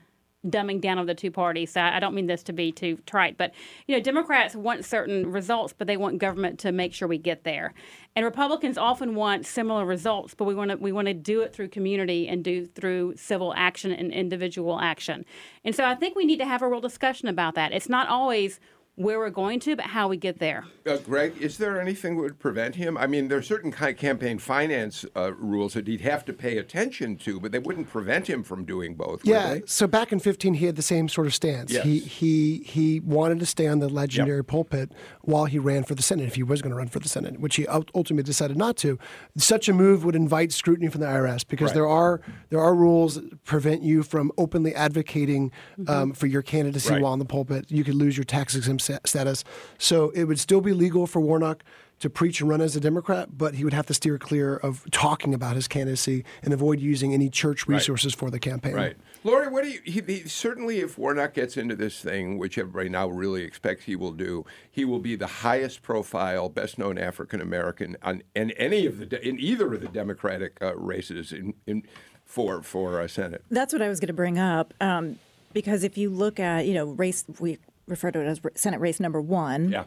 dumbing 0.47 0.81
down 0.81 0.97
of 0.97 1.07
the 1.07 1.15
two 1.15 1.31
parties. 1.31 1.71
So 1.71 1.81
i 1.81 1.99
don't 1.99 2.13
mean 2.13 2.27
this 2.27 2.43
to 2.43 2.53
be 2.53 2.71
too 2.71 2.97
trite 3.05 3.37
but 3.37 3.53
you 3.87 3.95
know 3.95 4.01
democrats 4.01 4.55
want 4.55 4.83
certain 4.85 5.31
results 5.31 5.73
but 5.77 5.87
they 5.87 5.97
want 5.97 6.17
government 6.17 6.59
to 6.59 6.71
make 6.71 6.93
sure 6.93 7.07
we 7.07 7.17
get 7.17 7.43
there. 7.43 7.73
And 8.15 8.25
republicans 8.25 8.77
often 8.77 9.15
want 9.15 9.45
similar 9.45 9.85
results 9.85 10.33
but 10.33 10.45
we 10.45 10.55
want 10.55 10.71
to 10.71 10.77
we 10.77 10.91
want 10.91 11.07
to 11.07 11.13
do 11.13 11.41
it 11.41 11.53
through 11.53 11.69
community 11.69 12.27
and 12.27 12.43
do 12.43 12.65
through 12.65 13.15
civil 13.15 13.53
action 13.55 13.91
and 13.91 14.11
individual 14.11 14.79
action. 14.79 15.25
And 15.63 15.73
so 15.75 15.85
i 15.85 15.95
think 15.95 16.15
we 16.15 16.25
need 16.25 16.39
to 16.39 16.45
have 16.45 16.61
a 16.61 16.67
real 16.67 16.81
discussion 16.81 17.27
about 17.27 17.55
that. 17.55 17.71
It's 17.71 17.89
not 17.89 18.07
always 18.07 18.59
where 18.95 19.17
we're 19.17 19.29
going 19.31 19.59
to, 19.59 19.75
but 19.75 19.85
how 19.85 20.07
we 20.07 20.17
get 20.17 20.37
there. 20.37 20.65
Uh, 20.85 20.97
Greg, 20.97 21.35
is 21.41 21.57
there 21.57 21.81
anything 21.81 22.15
that 22.15 22.21
would 22.21 22.37
prevent 22.39 22.75
him? 22.75 22.95
I 22.95 23.07
mean, 23.07 23.27
there 23.27 23.39
are 23.39 23.41
certain 23.43 23.71
kind 23.71 23.91
of 23.91 23.97
campaign 23.99 24.37
finance 24.37 25.03
uh, 25.15 25.33
rules 25.33 25.73
that 25.73 25.87
he'd 25.87 26.01
have 26.01 26.23
to 26.25 26.33
pay 26.33 26.57
attention 26.59 27.15
to, 27.17 27.39
but 27.39 27.51
they 27.51 27.57
wouldn't 27.57 27.89
prevent 27.89 28.27
him 28.29 28.43
from 28.43 28.65
doing 28.65 28.93
both. 28.93 29.23
would 29.23 29.25
Yeah. 29.25 29.55
they? 29.55 29.61
So 29.65 29.87
back 29.87 30.11
in 30.11 30.19
15, 30.19 30.55
he 30.55 30.67
had 30.67 30.75
the 30.75 30.83
same 30.83 31.09
sort 31.09 31.25
of 31.25 31.33
stance. 31.33 31.71
Yes. 31.71 31.83
He 31.83 31.99
he 31.99 32.57
he 32.65 32.99
wanted 32.99 33.39
to 33.39 33.45
stay 33.47 33.65
on 33.67 33.79
the 33.79 33.89
legendary 33.89 34.43
pulpit 34.43 34.91
while 35.21 35.45
he 35.45 35.57
ran 35.57 35.83
for 35.85 35.95
the 35.95 36.03
Senate, 36.03 36.27
if 36.27 36.35
he 36.35 36.43
was 36.43 36.61
going 36.61 36.69
to 36.71 36.77
run 36.77 36.87
for 36.89 36.99
the 36.99 37.09
Senate, 37.09 37.39
which 37.39 37.55
he 37.55 37.65
ultimately 37.67 38.21
decided 38.23 38.57
not 38.57 38.77
to. 38.77 38.99
Such 39.37 39.67
a 39.67 39.73
move 39.73 40.05
would 40.05 40.15
invite 40.15 40.51
scrutiny 40.51 40.89
from 40.89 41.01
the 41.01 41.07
IRS 41.07 41.47
because 41.47 41.69
Right. 41.69 41.73
there 41.75 41.87
are 41.87 42.21
there 42.51 42.59
are 42.59 42.75
rules 42.75 43.15
that 43.15 43.43
prevent 43.43 43.81
you 43.81 44.03
from 44.03 44.31
openly 44.37 44.75
advocating 44.75 45.51
um, 45.87 46.13
for 46.13 46.27
your 46.27 46.43
candidacy 46.43 46.83
Mm-hmm. 46.89 46.93
Right. 46.95 47.01
while 47.03 47.13
on 47.13 47.19
the 47.19 47.25
pulpit. 47.25 47.65
You 47.71 47.83
could 47.83 47.95
lose 47.95 48.17
your 48.17 48.25
tax 48.25 48.55
exempt 48.55 48.81
sta- 48.82 48.82
status. 49.05 49.43
So 49.77 50.09
it 50.11 50.25
would 50.25 50.39
still 50.39 50.61
be 50.61 50.73
legal 50.73 51.07
for 51.07 51.19
Warnock. 51.19 51.63
To 51.99 52.09
preach 52.09 52.41
and 52.41 52.49
run 52.49 52.59
as 52.59 52.75
a 52.75 52.81
Democrat, 52.81 53.37
but 53.37 53.53
he 53.53 53.63
would 53.63 53.71
have 53.71 53.85
to 53.85 53.93
steer 53.93 54.17
clear 54.17 54.57
of 54.57 54.83
talking 54.91 55.33
about 55.33 55.55
his 55.55 55.69
candidacy 55.69 56.25
and 56.41 56.53
avoid 56.53 56.81
using 56.81 57.13
any 57.13 57.29
church 57.29 57.65
resources 57.65 58.13
for 58.13 58.29
the 58.29 58.39
campaign. 58.39 58.73
Right. 58.73 58.97
Lori, 59.23 59.47
what 59.47 59.63
do 59.63 59.69
you, 59.69 59.79
he, 59.85 60.01
he, 60.05 60.27
certainly 60.27 60.79
if 60.79 60.97
Warnock 60.97 61.33
gets 61.33 61.55
into 61.55 61.77
this 61.77 62.01
thing, 62.01 62.37
which 62.37 62.57
everybody 62.57 62.89
now 62.89 63.07
really 63.07 63.43
expects 63.43 63.85
he 63.85 63.95
will 63.95 64.11
do, 64.11 64.43
he 64.69 64.83
will 64.83 64.99
be 64.99 65.15
the 65.15 65.27
highest 65.27 65.81
profile, 65.81 66.49
best 66.49 66.77
known 66.77 66.97
African 66.97 67.39
American 67.39 67.95
on 68.01 68.21
in 68.35 68.51
any 68.51 68.85
of 68.85 69.09
the, 69.09 69.25
in 69.25 69.39
either 69.39 69.73
of 69.73 69.79
the 69.79 69.87
Democratic 69.87 70.57
uh, 70.61 70.75
races 70.75 71.31
in, 71.31 71.53
in, 71.65 71.83
for, 72.25 72.61
for 72.61 72.99
uh, 72.99 73.07
Senate. 73.07 73.45
That's 73.49 73.71
what 73.71 73.81
I 73.81 73.87
was 73.87 74.01
going 74.01 74.07
to 74.07 74.13
bring 74.13 74.37
up. 74.37 74.73
Um, 74.81 75.19
because 75.53 75.85
if 75.85 75.97
you 75.97 76.09
look 76.09 76.37
at, 76.37 76.65
you 76.65 76.73
know, 76.73 76.87
race, 76.87 77.23
we 77.39 77.59
refer 77.87 78.11
to 78.11 78.19
it 78.21 78.25
as 78.27 78.41
Senate 78.55 78.79
race 78.79 78.99
number 78.99 79.21
one, 79.21 79.69
Yeah. 79.71 79.83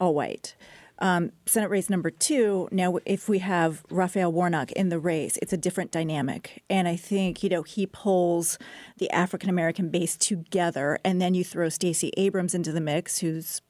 all 0.00 0.14
white. 0.14 0.54
Um, 0.98 1.32
Senate 1.44 1.68
race 1.68 1.90
number 1.90 2.10
two, 2.10 2.68
now 2.72 2.96
if 3.04 3.28
we 3.28 3.40
have 3.40 3.84
Raphael 3.90 4.32
Warnock 4.32 4.72
in 4.72 4.88
the 4.88 4.98
race, 4.98 5.38
it's 5.42 5.52
a 5.52 5.56
different 5.58 5.90
dynamic. 5.90 6.62
And 6.70 6.88
I 6.88 6.96
think, 6.96 7.42
you 7.42 7.50
know, 7.50 7.62
he 7.62 7.86
pulls 7.86 8.58
the 8.96 9.10
African 9.10 9.50
American 9.50 9.90
base 9.90 10.16
together. 10.16 10.98
And 11.04 11.20
then 11.20 11.34
you 11.34 11.44
throw 11.44 11.68
Stacey 11.68 12.12
Abrams 12.16 12.54
into 12.54 12.72
the 12.72 12.80
mix, 12.80 13.18
who's 13.18 13.60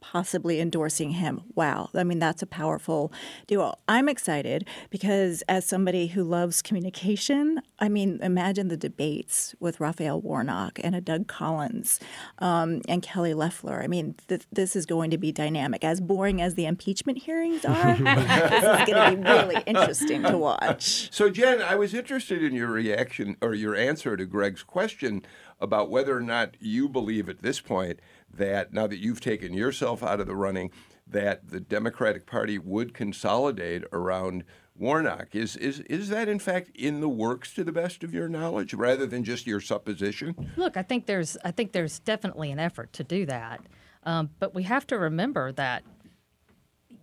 possibly 0.00 0.60
endorsing 0.60 1.10
him. 1.10 1.42
Wow. 1.54 1.90
I 1.94 2.04
mean, 2.04 2.18
that's 2.18 2.42
a 2.42 2.46
powerful 2.46 3.12
duo. 3.46 3.74
I'm 3.88 4.08
excited 4.08 4.66
because 4.90 5.42
as 5.48 5.66
somebody 5.66 6.08
who 6.08 6.24
loves 6.24 6.62
communication, 6.62 7.60
I 7.78 7.88
mean, 7.88 8.18
imagine 8.22 8.68
the 8.68 8.76
debates 8.76 9.54
with 9.60 9.80
Raphael 9.80 10.20
Warnock 10.20 10.78
and 10.82 10.94
a 10.94 11.00
Doug 11.00 11.26
Collins 11.26 12.00
um, 12.38 12.80
and 12.88 13.02
Kelly 13.02 13.34
Loeffler. 13.34 13.82
I 13.82 13.86
mean, 13.86 14.14
th- 14.28 14.46
this 14.52 14.76
is 14.76 14.86
going 14.86 15.10
to 15.10 15.18
be 15.18 15.32
dynamic. 15.32 15.84
As 15.84 16.00
boring 16.00 16.40
as 16.40 16.54
the 16.54 16.66
impeachment 16.66 17.18
hearings 17.18 17.64
are, 17.64 17.96
this 17.96 18.80
is 18.80 18.88
going 18.88 19.16
to 19.16 19.16
be 19.16 19.22
really 19.22 19.62
interesting 19.66 20.22
to 20.24 20.36
watch. 20.36 21.12
So, 21.12 21.28
Jen, 21.30 21.62
I 21.62 21.74
was 21.74 21.94
interested 21.94 22.42
in 22.42 22.54
your 22.54 22.68
reaction 22.68 23.36
or 23.40 23.54
your 23.54 23.74
answer 23.74 24.16
to 24.16 24.24
Greg's 24.24 24.62
question 24.62 25.22
about 25.60 25.90
whether 25.90 26.16
or 26.16 26.20
not 26.20 26.56
you 26.60 26.88
believe 26.88 27.28
at 27.28 27.42
this 27.42 27.60
point 27.60 28.00
that 28.32 28.72
now 28.72 28.86
that 28.86 28.98
you've 28.98 29.20
taken 29.20 29.52
yourself 29.52 30.02
out 30.02 30.20
of 30.20 30.26
the 30.26 30.36
running, 30.36 30.70
that 31.06 31.48
the 31.48 31.60
Democratic 31.60 32.26
Party 32.26 32.58
would 32.58 32.94
consolidate 32.94 33.82
around 33.92 34.44
Warnock. 34.76 35.34
Is 35.34 35.56
is 35.56 35.80
is 35.80 36.08
that 36.10 36.28
in 36.28 36.38
fact 36.38 36.70
in 36.74 37.00
the 37.00 37.08
works 37.08 37.52
to 37.54 37.64
the 37.64 37.72
best 37.72 38.04
of 38.04 38.14
your 38.14 38.28
knowledge, 38.28 38.74
rather 38.74 39.06
than 39.06 39.24
just 39.24 39.46
your 39.46 39.60
supposition? 39.60 40.52
Look, 40.56 40.76
I 40.76 40.82
think 40.82 41.06
there's 41.06 41.36
I 41.44 41.50
think 41.50 41.72
there's 41.72 41.98
definitely 41.98 42.52
an 42.52 42.60
effort 42.60 42.92
to 42.94 43.04
do 43.04 43.26
that, 43.26 43.60
um, 44.04 44.30
but 44.38 44.54
we 44.54 44.62
have 44.64 44.86
to 44.88 44.98
remember 44.98 45.50
that 45.52 45.82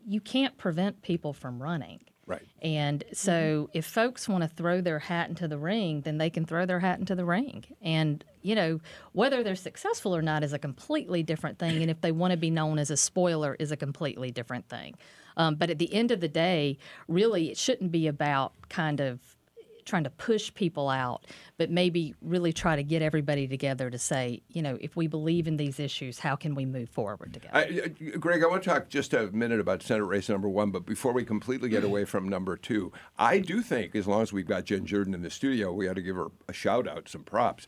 you 0.08 0.22
can't 0.22 0.58
prevent 0.58 1.01
people 1.01 1.34
from 1.34 1.62
running. 1.62 1.99
Right. 2.28 2.42
And 2.62 3.04
so 3.14 3.70
if 3.74 3.86
folks 3.86 4.28
want 4.28 4.44
to 4.44 4.48
throw 4.48 4.82
their 4.82 4.98
hat 4.98 5.30
into 5.30 5.48
the 5.48 5.60
ring, 5.60 6.02
then 6.02 6.18
they 6.18 6.32
can 6.32 6.46
throw 6.46 6.66
their 6.66 6.80
hat 6.80 7.00
into 7.00 7.14
the 7.14 7.26
ring. 7.26 7.66
And, 7.82 8.26
you 8.42 8.56
know, 8.56 8.80
whether 9.12 9.44
they're 9.44 9.56
successful 9.56 10.16
or 10.16 10.24
not 10.24 10.44
is 10.44 10.52
a 10.52 10.58
completely 10.58 11.22
different 11.22 11.60
thing. 11.60 11.82
And 11.82 11.92
if 11.92 12.02
they 12.02 12.12
want 12.12 12.32
to 12.32 12.38
be 12.38 12.50
known 12.50 12.80
as 12.80 12.90
a 12.90 12.98
spoiler 12.98 13.56
is 13.60 13.72
a 13.72 13.78
completely 13.78 14.32
different 14.32 14.68
thing. 14.70 14.96
Um, 15.38 15.56
but 15.56 15.70
at 15.70 15.78
the 15.78 15.94
end 15.94 16.12
of 16.12 16.20
the 16.20 16.28
day, 16.28 16.78
really, 17.08 17.52
it 17.52 17.58
shouldn't 17.58 17.92
be 17.92 18.08
about 18.08 18.54
kind 18.70 19.02
of 19.02 19.35
trying 19.86 20.04
to 20.04 20.10
push 20.10 20.54
people 20.54 20.90
out, 20.90 21.26
but 21.58 21.70
maybe 21.70 22.14
really 22.22 22.52
try 22.52 22.76
to 22.76 22.84
get 22.84 23.02
everybody 23.02 23.48
together 23.48 23.90
to 23.90 23.98
say, 23.98 24.42
you 24.50 24.62
know, 24.62 24.78
if 24.82 24.96
we 24.96 25.08
believe 25.08 25.48
in 25.48 25.58
these 25.58 25.80
issues, 25.80 26.20
how 26.20 26.36
can 26.36 26.56
we 26.56 26.66
move 26.66 26.90
forward 26.90 27.34
together? 27.34 27.56
I, 27.56 27.64
uh, 27.86 28.18
Greg, 28.18 28.44
I 28.44 28.48
want 28.48 28.64
to 28.64 28.70
talk 28.70 28.90
just 28.90 29.14
a 29.14 29.28
minute 29.32 29.60
about 29.60 29.84
Senate 29.84 30.04
race 30.04 30.28
number 30.28 30.50
one, 30.50 30.72
but 30.72 30.86
before 30.86 31.14
we 31.14 31.24
completely 31.24 31.70
get 31.70 31.84
away 31.84 32.06
from 32.06 32.28
number 32.28 32.58
two, 32.58 32.92
I 33.18 33.40
do 33.40 33.62
think 33.62 33.96
as 33.96 34.08
long 34.08 34.22
as 34.22 34.34
we've 34.34 34.48
got 34.48 34.66
Jen 34.66 34.86
Jordan 34.86 35.14
in 35.14 35.22
the 35.22 35.30
studio, 35.30 35.72
we 35.72 35.88
ought 35.88 35.96
to 35.96 36.02
give 36.02 36.16
her 36.16 36.28
a 36.48 36.54
shout 36.54 36.88
out, 36.88 37.08
some 37.08 37.24
props. 37.24 37.68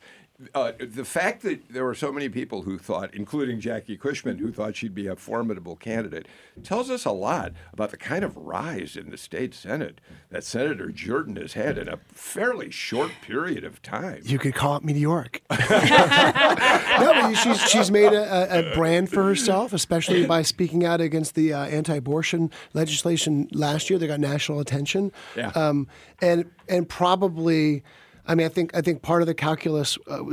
Uh, 0.54 0.72
the 0.80 1.04
fact 1.04 1.42
that 1.42 1.68
there 1.68 1.84
were 1.84 1.96
so 1.96 2.12
many 2.12 2.30
people 2.30 2.62
who 2.62 2.78
thought, 2.78 3.12
including 3.12 3.60
Jackie 3.60 3.98
Cushman, 3.98 4.38
who 4.38 4.52
thought 4.52 4.76
she'd 4.76 4.94
be 4.94 5.08
a 5.08 5.16
formidable 5.16 5.76
candidate, 5.76 6.28
tells 6.62 6.92
us 6.92 7.06
a 7.06 7.12
lot 7.12 7.54
about 7.74 7.90
the 7.90 7.98
kind 7.98 8.24
of 8.24 8.38
rise 8.38 8.96
in 8.96 9.10
the 9.10 9.18
state 9.18 9.56
Senate 9.56 10.00
that 10.30 10.44
Senator 10.44 10.92
Jordan 10.92 11.38
has 11.38 11.54
had 11.54 11.80
in 11.80 11.88
a 11.88 11.98
fairly 12.10 12.70
short 12.70 13.10
period 13.24 13.64
of 13.64 13.82
time. 13.82 14.22
You 14.26 14.38
could 14.38 14.54
call 14.54 14.76
it 14.76 14.84
meteoric. 14.84 15.42
no, 15.50 15.58
but 15.60 17.34
she's 17.34 17.60
she's 17.68 17.90
made 17.90 18.14
a, 18.14 18.72
a, 18.72 18.76
brand 18.76 19.10
for 19.10 19.24
herself, 19.24 19.74
especially 19.74 20.28
by 20.28 20.44
speaking 20.44 20.86
out 20.86 21.02
against 21.02 21.34
the 21.34 21.52
uh, 21.54 21.66
anti-abortion 21.66 22.52
legislation 22.76 23.48
last 23.54 23.90
year. 23.90 23.98
They 23.98 24.06
got 24.06 24.20
national 24.20 24.60
attention, 24.60 25.12
Yeah. 25.36 25.50
um, 25.56 25.88
and 26.22 26.46
and 26.70 26.88
probably. 26.88 27.84
I 28.28 28.36
mean, 28.36 28.46
I 28.46 28.50
think 28.50 28.76
I 28.76 28.82
think 28.82 29.02
part 29.02 29.22
of 29.22 29.28
the 29.28 29.34
calculus 29.34 29.98
uh, 30.10 30.24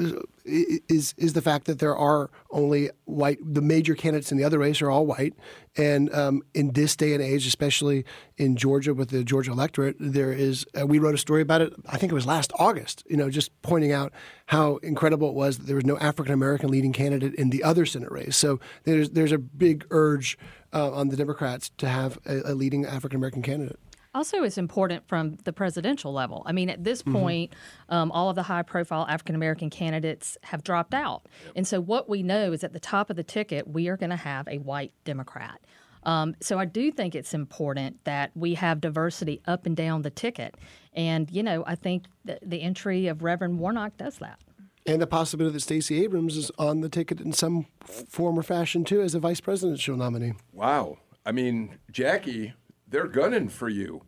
is 0.45 1.15
is 1.17 1.33
the 1.33 1.41
fact 1.41 1.67
that 1.67 1.79
there 1.79 1.97
are 1.97 2.29
only 2.51 2.91
white. 3.05 3.39
The 3.41 3.63
major 3.63 3.95
candidates 3.95 4.33
in 4.33 4.39
the 4.39 4.45
other 4.45 4.59
race 4.59 4.83
are 4.83 4.91
all 4.91 5.07
white, 5.07 5.35
and 5.77 6.13
um, 6.13 6.43
in 6.55 6.73
this 6.73 6.97
day 6.97 7.15
and 7.15 7.23
age, 7.23 7.47
especially 7.47 8.05
in 8.37 8.57
Georgia 8.57 8.95
with 8.95 9.11
the 9.11 9.23
Georgia 9.23 9.53
electorate, 9.53 9.97
there 10.01 10.33
is. 10.33 10.67
Uh, 10.79 10.87
we 10.87 10.99
wrote 10.99 11.15
a 11.15 11.19
story 11.19 11.41
about 11.41 11.61
it. 11.61 11.73
I 11.89 11.97
think 11.97 12.11
it 12.11 12.17
was 12.17 12.27
last 12.27 12.53
August. 12.59 13.05
You 13.09 13.17
know, 13.17 13.31
just 13.31 13.51
pointing 13.63 13.93
out 13.93 14.13
how 14.47 14.77
incredible 14.79 15.29
it 15.29 15.35
was 15.35 15.59
that 15.59 15.67
there 15.67 15.77
was 15.77 15.87
no 15.87 15.97
African 15.99 16.35
American 16.35 16.71
leading 16.71 16.93
candidate 16.93 17.35
in 17.37 17.51
the 17.51 17.63
other 17.63 17.87
Senate 17.87 18.11
race. 18.11 18.37
So 18.37 18.59
there's 18.83 19.11
there's 19.11 19.33
a 19.33 19.39
big 19.39 19.87
urge 19.91 20.37
uh, 20.73 20.91
on 20.93 21.09
the 21.09 21.17
Democrats 21.17 21.71
to 21.79 21.89
have 21.89 22.19
a, 22.27 22.53
a 22.53 22.55
leading 22.55 22.85
African 22.85 23.17
American 23.17 23.43
candidate. 23.43 23.79
Also, 24.15 24.45
it's 24.45 24.57
important 24.59 25.07
from 25.09 25.37
the 25.45 25.53
presidential 25.53 26.13
level. 26.13 26.43
I 26.47 26.53
mean, 26.53 26.71
at 26.71 26.85
this 26.85 27.03
Mm-hmm. 27.03 27.13
point, 27.19 27.53
um, 27.89 28.13
all 28.13 28.31
of 28.31 28.37
the 28.37 28.45
high 28.45 28.63
profile 28.63 29.07
African 29.09 29.35
American 29.35 29.69
candidates 29.71 30.39
have 30.45 30.63
dropped 30.63 30.95
out. 30.95 31.27
And 31.57 31.67
so, 31.67 31.81
what 31.81 32.09
we 32.09 32.23
know 32.23 32.53
is 32.53 32.63
at 32.63 32.73
the 32.73 32.81
top 32.81 33.11
of 33.11 33.17
the 33.17 33.25
ticket, 33.25 33.67
we 33.69 33.89
are 33.89 33.97
going 33.97 34.11
to 34.11 34.17
have 34.17 34.47
a 34.49 34.59
white 34.59 34.93
Democrat. 35.05 35.61
Um, 36.05 36.37
so, 36.41 36.59
I 36.59 36.65
do 36.65 36.93
think 36.93 37.15
it's 37.15 37.35
important 37.35 38.05
that 38.05 38.31
we 38.37 38.55
have 38.55 38.81
diversity 38.81 39.41
up 39.47 39.67
and 39.67 39.77
down 39.77 40.03
the 40.03 40.11
ticket. 40.11 40.55
And, 40.95 41.29
you 41.31 41.43
know, 41.43 41.65
I 41.67 41.75
think 41.75 42.05
the, 42.25 42.39
the 42.41 42.63
entry 42.63 43.09
of 43.09 43.23
Reverend 43.25 43.59
Warnock 43.59 43.97
does 43.97 44.19
that. 44.19 44.39
And 44.87 45.01
the 45.03 45.07
possibility 45.07 45.55
that 45.55 45.61
Stacey 45.61 46.05
Abrams 46.05 46.37
is 46.37 46.51
on 46.59 46.83
the 46.83 46.89
ticket 46.91 47.21
in 47.21 47.33
some 47.33 47.67
f- 47.83 48.05
form 48.09 48.39
or 48.39 48.43
fashion 48.43 48.85
too 48.85 49.01
as 49.01 49.15
a 49.15 49.19
vice 49.19 49.41
presidential 49.41 49.97
nominee. 49.97 50.35
Wow. 50.53 50.99
I 51.27 51.33
mean, 51.33 51.79
Jackie, 51.91 52.53
they're 52.95 53.09
gunning 53.09 53.49
for 53.49 53.69
you. 53.69 54.03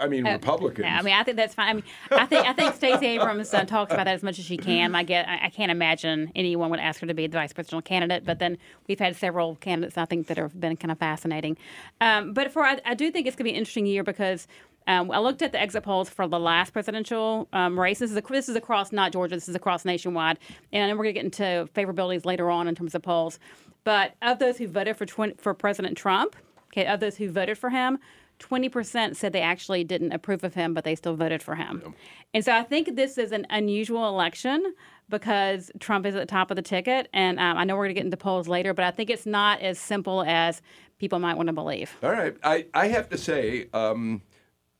I 0.00 0.06
mean, 0.06 0.24
Republicans. 0.24 0.84
Yeah, 0.84 0.98
I 0.98 1.02
mean, 1.02 1.14
I 1.14 1.22
think 1.22 1.36
that's 1.36 1.54
fine. 1.54 1.68
I 1.68 1.72
mean, 1.74 1.84
I 2.10 2.26
think 2.26 2.46
I 2.46 2.52
think 2.52 2.74
Stacey 2.74 3.06
Abrams 3.06 3.52
uh, 3.52 3.64
talks 3.64 3.92
about 3.92 4.04
that 4.04 4.14
as 4.14 4.22
much 4.22 4.38
as 4.38 4.44
she 4.44 4.56
can. 4.56 4.94
I 4.94 5.02
get, 5.02 5.28
I, 5.28 5.46
I 5.46 5.48
can't 5.48 5.72
imagine 5.72 6.30
anyone 6.36 6.70
would 6.70 6.78
ask 6.80 7.00
her 7.00 7.06
to 7.06 7.14
be 7.14 7.26
the 7.26 7.36
vice 7.38 7.52
presidential 7.52 7.82
candidate. 7.82 8.24
But 8.24 8.38
then 8.38 8.58
we've 8.86 8.98
had 8.98 9.16
several 9.16 9.56
candidates 9.56 9.98
I 9.98 10.04
think 10.04 10.28
that 10.28 10.38
have 10.38 10.58
been 10.58 10.76
kind 10.76 10.92
of 10.92 10.98
fascinating. 10.98 11.56
Um, 12.00 12.32
but 12.32 12.52
for 12.52 12.64
I, 12.64 12.80
I 12.84 12.94
do 12.94 13.10
think 13.10 13.26
it's 13.26 13.34
going 13.36 13.44
to 13.44 13.50
be 13.50 13.50
an 13.50 13.58
interesting 13.58 13.86
year 13.86 14.02
because. 14.02 14.46
Um, 14.88 15.12
I 15.12 15.20
looked 15.20 15.42
at 15.42 15.52
the 15.52 15.60
exit 15.60 15.84
polls 15.84 16.10
for 16.10 16.26
the 16.26 16.40
last 16.40 16.72
presidential 16.72 17.46
um, 17.52 17.78
race. 17.78 18.00
This 18.00 18.10
is, 18.10 18.16
a, 18.16 18.20
this 18.20 18.48
is 18.48 18.56
across 18.56 18.90
not 18.90 19.12
Georgia. 19.12 19.36
This 19.36 19.48
is 19.48 19.54
across 19.54 19.84
nationwide, 19.84 20.40
and 20.72 20.82
I 20.82 20.88
know 20.88 20.96
we're 20.96 21.04
going 21.04 21.14
to 21.14 21.20
get 21.20 21.24
into 21.24 21.70
favorabilities 21.72 22.24
later 22.24 22.50
on 22.50 22.66
in 22.66 22.74
terms 22.74 22.96
of 22.96 23.02
polls. 23.02 23.38
But 23.84 24.16
of 24.22 24.40
those 24.40 24.58
who 24.58 24.66
voted 24.66 24.96
for 24.96 25.06
twin, 25.06 25.34
for 25.38 25.54
President 25.54 25.96
Trump, 25.96 26.34
okay, 26.72 26.84
of 26.84 26.98
those 26.98 27.16
who 27.16 27.30
voted 27.30 27.58
for 27.58 27.70
him, 27.70 28.00
20% 28.42 29.16
said 29.16 29.32
they 29.32 29.40
actually 29.40 29.84
didn't 29.84 30.12
approve 30.12 30.44
of 30.44 30.54
him, 30.54 30.74
but 30.74 30.84
they 30.84 30.94
still 30.94 31.14
voted 31.14 31.42
for 31.42 31.54
him. 31.54 31.94
And 32.34 32.44
so 32.44 32.52
I 32.52 32.62
think 32.62 32.96
this 32.96 33.16
is 33.16 33.32
an 33.32 33.46
unusual 33.50 34.08
election 34.08 34.74
because 35.08 35.70
Trump 35.78 36.06
is 36.06 36.14
at 36.14 36.20
the 36.20 36.26
top 36.26 36.50
of 36.50 36.56
the 36.56 36.62
ticket. 36.62 37.08
And 37.12 37.38
um, 37.38 37.56
I 37.56 37.64
know 37.64 37.76
we're 37.76 37.84
going 37.84 37.94
to 37.94 38.00
get 38.00 38.04
into 38.04 38.16
polls 38.16 38.48
later, 38.48 38.74
but 38.74 38.84
I 38.84 38.90
think 38.90 39.10
it's 39.10 39.26
not 39.26 39.60
as 39.60 39.78
simple 39.78 40.22
as 40.22 40.60
people 40.98 41.18
might 41.18 41.36
want 41.36 41.48
to 41.48 41.52
believe. 41.52 41.96
All 42.02 42.10
right. 42.10 42.36
I, 42.42 42.66
I 42.74 42.88
have 42.88 43.08
to 43.10 43.18
say, 43.18 43.68
um, 43.72 44.22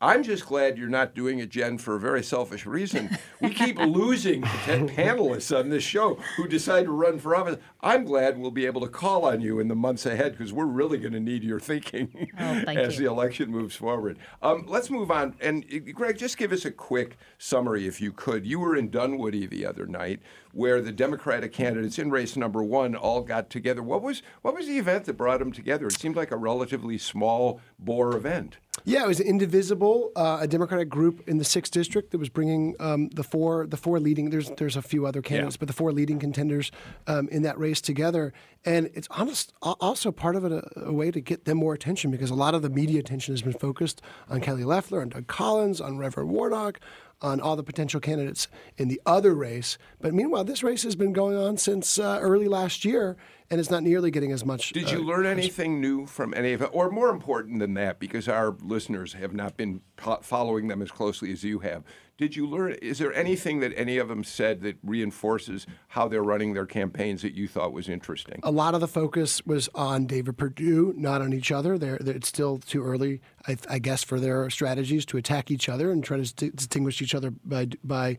I'm 0.03 0.21
just 0.21 0.45
glad 0.45 0.77
you're 0.77 0.89
not 0.89 1.15
doing 1.15 1.39
it, 1.39 1.47
Jen, 1.49 1.77
for 1.77 1.95
a 1.95 1.99
very 1.99 2.21
selfish 2.23 2.65
reason. 2.65 3.17
We 3.39 3.51
keep 3.51 3.77
losing 3.79 4.41
pa- 4.41 4.49
panelists 4.85 5.57
on 5.57 5.69
this 5.69 5.83
show 5.83 6.15
who 6.35 6.45
decide 6.45 6.83
to 6.85 6.91
run 6.91 7.19
for 7.19 7.33
office. 7.35 7.57
I'm 7.81 8.03
glad 8.03 8.37
we'll 8.37 8.51
be 8.51 8.65
able 8.65 8.81
to 8.81 8.89
call 8.89 9.23
on 9.25 9.39
you 9.39 9.59
in 9.61 9.69
the 9.69 9.75
months 9.75 10.05
ahead 10.05 10.33
because 10.33 10.51
we're 10.51 10.65
really 10.65 10.97
going 10.97 11.13
to 11.13 11.21
need 11.21 11.41
your 11.43 11.59
thinking 11.61 12.29
Oh, 12.37 12.43
as 12.67 12.99
you. 12.99 13.05
the 13.05 13.11
election 13.11 13.49
moves 13.49 13.77
forward. 13.77 14.19
Um, 14.41 14.65
let's 14.67 14.89
move 14.89 15.09
on. 15.09 15.35
And 15.39 15.65
Greg, 15.95 16.17
just 16.17 16.37
give 16.37 16.51
us 16.51 16.65
a 16.65 16.71
quick 16.71 17.17
summary, 17.37 17.87
if 17.87 18.01
you 18.01 18.11
could. 18.11 18.45
You 18.45 18.59
were 18.59 18.75
in 18.75 18.89
Dunwoody 18.89 19.45
the 19.45 19.65
other 19.65 19.85
night, 19.85 20.19
where 20.53 20.81
the 20.81 20.91
Democratic 20.91 21.51
candidates 21.51 21.99
in 21.99 22.09
race 22.11 22.37
number 22.37 22.63
one 22.63 22.95
all 22.95 23.21
got 23.21 23.49
together. 23.49 23.83
What 23.83 24.01
was 24.01 24.21
what 24.43 24.55
was 24.55 24.67
the 24.67 24.77
event 24.77 25.05
that 25.05 25.13
brought 25.17 25.39
them 25.39 25.51
together? 25.51 25.87
It 25.87 25.99
seemed 25.99 26.15
like 26.15 26.31
a 26.31 26.37
relatively 26.37 26.97
small 26.97 27.59
bore 27.77 28.15
event. 28.15 28.57
Yeah, 28.85 29.03
it 29.03 29.07
was 29.07 29.19
Indivisible, 29.19 30.11
uh, 30.15 30.39
a 30.41 30.47
Democratic 30.47 30.89
group 30.89 31.27
in 31.27 31.37
the 31.37 31.43
sixth 31.43 31.71
district 31.71 32.09
that 32.11 32.17
was 32.17 32.29
bringing 32.29 32.75
um, 32.79 33.09
the 33.09 33.23
four 33.23 33.67
the 33.67 33.77
four 33.77 33.99
leading. 33.99 34.29
There's 34.29 34.49
there's 34.57 34.75
a 34.75 34.81
few 34.81 35.05
other 35.05 35.21
candidates, 35.21 35.55
Yeah. 35.55 35.59
but 35.59 35.67
the 35.67 35.73
four 35.73 35.91
leading 35.91 36.19
contenders 36.19 36.71
um, 37.07 37.27
in 37.29 37.41
that 37.43 37.57
race 37.59 37.81
together. 37.81 38.33
And 38.65 38.89
it's 38.93 39.07
honest, 39.11 39.51
also 39.61 40.11
part 40.11 40.35
of 40.37 40.45
it 40.45 40.51
a, 40.53 40.63
a 40.85 40.93
way 40.93 41.11
to 41.11 41.19
get 41.19 41.43
them 41.45 41.57
more 41.57 41.73
attention 41.73 42.11
because 42.11 42.29
a 42.29 42.35
lot 42.35 42.55
of 42.55 42.61
the 42.61 42.69
media 42.69 42.99
attention 42.99 43.33
has 43.33 43.41
been 43.41 43.53
focused 43.53 44.01
on 44.29 44.39
Kelly 44.39 44.63
Loeffler, 44.63 45.01
on 45.01 45.09
Doug 45.09 45.27
Collins, 45.27 45.81
on 45.81 45.97
Reverend 45.97 46.29
Warnock, 46.29 46.79
on 47.23 47.39
all 47.39 47.55
the 47.55 47.63
potential 47.63 47.99
candidates 47.99 48.47
in 48.77 48.89
the 48.89 49.01
other 49.05 49.33
race. 49.33 49.77
But 50.01 50.13
meanwhile, 50.13 50.43
this 50.43 50.61
race 50.61 50.83
has 50.83 50.95
been 50.95 51.13
going 51.13 51.37
on 51.37 51.57
since 51.57 51.97
uh, 51.97 52.19
early 52.21 52.47
last 52.47 52.83
year, 52.83 53.15
and 53.53 53.59
it's 53.59 53.69
not 53.69 53.83
nearly 53.83 54.09
getting 54.09 54.31
as 54.31 54.43
much. 54.43 54.71
Did 54.73 54.87
uh, 54.87 54.93
you 54.93 55.03
learn 55.03 55.27
anything 55.27 55.79
new 55.79 56.07
from 56.07 56.33
any 56.33 56.53
of 56.53 56.63
it? 56.63 56.69
Or 56.73 56.89
more 56.89 57.09
important 57.09 57.59
than 57.59 57.75
that, 57.75 57.99
because 57.99 58.27
our 58.27 58.55
listeners 58.63 59.13
have 59.13 59.31
not 59.31 59.57
been 59.57 59.81
following 60.21 60.69
them 60.69 60.81
as 60.81 60.89
closely 60.89 61.31
as 61.31 61.43
you 61.43 61.59
have, 61.59 61.83
did 62.17 62.35
you 62.35 62.47
learn? 62.47 62.73
Is 62.81 62.97
there 62.97 63.13
anything 63.13 63.59
that 63.59 63.71
any 63.77 63.99
of 63.99 64.07
them 64.07 64.23
said 64.23 64.61
that 64.61 64.77
reinforces 64.81 65.67
how 65.89 66.07
they're 66.07 66.23
running 66.23 66.53
their 66.53 66.65
campaigns 66.65 67.21
that 67.21 67.35
you 67.35 67.47
thought 67.47 67.73
was 67.73 67.87
interesting? 67.87 68.39
a 68.41 68.49
lot 68.51 68.73
of 68.73 68.81
the 68.81 68.87
focus 68.87 69.45
was 69.45 69.69
on 69.75 70.07
David 70.07 70.35
Perdue, 70.35 70.95
not 70.97 71.21
on 71.21 71.31
each 71.31 71.51
other. 71.51 71.77
They're, 71.77 71.99
they're- 72.01 72.15
it's 72.15 72.27
still 72.27 72.57
too 72.57 72.83
early, 72.83 73.21
I, 73.47 73.57
I 73.69 73.77
guess, 73.77 74.03
for 74.03 74.19
their 74.19 74.49
strategies 74.49 75.05
to 75.07 75.17
attack 75.17 75.51
each 75.51 75.69
other 75.69 75.91
and 75.91 76.03
try 76.03 76.17
to 76.17 76.25
st- 76.25 76.55
distinguish 76.55 77.03
each 77.03 77.13
other 77.13 77.29
by 77.45 77.67
by 77.83 78.17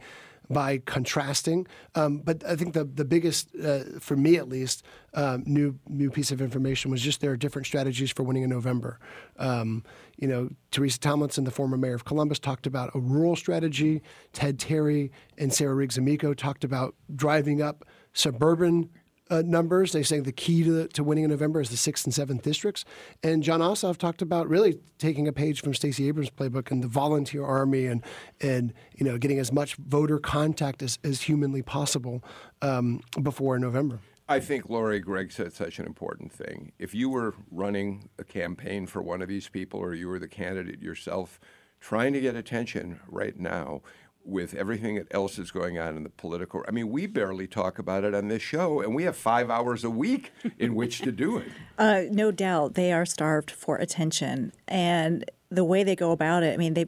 by 0.51 0.79
contrasting. 0.79 1.67
Um, 1.95 2.19
but 2.19 2.45
I 2.45 2.57
think 2.57 2.75
the 2.75 2.85
the 2.85 3.05
biggest, 3.05 3.55
uh, 3.57 3.99
for 4.01 4.17
me 4.17 4.37
at 4.37 4.49
least, 4.49 4.85
um, 5.15 5.43
new 5.47 5.79
new 5.89 6.11
piece 6.11 6.31
of 6.31 6.41
information 6.41 6.91
was 6.91 7.01
just 7.01 7.21
there 7.21 7.31
are 7.31 7.37
different 7.37 7.67
strategies 7.67 8.11
for 8.11 8.23
winning 8.23 8.43
in 8.43 8.51
November. 8.51 8.99
Um, 9.39 9.85
you 10.17 10.29
know, 10.29 10.51
Teresa 10.71 11.01
Tomlinson, 11.01 11.45
the 11.45 11.51
former 11.51 11.77
mayor 11.77 11.95
of 11.95 12.05
Columbus, 12.05 12.39
talked 12.39 12.67
about 12.67 12.91
a 12.95 13.01
rural 13.01 13.37
strategy. 13.37 14.03
Ted 14.33 14.59
Terry 14.59 15.11
and 15.39 15.53
Sarah 15.53 15.75
Riggs 15.75 15.99
Amico 15.99 16.35
talked 16.35 16.65
about 16.65 16.95
driving 17.15 17.63
up 17.63 17.85
suburban 18.13 18.91
uh, 19.31 19.43
numbers. 19.45 19.93
They 19.93 20.03
say 20.03 20.21
the 20.21 20.33
key 20.33 20.65
to, 20.65 20.89
to 20.89 21.05
winning 21.05 21.25
in 21.25 21.31
November 21.31 21.61
is 21.61 21.71
the 21.71 21.77
sixth 21.77 22.05
and 22.05 22.15
seventh 22.15 22.43
districts. 22.43 22.85
And 23.23 23.43
Jon 23.43 23.61
Ossoff 23.61 23.97
talked 23.97 24.23
about 24.23 24.49
really 24.49 24.81
taking 24.99 25.29
a 25.29 25.33
page 25.33 25.63
from 25.63 25.75
Stacey 25.75 26.09
Abrams' 26.09 26.31
playbook 26.31 26.71
and 26.71 26.83
the 26.83 26.89
volunteer 26.89 27.45
army 27.45 27.87
and 27.87 28.03
and 28.41 28.73
you 28.95 29.05
know 29.05 29.19
getting 29.19 29.39
as 29.39 29.53
much 29.53 29.77
voter 29.77 30.19
contact 30.19 30.83
as, 30.83 30.99
as 31.05 31.23
humanly 31.23 31.63
possible 31.63 32.23
um, 32.63 33.01
before 33.23 33.59
November. 33.59 34.01
I 34.27 34.41
think 34.41 34.71
Lori 34.71 35.01
Gregg 35.01 35.33
said 35.33 35.53
such 35.53 35.79
an 35.79 35.85
important 35.85 36.33
thing. 36.33 36.73
If 36.79 36.95
you 36.95 37.11
were 37.11 37.35
running 37.51 38.09
a 38.19 38.25
campaign 38.25 38.87
for 38.87 39.03
one 39.03 39.21
of 39.21 39.29
these 39.29 39.51
people 39.51 39.81
or 39.81 39.93
you 39.93 40.09
were 40.09 40.19
the 40.19 40.29
candidate 40.29 40.81
yourself, 40.81 41.39
trying 41.79 42.15
to 42.15 42.21
get 42.23 42.35
attention 42.35 43.01
right 43.07 43.39
now 43.39 43.83
with 44.25 44.55
everything 44.55 45.05
else 45.11 45.39
is 45.39 45.51
going 45.51 45.79
on 45.79 45.97
in 45.97 46.03
the 46.03 46.09
political 46.09 46.65
I 46.67 46.71
mean, 46.71 46.91
we 46.91 47.07
barely 47.07 47.47
talk 47.47 47.79
about 47.79 48.05
it 48.05 48.15
on 48.15 48.29
this 48.29 48.43
show 48.43 48.81
and 48.81 48.95
we 48.95 49.05
have 49.05 49.17
5 49.17 49.51
hours 49.51 49.85
a 49.85 49.91
week 49.91 50.33
in 50.59 50.75
which 50.75 51.01
to 51.01 51.13
do 51.13 51.39
it. 51.39 51.49
Uh, 51.77 52.03
no 52.09 52.31
doubt 52.31 52.75
they 52.75 52.93
are 52.93 53.05
starved 53.05 53.51
for 53.51 53.79
attention. 53.79 54.53
And 54.69 55.29
the 55.51 55.65
way 55.65 55.83
they 55.83 55.97
go 55.97 56.13
about 56.13 56.45
it, 56.45 56.55
I 56.55 56.57
mean, 56.57 56.75
they 56.75 56.87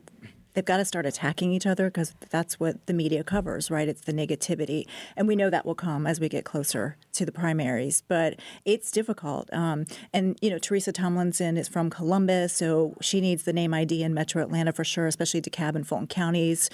they've 0.57 0.65
got 0.65 0.79
to 0.79 0.85
start 0.85 1.05
attacking 1.05 1.53
each 1.53 1.67
other 1.67 1.89
because 1.89 2.15
that's 2.31 2.59
what 2.59 2.85
the 2.87 2.95
media 2.95 3.23
covers, 3.23 3.71
right? 3.71 3.89
It's 3.89 4.01
the 4.01 4.13
negativity, 4.13 4.87
and 5.17 5.29
we 5.29 5.37
know 5.37 5.51
that 5.51 5.67
will 5.67 5.75
come 5.75 6.07
as 6.07 6.19
we 6.19 6.29
get 6.31 6.45
closer 6.45 6.97
to 7.13 7.27
the 7.27 7.31
primaries. 7.31 8.03
But 8.09 8.41
it's 8.65 8.91
difficult, 8.91 9.53
um, 9.53 9.85
and 10.13 10.37
you 10.41 10.51
know, 10.51 10.59
Teresa 10.59 10.93
Tomlinson 10.93 11.59
is 11.59 11.69
from 11.69 11.91
Columbus, 11.91 12.55
so 12.55 12.97
she 13.03 13.21
needs 13.21 13.43
the 13.43 13.53
name 13.53 13.75
ID 13.75 14.03
in 14.03 14.15
Metro 14.15 14.43
Atlanta 14.43 14.73
for 14.73 14.83
sure, 14.83 15.07
especially 15.07 15.43
DeKalb 15.43 15.77
and 15.77 15.87
Fulton 15.87 16.07
counties. 16.07 16.71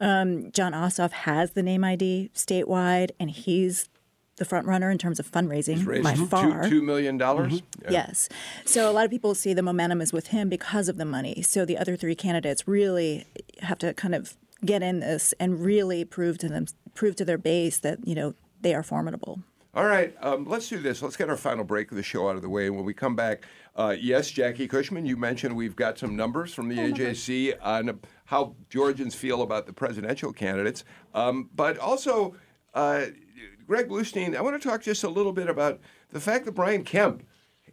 Um, 0.00 0.52
Jon 0.52 0.72
Ossoff 0.72 1.10
has 1.10 1.50
the 1.52 1.62
name 1.62 1.82
ID 1.82 2.30
statewide, 2.34 3.10
and 3.18 3.30
he's 3.30 3.88
the 4.36 4.44
front 4.44 4.66
runner 4.66 4.90
in 4.90 4.98
terms 4.98 5.20
of 5.20 5.30
fundraising 5.30 5.86
Raised 5.86 6.02
by 6.04 6.14
two- 6.14 6.26
far. 6.26 6.64
$2 6.64 6.82
million? 6.82 7.16
dollars? 7.18 7.62
Yeah. 7.84 7.90
Yes. 7.90 8.28
So 8.64 8.90
a 8.90 8.92
lot 8.92 9.04
of 9.04 9.10
people 9.10 9.34
see 9.34 9.54
the 9.54 9.62
momentum 9.62 10.00
is 10.00 10.12
with 10.12 10.28
him 10.28 10.48
because 10.48 10.88
of 10.88 10.96
the 10.96 11.04
money. 11.04 11.42
So 11.42 11.64
the 11.64 11.78
other 11.78 11.96
three 11.96 12.14
candidates 12.14 12.66
really 12.66 13.26
have 13.60 13.78
to 13.78 13.94
kind 13.94 14.14
of 14.14 14.36
get 14.64 14.82
in 14.82 15.00
this 15.00 15.34
and 15.38 15.60
really 15.62 16.04
prove 16.04 16.38
to 16.38 16.48
them 16.48 16.66
prove 16.94 17.16
to 17.16 17.24
their 17.24 17.38
base 17.38 17.78
that, 17.78 17.98
you 18.06 18.14
know, 18.14 18.34
they 18.60 18.74
are 18.74 18.82
formidable. 18.82 19.40
All 19.74 19.84
right, 19.86 20.14
um, 20.20 20.44
let's 20.44 20.68
do 20.68 20.78
this. 20.78 21.02
Let's 21.02 21.16
get 21.16 21.28
our 21.28 21.36
final 21.36 21.64
break 21.64 21.90
of 21.90 21.96
the 21.96 22.04
show 22.04 22.28
out 22.28 22.36
of 22.36 22.42
the 22.42 22.48
way. 22.48 22.66
And 22.68 22.76
when 22.76 22.84
we 22.84 22.94
come 22.94 23.16
back, 23.16 23.44
uh, 23.74 23.96
yes, 23.98 24.30
Jackie 24.30 24.68
Cushman, 24.68 25.04
you 25.04 25.16
mentioned 25.16 25.56
we've 25.56 25.74
got 25.74 25.98
some 25.98 26.14
numbers 26.14 26.54
from 26.54 26.68
the 26.68 26.76
AJC 26.76 27.54
on 27.60 27.98
how 28.26 28.54
Georgians 28.70 29.16
feel 29.16 29.42
about 29.42 29.66
the 29.66 29.72
presidential 29.72 30.32
candidates. 30.32 30.84
Um, 31.12 31.50
but 31.52 31.76
also, 31.78 32.36
uh, 32.74 33.06
Greg 33.66 33.88
Bluestein, 33.88 34.36
I 34.36 34.42
want 34.42 34.60
to 34.60 34.68
talk 34.68 34.82
just 34.82 35.04
a 35.04 35.08
little 35.08 35.32
bit 35.32 35.48
about 35.48 35.80
the 36.10 36.20
fact 36.20 36.44
that 36.44 36.52
Brian 36.52 36.84
Kemp 36.84 37.26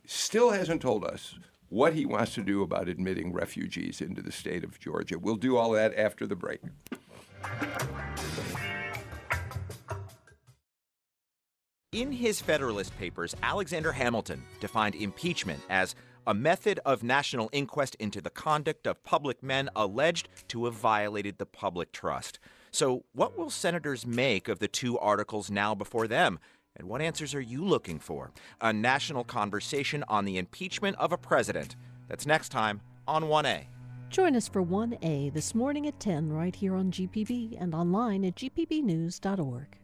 still 0.05 0.51
hasn't 0.51 0.81
told 0.81 1.03
us 1.03 1.35
what 1.67 1.93
he 1.93 2.05
wants 2.05 2.33
to 2.35 2.43
do 2.43 2.61
about 2.61 2.87
admitting 2.87 3.33
refugees 3.33 4.01
into 4.01 4.21
the 4.21 4.31
state 4.31 4.63
of 4.63 4.79
Georgia. 4.79 5.19
We'll 5.19 5.35
do 5.35 5.57
all 5.57 5.71
that 5.71 5.93
after 5.97 6.25
the 6.25 6.35
break. 6.35 6.61
In 11.91 12.13
his 12.13 12.39
Federalist 12.39 12.97
Papers, 12.97 13.35
Alexander 13.43 13.91
Hamilton 13.91 14.43
defined 14.61 14.95
impeachment 14.95 15.61
as 15.69 15.93
a 16.25 16.33
method 16.33 16.79
of 16.85 17.03
national 17.03 17.49
inquest 17.51 17.95
into 17.95 18.21
the 18.21 18.29
conduct 18.29 18.87
of 18.87 19.03
public 19.03 19.43
men 19.43 19.69
alleged 19.75 20.29
to 20.47 20.65
have 20.65 20.73
violated 20.73 21.37
the 21.37 21.45
public 21.45 21.91
trust. 21.91 22.39
So, 22.71 23.03
what 23.13 23.37
will 23.37 23.49
senators 23.49 24.05
make 24.05 24.47
of 24.47 24.59
the 24.59 24.67
two 24.67 24.97
articles 24.97 25.51
now 25.51 25.75
before 25.75 26.07
them? 26.07 26.39
And 26.77 26.87
what 26.87 27.01
answers 27.01 27.35
are 27.35 27.41
you 27.41 27.65
looking 27.65 27.99
for? 27.99 28.31
A 28.61 28.71
national 28.71 29.25
conversation 29.25 30.05
on 30.07 30.23
the 30.23 30.37
impeachment 30.37 30.95
of 30.97 31.11
a 31.11 31.17
president. 31.17 31.75
That's 32.07 32.25
next 32.25 32.49
time 32.49 32.79
on 33.07 33.23
1A. 33.23 33.65
Join 34.09 34.35
us 34.35 34.47
for 34.47 34.63
1A 34.63 35.33
this 35.33 35.53
morning 35.53 35.85
at 35.87 35.99
10 35.99 36.31
right 36.31 36.55
here 36.55 36.75
on 36.75 36.91
GPB 36.91 37.57
and 37.59 37.75
online 37.75 38.23
at 38.25 38.35
gpbnews.org. 38.35 39.77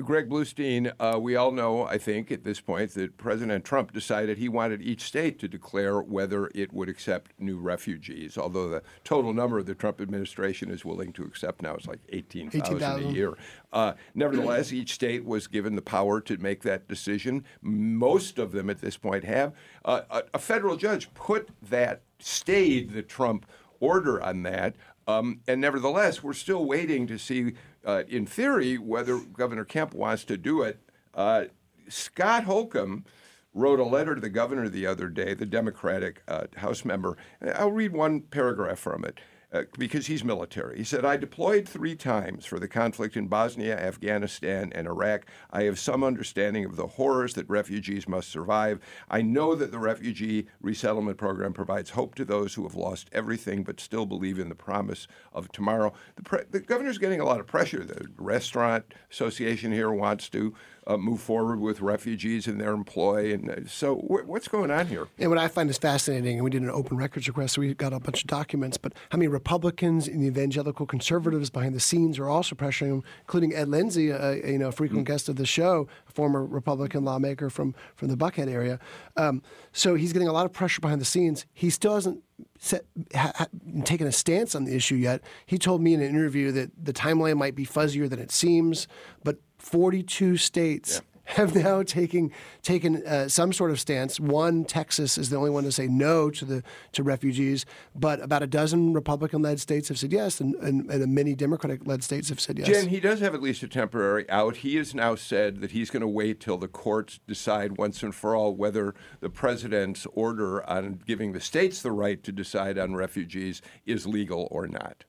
Greg 0.00 0.28
Bluestein, 0.28 0.92
uh, 0.98 1.18
we 1.18 1.36
all 1.36 1.52
know, 1.52 1.84
I 1.84 1.98
think, 1.98 2.30
at 2.30 2.44
this 2.44 2.60
point, 2.60 2.92
that 2.94 3.16
President 3.16 3.64
Trump 3.64 3.92
decided 3.92 4.38
he 4.38 4.48
wanted 4.48 4.82
each 4.82 5.02
state 5.02 5.38
to 5.40 5.48
declare 5.48 6.00
whether 6.00 6.50
it 6.54 6.72
would 6.72 6.88
accept 6.88 7.32
new 7.38 7.58
refugees. 7.58 8.36
Although 8.38 8.68
the 8.68 8.82
total 9.04 9.32
number 9.32 9.62
the 9.62 9.74
Trump 9.74 10.00
administration 10.00 10.70
is 10.70 10.84
willing 10.84 11.12
to 11.14 11.24
accept 11.24 11.62
now 11.62 11.76
is 11.76 11.86
like 11.86 12.00
18,000 12.10 12.82
a 12.82 13.12
year. 13.12 13.36
Uh, 13.72 13.94
nevertheless, 14.14 14.72
each 14.72 14.92
state 14.92 15.24
was 15.24 15.46
given 15.46 15.76
the 15.76 15.82
power 15.82 16.20
to 16.20 16.36
make 16.38 16.62
that 16.62 16.88
decision. 16.88 17.44
Most 17.62 18.38
of 18.38 18.52
them 18.52 18.70
at 18.70 18.80
this 18.80 18.96
point 18.96 19.24
have. 19.24 19.52
Uh, 19.84 20.02
a, 20.10 20.22
a 20.34 20.38
federal 20.38 20.76
judge 20.76 21.12
put 21.14 21.48
that, 21.62 22.02
stayed 22.18 22.92
the 22.92 23.02
Trump 23.02 23.46
order 23.80 24.22
on 24.22 24.42
that. 24.42 24.76
Um, 25.10 25.40
and 25.46 25.60
nevertheless, 25.60 26.22
we're 26.22 26.32
still 26.32 26.64
waiting 26.64 27.06
to 27.06 27.18
see, 27.18 27.54
uh, 27.84 28.02
in 28.08 28.26
theory, 28.26 28.78
whether 28.78 29.18
Governor 29.18 29.64
Kemp 29.64 29.94
wants 29.94 30.24
to 30.24 30.36
do 30.36 30.62
it. 30.62 30.80
Uh, 31.14 31.44
Scott 31.88 32.44
Holcomb 32.44 33.04
wrote 33.52 33.80
a 33.80 33.84
letter 33.84 34.14
to 34.14 34.20
the 34.20 34.30
governor 34.30 34.68
the 34.68 34.86
other 34.86 35.08
day, 35.08 35.34
the 35.34 35.46
Democratic 35.46 36.22
uh, 36.28 36.44
House 36.56 36.84
member. 36.84 37.16
I'll 37.54 37.72
read 37.72 37.92
one 37.92 38.20
paragraph 38.20 38.78
from 38.78 39.04
it. 39.04 39.18
Uh, 39.52 39.64
because 39.76 40.06
he's 40.06 40.22
military. 40.22 40.78
He 40.78 40.84
said, 40.84 41.04
I 41.04 41.16
deployed 41.16 41.68
three 41.68 41.96
times 41.96 42.46
for 42.46 42.60
the 42.60 42.68
conflict 42.68 43.16
in 43.16 43.26
Bosnia, 43.26 43.76
Afghanistan, 43.76 44.70
and 44.76 44.86
Iraq. 44.86 45.26
I 45.50 45.64
have 45.64 45.76
some 45.76 46.04
understanding 46.04 46.64
of 46.64 46.76
the 46.76 46.86
horrors 46.86 47.34
that 47.34 47.50
refugees 47.50 48.06
must 48.06 48.28
survive. 48.28 48.78
I 49.08 49.22
know 49.22 49.56
that 49.56 49.72
the 49.72 49.80
refugee 49.80 50.46
resettlement 50.60 51.18
program 51.18 51.52
provides 51.52 51.90
hope 51.90 52.14
to 52.14 52.24
those 52.24 52.54
who 52.54 52.62
have 52.62 52.76
lost 52.76 53.10
everything 53.10 53.64
but 53.64 53.80
still 53.80 54.06
believe 54.06 54.38
in 54.38 54.50
the 54.50 54.54
promise 54.54 55.08
of 55.32 55.50
tomorrow. 55.50 55.94
The, 56.14 56.22
pre- 56.22 56.44
the 56.48 56.60
governor's 56.60 56.98
getting 56.98 57.20
a 57.20 57.24
lot 57.24 57.40
of 57.40 57.48
pressure. 57.48 57.82
The 57.82 58.06
restaurant 58.18 58.84
association 59.10 59.72
here 59.72 59.90
wants 59.90 60.28
to 60.28 60.54
uh, 60.86 60.96
move 60.96 61.20
forward 61.20 61.60
with 61.60 61.80
refugees 61.80 62.46
in 62.46 62.58
their 62.58 62.72
employ. 62.72 63.32
And 63.32 63.50
uh, 63.50 63.56
so, 63.66 63.96
wh- 63.96 64.28
what's 64.28 64.48
going 64.48 64.70
on 64.70 64.86
here? 64.86 65.08
And 65.18 65.30
what 65.30 65.38
I 65.38 65.48
find 65.48 65.68
is 65.70 65.78
fascinating, 65.78 66.36
and 66.36 66.44
we 66.44 66.50
did 66.50 66.62
an 66.62 66.70
open 66.70 66.96
records 66.96 67.28
request, 67.28 67.54
so 67.54 67.60
we 67.60 67.74
got 67.74 67.92
a 67.92 68.00
bunch 68.00 68.22
of 68.22 68.26
documents, 68.26 68.76
but 68.76 68.92
how 69.10 69.18
many 69.18 69.28
Republicans 69.28 70.08
and 70.08 70.22
the 70.22 70.26
evangelical 70.26 70.86
conservatives 70.86 71.50
behind 71.50 71.74
the 71.74 71.80
scenes 71.80 72.18
are 72.18 72.28
also 72.28 72.54
pressuring 72.54 72.88
him, 72.88 73.02
including 73.20 73.54
Ed 73.54 73.68
Lindsay, 73.68 74.10
a, 74.10 74.34
you 74.36 74.58
know, 74.58 74.68
a 74.68 74.72
frequent 74.72 75.06
guest 75.06 75.28
of 75.28 75.36
the 75.36 75.46
show, 75.46 75.88
a 76.08 76.12
former 76.12 76.44
Republican 76.44 77.04
lawmaker 77.04 77.50
from, 77.50 77.74
from 77.94 78.08
the 78.08 78.16
Buckhead 78.16 78.48
area. 78.48 78.78
Um, 79.16 79.42
so 79.72 79.94
he's 79.94 80.12
getting 80.12 80.28
a 80.28 80.32
lot 80.32 80.46
of 80.46 80.52
pressure 80.52 80.80
behind 80.80 81.00
the 81.00 81.04
scenes. 81.04 81.46
He 81.52 81.70
still 81.70 81.94
hasn't 81.94 82.22
set, 82.58 82.84
ha, 83.14 83.46
taken 83.84 84.06
a 84.06 84.12
stance 84.12 84.54
on 84.54 84.64
the 84.64 84.74
issue 84.74 84.94
yet. 84.94 85.22
He 85.46 85.58
told 85.58 85.80
me 85.80 85.94
in 85.94 86.00
an 86.00 86.08
interview 86.08 86.52
that 86.52 86.70
the 86.82 86.92
timeline 86.92 87.36
might 87.36 87.54
be 87.54 87.64
fuzzier 87.64 88.08
than 88.08 88.18
it 88.18 88.30
seems, 88.30 88.88
but 89.24 89.38
42 89.58 90.36
states 90.36 91.02
have 91.30 91.54
now 91.54 91.82
taken 91.82 92.30
taken 92.62 93.06
uh, 93.06 93.28
some 93.28 93.52
sort 93.52 93.70
of 93.70 93.80
stance. 93.80 94.18
One, 94.20 94.64
Texas 94.64 95.16
is 95.18 95.30
the 95.30 95.36
only 95.36 95.50
one 95.50 95.64
to 95.64 95.72
say 95.72 95.86
no 95.86 96.30
to 96.30 96.44
the 96.44 96.62
to 96.92 97.02
refugees, 97.02 97.66
but 97.94 98.22
about 98.22 98.42
a 98.42 98.46
dozen 98.46 98.92
Republican-led 98.92 99.60
states 99.60 99.88
have 99.88 99.98
said 99.98 100.12
yes, 100.12 100.40
and, 100.40 100.54
and, 100.56 100.90
and 100.90 101.14
many 101.14 101.34
Democratic-led 101.34 102.02
states 102.02 102.28
have 102.28 102.40
said 102.40 102.58
yes. 102.58 102.68
Jen, 102.68 102.88
he 102.88 103.00
does 103.00 103.20
have 103.20 103.34
at 103.34 103.42
least 103.42 103.62
a 103.62 103.68
temporary 103.68 104.28
out. 104.28 104.56
He 104.58 104.76
has 104.76 104.94
now 104.94 105.14
said 105.14 105.60
that 105.60 105.70
he's 105.70 105.90
going 105.90 106.02
to 106.02 106.08
wait 106.08 106.40
till 106.40 106.58
the 106.58 106.68
courts 106.68 107.20
decide 107.26 107.78
once 107.78 108.02
and 108.02 108.14
for 108.14 108.34
all 108.34 108.54
whether 108.54 108.94
the 109.20 109.30
president's 109.30 110.06
order 110.12 110.68
on 110.68 111.00
giving 111.06 111.32
the 111.32 111.40
states 111.40 111.82
the 111.82 111.92
right 111.92 112.22
to 112.24 112.32
decide 112.32 112.78
on 112.78 112.94
refugees 112.94 113.62
is 113.86 114.06
legal 114.06 114.48
or 114.50 114.66
not. 114.66 115.04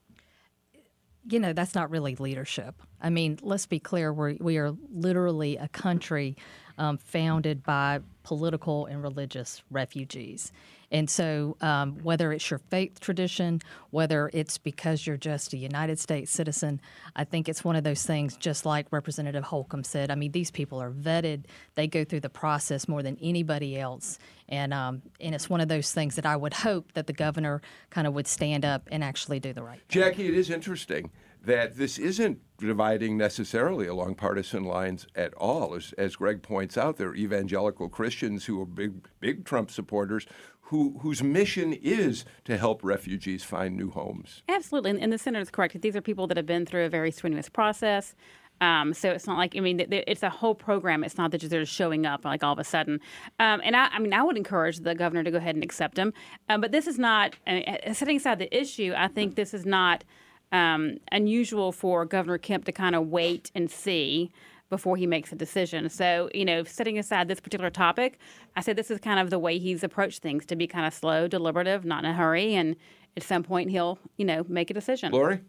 You 1.30 1.40
know, 1.40 1.54
that's 1.54 1.76
not 1.76 1.90
really 1.90 2.16
leadership. 2.16 2.76
I 3.02 3.10
mean, 3.10 3.40
let's 3.42 3.66
be 3.66 3.80
clear, 3.80 4.12
we're, 4.12 4.36
we 4.40 4.58
are 4.58 4.74
literally 4.94 5.58
a 5.58 5.68
country 5.68 6.36
um, 6.78 6.98
founded 6.98 7.64
by 7.64 8.00
political 8.24 8.86
and 8.88 9.04
religious 9.04 9.62
refugees. 9.70 10.52
And 10.92 11.10
so, 11.10 11.56
um, 11.62 11.98
whether 12.04 12.34
it's 12.34 12.50
your 12.50 12.60
faith 12.70 13.00
tradition, 13.00 13.62
whether 13.92 14.30
it's 14.34 14.58
because 14.58 15.08
you're 15.08 15.18
just 15.18 15.54
a 15.54 15.58
United 15.58 16.00
States 16.00 16.32
citizen, 16.32 16.82
I 17.16 17.24
think 17.24 17.48
it's 17.48 17.64
one 17.64 17.76
of 17.76 17.84
those 17.84 18.04
things, 18.04 18.36
just 18.36 18.66
like 18.66 18.88
Representative 18.92 19.44
Holcomb 19.44 19.84
said. 19.84 20.12
I 20.12 20.16
mean, 20.16 20.32
these 20.32 20.52
people 20.52 20.82
are 20.82 20.92
vetted, 20.92 21.46
they 21.76 21.88
go 21.88 22.04
through 22.04 22.20
the 22.20 22.30
process 22.30 22.88
more 22.88 23.02
than 23.02 23.18
anybody 23.22 23.80
else. 23.80 24.20
And, 24.50 24.74
um, 24.74 25.02
and 25.22 25.34
it's 25.34 25.50
one 25.50 25.62
of 25.62 25.70
those 25.70 25.94
things 25.94 26.16
that 26.16 26.26
I 26.26 26.36
would 26.36 26.54
hope 26.54 26.92
that 26.94 27.08
the 27.08 27.14
governor 27.14 27.62
kind 27.90 28.06
of 28.06 28.14
would 28.14 28.28
stand 28.28 28.66
up 28.66 28.88
and 28.92 29.04
actually 29.04 29.40
do 29.40 29.54
the 29.54 29.64
right 29.64 29.80
thing. 29.80 30.02
Jackie, 30.02 30.28
it 30.28 30.34
is 30.34 30.50
interesting 30.50 31.10
that 31.44 31.76
this 31.76 31.98
isn't 31.98 32.40
dividing 32.60 33.18
necessarily 33.18 33.88
along 33.88 34.16
partisan 34.16 34.64
lines 34.64 35.08
at 35.16 35.34
all. 35.36 35.74
As, 35.74 35.94
as 35.98 36.16
Greg 36.16 36.44
points 36.44 36.78
out, 36.78 36.98
there 36.98 37.10
are 37.10 37.16
evangelical 37.16 37.90
Christians 37.90 38.46
who 38.46 38.62
are 38.62 38.66
big, 38.66 39.08
big 39.20 39.46
Trump 39.46 39.72
supporters 39.72 40.28
who, 40.72 40.98
whose 41.02 41.22
mission 41.22 41.74
is 41.74 42.24
to 42.46 42.58
help 42.58 42.82
refugees 42.82 43.44
find 43.44 43.76
new 43.76 43.92
homes. 43.92 44.42
Absolutely, 44.48 44.92
and, 44.92 45.02
and 45.02 45.12
the 45.12 45.18
senator 45.18 45.42
is 45.42 45.52
correct. 45.52 45.80
These 45.82 45.98
are 45.98 46.02
people 46.02 46.28
that 46.28 46.38
have 46.38 46.46
been 46.46 46.66
through 46.66 46.86
a 46.86 46.90
very 46.90 47.12
strenuous 47.12 47.50
process. 47.50 48.16
Um, 48.62 48.94
so 48.94 49.10
it's 49.10 49.28
not 49.28 49.38
like 49.38 49.58
I 49.58 49.60
mean, 49.60 49.86
it's 49.92 50.24
a 50.24 50.30
whole 50.30 50.56
program. 50.56 51.04
It's 51.04 51.18
not 51.18 51.32
that 51.32 51.42
they're 51.42 51.62
just 51.62 51.74
showing 51.74 52.06
up 52.06 52.24
like 52.24 52.42
all 52.42 52.54
of 52.54 52.60
a 52.60 52.64
sudden. 52.64 53.02
Um, 53.38 53.60
and 53.66 53.76
I, 53.76 53.90
I 53.92 54.00
mean, 54.00 54.14
I 54.14 54.24
would 54.24 54.38
encourage 54.38 54.80
the 54.80 54.96
governor 54.96 55.24
to 55.26 55.32
go 55.32 55.38
ahead 55.38 55.56
and 55.56 55.64
accept 55.64 55.96
them. 55.96 56.14
Um, 56.48 56.62
but 56.62 56.72
this 56.72 56.88
is 56.88 56.98
not 56.98 57.36
uh, 57.46 57.92
setting 57.92 58.16
aside 58.16 58.40
the 58.40 58.56
issue. 58.58 58.94
I 58.96 59.10
think 59.10 59.36
this 59.36 59.54
is 59.54 59.66
not 59.66 60.06
um, 60.54 61.00
unusual 61.12 61.74
for 61.74 62.06
Governor 62.06 62.38
Kemp 62.38 62.64
to 62.64 62.72
kind 62.72 62.96
of 62.96 63.08
wait 63.08 63.52
and 63.56 63.70
see 63.70 64.32
before 64.72 64.98
he 64.98 65.06
makes 65.06 65.32
a 65.32 65.36
decision. 65.36 65.88
So, 65.90 66.32
you 66.34 66.46
know, 66.46 66.64
setting 66.64 66.98
aside 66.98 67.28
this 67.28 67.40
particular 67.40 67.70
topic, 67.70 68.18
I 68.56 68.62
said 68.62 68.78
this 68.78 68.90
is 68.90 69.00
kind 69.00 69.20
of 69.20 69.30
the 69.30 69.38
way 69.38 69.60
he's 69.60 69.84
approached 69.84 70.24
things 70.24 70.46
to 70.48 70.56
be 70.56 70.66
kind 70.66 70.88
of 70.88 70.94
slow, 70.94 71.28
deliberative, 71.28 71.86
not 71.86 72.04
in 72.04 72.10
a 72.10 72.14
hurry, 72.14 72.56
and 72.56 72.76
at 73.16 73.22
some 73.22 73.44
point 73.44 73.70
he'll, 73.70 74.00
you 74.18 74.26
know, 74.26 74.46
make 74.48 74.72
a 74.72 74.74
decision. 74.74 75.12
Lori? 75.12 75.42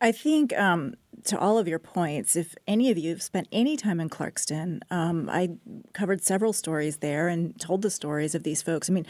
I 0.00 0.10
think 0.10 0.56
um, 0.58 0.94
to 1.24 1.38
all 1.38 1.58
of 1.58 1.68
your 1.68 1.78
points, 1.78 2.34
if 2.34 2.54
any 2.66 2.90
of 2.90 2.98
you 2.98 3.10
have 3.10 3.22
spent 3.22 3.46
any 3.52 3.76
time 3.76 4.00
in 4.00 4.08
Clarkston, 4.08 4.80
um, 4.90 5.28
I 5.30 5.50
covered 5.92 6.24
several 6.24 6.52
stories 6.52 6.98
there 6.98 7.28
and 7.28 7.58
told 7.60 7.82
the 7.82 7.90
stories 7.90 8.34
of 8.34 8.42
these 8.42 8.62
folks. 8.62 8.90
I 8.90 8.94
mean, 8.94 9.06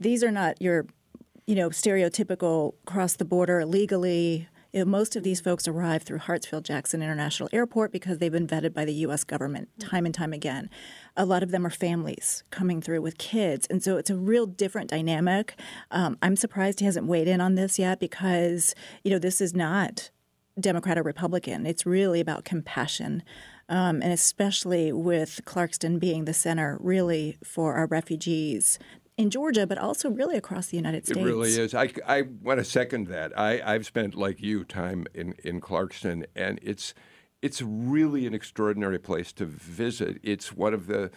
these 0.00 0.24
are 0.24 0.30
not 0.30 0.60
your, 0.60 0.86
you 1.46 1.54
know, 1.54 1.68
stereotypical 1.68 2.74
cross 2.86 3.14
the 3.14 3.24
border 3.24 3.60
illegally. 3.60 4.48
You 4.76 4.84
know, 4.84 4.90
most 4.90 5.16
of 5.16 5.22
these 5.22 5.40
folks 5.40 5.66
arrive 5.66 6.02
through 6.02 6.18
Hartsfield 6.18 6.64
Jackson 6.64 7.00
International 7.00 7.48
Airport 7.50 7.92
because 7.92 8.18
they've 8.18 8.30
been 8.30 8.46
vetted 8.46 8.74
by 8.74 8.84
the 8.84 8.92
U.S. 8.92 9.24
government 9.24 9.70
time 9.80 10.04
and 10.04 10.14
time 10.14 10.34
again. 10.34 10.68
A 11.16 11.24
lot 11.24 11.42
of 11.42 11.50
them 11.50 11.64
are 11.64 11.70
families 11.70 12.44
coming 12.50 12.82
through 12.82 13.00
with 13.00 13.16
kids, 13.16 13.66
and 13.70 13.82
so 13.82 13.96
it's 13.96 14.10
a 14.10 14.16
real 14.18 14.44
different 14.44 14.90
dynamic. 14.90 15.58
Um, 15.90 16.18
I'm 16.20 16.36
surprised 16.36 16.80
he 16.80 16.84
hasn't 16.84 17.06
weighed 17.06 17.26
in 17.26 17.40
on 17.40 17.54
this 17.54 17.78
yet 17.78 17.98
because 17.98 18.74
you 19.02 19.10
know 19.10 19.18
this 19.18 19.40
is 19.40 19.54
not 19.54 20.10
Democrat 20.60 20.98
or 20.98 21.02
Republican. 21.02 21.64
It's 21.64 21.86
really 21.86 22.20
about 22.20 22.44
compassion. 22.44 23.22
Um, 23.70 24.02
and 24.02 24.12
especially 24.12 24.92
with 24.92 25.40
Clarkston 25.46 25.98
being 25.98 26.26
the 26.26 26.34
center, 26.34 26.76
really, 26.82 27.38
for 27.42 27.76
our 27.76 27.86
refugees 27.86 28.78
in 29.16 29.30
Georgia, 29.30 29.66
but 29.66 29.78
also 29.78 30.10
really 30.10 30.36
across 30.36 30.68
the 30.68 30.76
United 30.76 31.06
States. 31.06 31.18
It 31.18 31.24
really 31.24 31.50
is. 31.50 31.74
I, 31.74 31.90
I 32.06 32.22
want 32.42 32.58
to 32.58 32.64
second 32.64 33.08
that. 33.08 33.38
I, 33.38 33.60
I've 33.64 33.86
spent, 33.86 34.14
like 34.14 34.42
you, 34.42 34.64
time 34.64 35.06
in, 35.14 35.34
in 35.42 35.60
Clarkston, 35.60 36.26
and 36.34 36.58
it's 36.62 36.94
it's 37.42 37.60
really 37.60 38.26
an 38.26 38.34
extraordinary 38.34 38.98
place 38.98 39.30
to 39.34 39.44
visit. 39.44 40.18
It's 40.22 40.52
one 40.52 40.74
of 40.74 40.86
the 40.86 41.10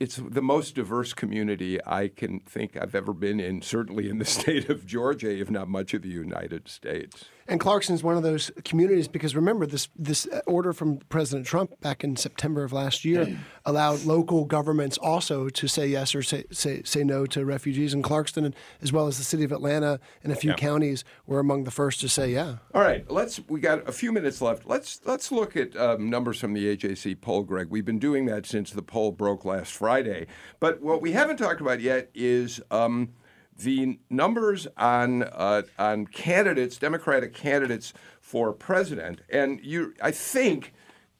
it's 0.00 0.16
the 0.16 0.42
most 0.42 0.74
diverse 0.74 1.14
community 1.14 1.78
I 1.86 2.08
can 2.08 2.40
think 2.40 2.76
I've 2.76 2.94
ever 2.94 3.12
been 3.12 3.40
in, 3.40 3.62
certainly 3.62 4.10
in 4.10 4.18
the 4.18 4.24
state 4.38 4.68
of 4.68 4.86
Georgia, 4.86 5.30
if 5.30 5.50
not 5.50 5.68
much 5.68 5.94
of 5.94 6.02
the 6.02 6.08
United 6.08 6.68
States. 6.68 7.26
And 7.48 7.60
Clarkston's 7.60 8.02
one 8.02 8.16
of 8.16 8.22
those 8.22 8.50
communities 8.64 9.06
because 9.08 9.36
remember 9.36 9.66
this 9.66 9.88
this 9.96 10.26
order 10.46 10.72
from 10.72 10.98
President 11.08 11.46
Trump 11.46 11.80
back 11.80 12.02
in 12.02 12.16
September 12.16 12.64
of 12.64 12.72
last 12.72 13.04
year 13.04 13.38
allowed 13.64 14.04
local 14.04 14.44
governments 14.44 14.98
also 14.98 15.48
to 15.50 15.68
say 15.68 15.86
yes 15.86 16.14
or 16.14 16.22
say 16.22 16.44
say, 16.50 16.82
say 16.82 17.04
no 17.04 17.24
to 17.26 17.44
refugees. 17.44 17.94
And 17.94 18.02
Clarkston, 18.02 18.52
as 18.82 18.92
well 18.92 19.06
as 19.06 19.18
the 19.18 19.24
city 19.24 19.44
of 19.44 19.52
Atlanta 19.52 20.00
and 20.24 20.32
a 20.32 20.36
few 20.36 20.50
Yeah. 20.50 20.56
counties, 20.56 21.04
were 21.26 21.38
among 21.38 21.64
the 21.64 21.70
first 21.70 22.00
to 22.00 22.08
say 22.08 22.32
yeah. 22.32 22.56
All 22.74 22.82
right, 22.82 23.08
let's. 23.10 23.40
We 23.48 23.60
got 23.60 23.88
a 23.88 23.92
few 23.92 24.10
minutes 24.12 24.40
left. 24.40 24.66
Let's 24.66 25.00
let's 25.04 25.30
look 25.30 25.56
at 25.56 25.76
um, 25.76 26.10
numbers 26.10 26.40
from 26.40 26.52
the 26.52 26.76
AJC 26.76 27.20
poll, 27.20 27.42
Greg. 27.44 27.68
We've 27.70 27.84
been 27.84 27.98
doing 28.00 28.26
that 28.26 28.46
since 28.46 28.70
the 28.72 28.82
poll 28.82 29.12
broke 29.12 29.44
last 29.44 29.72
Friday. 29.72 30.26
But 30.58 30.80
what 30.82 31.00
we 31.00 31.12
haven't 31.12 31.36
talked 31.36 31.60
about 31.60 31.80
yet 31.80 32.10
is 32.14 32.60
um, 32.70 33.10
the 33.58 33.98
numbers 34.10 34.66
on 34.76 35.22
uh, 35.22 35.62
on 35.78 36.06
candidates, 36.06 36.76
Democratic 36.76 37.34
candidates 37.34 37.92
for 38.20 38.52
president. 38.52 39.20
And 39.28 39.60
you, 39.62 39.94
I 40.02 40.10
think, 40.10 40.72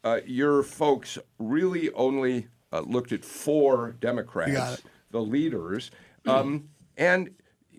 uh, 0.04 0.20
your 0.26 0.62
folks 0.62 1.18
really 1.38 1.90
only 1.92 2.48
uh, 2.72 2.80
looked 2.80 3.12
at 3.12 3.24
four 3.24 3.92
Democrats, 4.00 4.82
the 5.10 5.20
leaders, 5.22 5.90
um, 6.26 6.68
and 6.96 7.30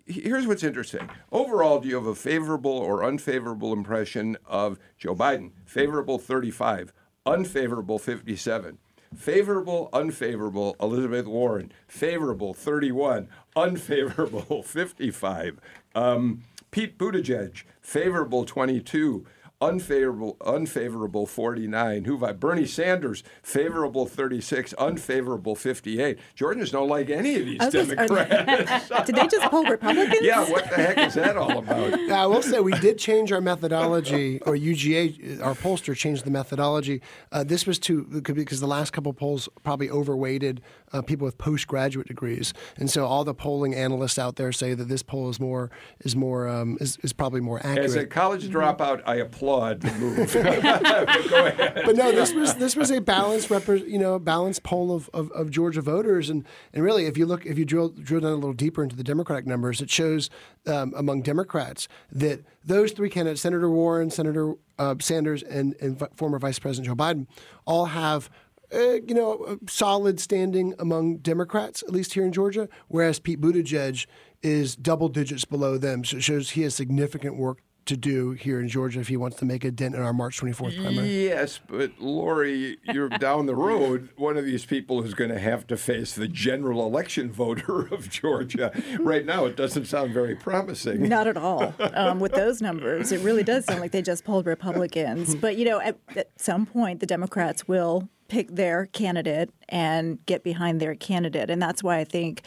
here's 0.05 0.47
what's 0.47 0.63
interesting. 0.63 1.09
Overall, 1.31 1.79
do 1.79 1.89
you 1.89 1.95
have 1.95 2.05
a 2.05 2.15
favorable 2.15 2.71
or 2.71 3.03
unfavorable 3.03 3.73
impression 3.73 4.37
of 4.45 4.79
Joe 4.97 5.15
Biden? 5.15 5.51
Favorable 5.65 6.17
35, 6.17 6.93
unfavorable 7.25 7.99
57. 7.99 8.77
Favorable, 9.15 9.89
unfavorable, 9.93 10.75
Elizabeth 10.79 11.25
Warren. 11.25 11.71
Favorable, 11.87 12.53
31. 12.53 13.27
Unfavorable, 13.55 14.63
55. 14.65 15.59
Um, 15.95 16.43
Pete 16.71 16.97
Buttigieg, 16.97 17.63
favorable, 17.81 18.45
22. 18.45 19.25
Unfavorable, 19.59 20.37
unfavorable 20.45 21.25
49. 21.25 22.05
Who 22.05 22.19
by 22.19 22.31
Bernie 22.31 22.67
Sanders, 22.67 23.23
favorable 23.41 24.05
36, 24.05 24.73
unfavorable 24.75 25.55
58. 25.55 26.19
Georgians 26.35 26.69
don't 26.69 26.87
like 26.87 27.09
any 27.09 27.35
of 27.39 27.45
these 27.47 27.57
I 27.59 27.65
was 27.65 27.73
just- 27.73 27.89
they- 27.89 27.95
Democrats. 27.95 28.89
Did 29.07 29.15
they 29.15 29.25
just 29.27 29.49
poll 29.49 29.65
Republicans? 29.65 30.19
Yeah, 30.21 30.47
what 30.51 30.65
the 30.69 30.75
heck 30.75 30.99
is 30.99 31.15
that 31.15 31.37
all 31.37 31.57
about? 31.57 31.99
Now, 32.07 32.23
I 32.23 32.27
will 32.27 32.43
say 32.43 32.59
we 32.59 32.71
did 32.73 32.97
change 32.99 33.31
our 33.31 33.41
methodology, 33.41 34.39
or 34.43 34.55
UGA, 34.55 35.41
our 35.43 35.55
pollster 35.55 35.95
changed 35.95 36.23
the 36.23 36.31
methodology. 36.31 37.01
Uh, 37.31 37.43
this 37.43 37.65
was 37.65 37.79
to 37.79 38.03
because 38.03 38.59
the 38.59 38.67
last 38.67 38.93
couple 38.93 39.11
polls 39.13 39.49
probably 39.63 39.89
overweighted 39.89 40.61
uh, 40.93 41.01
people 41.01 41.25
with 41.25 41.37
postgraduate 41.37 42.07
degrees, 42.07 42.53
and 42.77 42.89
so 42.89 43.05
all 43.05 43.23
the 43.23 43.33
polling 43.33 43.75
analysts 43.75 44.17
out 44.17 44.35
there 44.35 44.51
say 44.51 44.73
that 44.73 44.85
this 44.85 45.03
poll 45.03 45.29
is 45.29 45.39
more 45.39 45.69
is 46.01 46.15
more 46.15 46.47
um, 46.47 46.77
is, 46.79 46.97
is 47.03 47.13
probably 47.13 47.41
more 47.41 47.59
accurate. 47.59 47.85
As 47.85 47.95
a 47.95 48.05
college 48.05 48.47
dropout, 48.49 49.01
I 49.05 49.15
applaud 49.15 49.81
the 49.81 49.91
move. 49.93 50.33
Go 51.29 51.45
ahead. 51.45 51.81
but 51.85 51.95
no, 51.95 52.11
this 52.11 52.33
was 52.33 52.55
this 52.55 52.75
was 52.75 52.91
a 52.91 53.01
balanced 53.01 53.49
repre- 53.49 53.87
you 53.87 53.99
know 53.99 54.17
balanced 54.19 54.63
poll 54.63 54.93
of, 54.93 55.09
of, 55.13 55.31
of 55.31 55.49
Georgia 55.49 55.81
voters, 55.81 56.29
and 56.29 56.45
and 56.73 56.83
really, 56.83 57.05
if 57.05 57.17
you 57.17 57.25
look 57.25 57.45
if 57.45 57.57
you 57.57 57.65
drill 57.65 57.89
drill 57.89 58.21
down 58.21 58.31
a 58.31 58.35
little 58.35 58.53
deeper 58.53 58.83
into 58.83 58.95
the 58.95 59.03
Democratic 59.03 59.45
numbers, 59.45 59.81
it 59.81 59.89
shows 59.89 60.29
um, 60.67 60.93
among 60.95 61.21
Democrats 61.21 61.87
that 62.11 62.43
those 62.63 62.91
three 62.91 63.09
candidates, 63.09 63.41
Senator 63.41 63.69
Warren, 63.69 64.09
Senator 64.09 64.53
uh, 64.77 64.95
Sanders, 64.99 65.43
and 65.43 65.75
and 65.81 66.01
former 66.15 66.39
Vice 66.39 66.59
President 66.59 66.87
Joe 66.87 66.95
Biden, 66.95 67.27
all 67.65 67.85
have. 67.87 68.29
Uh, 68.73 68.95
you 69.05 69.13
know, 69.13 69.57
solid 69.67 70.19
standing 70.19 70.73
among 70.77 71.17
Democrats, 71.17 71.83
at 71.83 71.91
least 71.91 72.13
here 72.13 72.25
in 72.25 72.33
Georgia, 72.33 72.67
whereas 72.89 73.17
Pete 73.17 73.39
Buttigieg 73.39 74.05
is 74.41 74.75
double 74.75 75.07
digits 75.07 75.45
below 75.45 75.77
them. 75.77 76.03
So 76.03 76.17
it 76.17 76.23
shows 76.23 76.49
he 76.51 76.63
has 76.63 76.75
significant 76.75 77.37
work 77.37 77.59
to 77.87 77.97
do 77.97 78.31
here 78.31 78.59
in 78.59 78.67
Georgia 78.67 78.99
if 78.99 79.07
he 79.07 79.17
wants 79.17 79.37
to 79.37 79.45
make 79.45 79.63
a 79.63 79.71
dent 79.71 79.95
in 79.95 80.01
our 80.01 80.13
March 80.13 80.39
24th 80.39 80.79
primary. 80.81 81.25
Yes, 81.25 81.59
but 81.67 81.91
Lori, 81.99 82.77
you're 82.83 83.09
down 83.09 83.45
the 83.45 83.55
road. 83.55 84.09
One 84.17 84.37
of 84.37 84.45
these 84.45 84.65
people 84.65 85.03
is 85.03 85.13
going 85.13 85.29
to 85.31 85.39
have 85.39 85.65
to 85.67 85.77
face 85.77 86.13
the 86.13 86.27
general 86.27 86.85
election 86.85 87.31
voter 87.31 87.87
of 87.93 88.09
Georgia. 88.09 88.71
Right 88.99 89.25
now, 89.25 89.45
it 89.45 89.55
doesn't 89.55 89.85
sound 89.85 90.13
very 90.13 90.35
promising. 90.35 91.07
Not 91.07 91.27
at 91.27 91.37
all. 91.37 91.73
Um, 91.93 92.19
with 92.19 92.33
those 92.33 92.61
numbers, 92.61 93.11
it 93.11 93.21
really 93.21 93.43
does 93.43 93.65
sound 93.65 93.79
like 93.79 93.91
they 93.91 94.01
just 94.01 94.23
polled 94.23 94.45
Republicans. 94.45 95.35
But 95.35 95.55
you 95.57 95.65
know, 95.65 95.79
at, 95.79 95.97
at 96.15 96.29
some 96.35 96.65
point, 96.65 96.99
the 96.99 97.05
Democrats 97.05 97.67
will 97.67 98.09
pick 98.27 98.55
their 98.55 98.85
candidate 98.87 99.51
and 99.69 100.25
get 100.25 100.43
behind 100.43 100.79
their 100.79 100.95
candidate, 100.95 101.49
and 101.49 101.61
that's 101.61 101.83
why 101.83 101.99
I 101.99 102.03
think. 102.03 102.43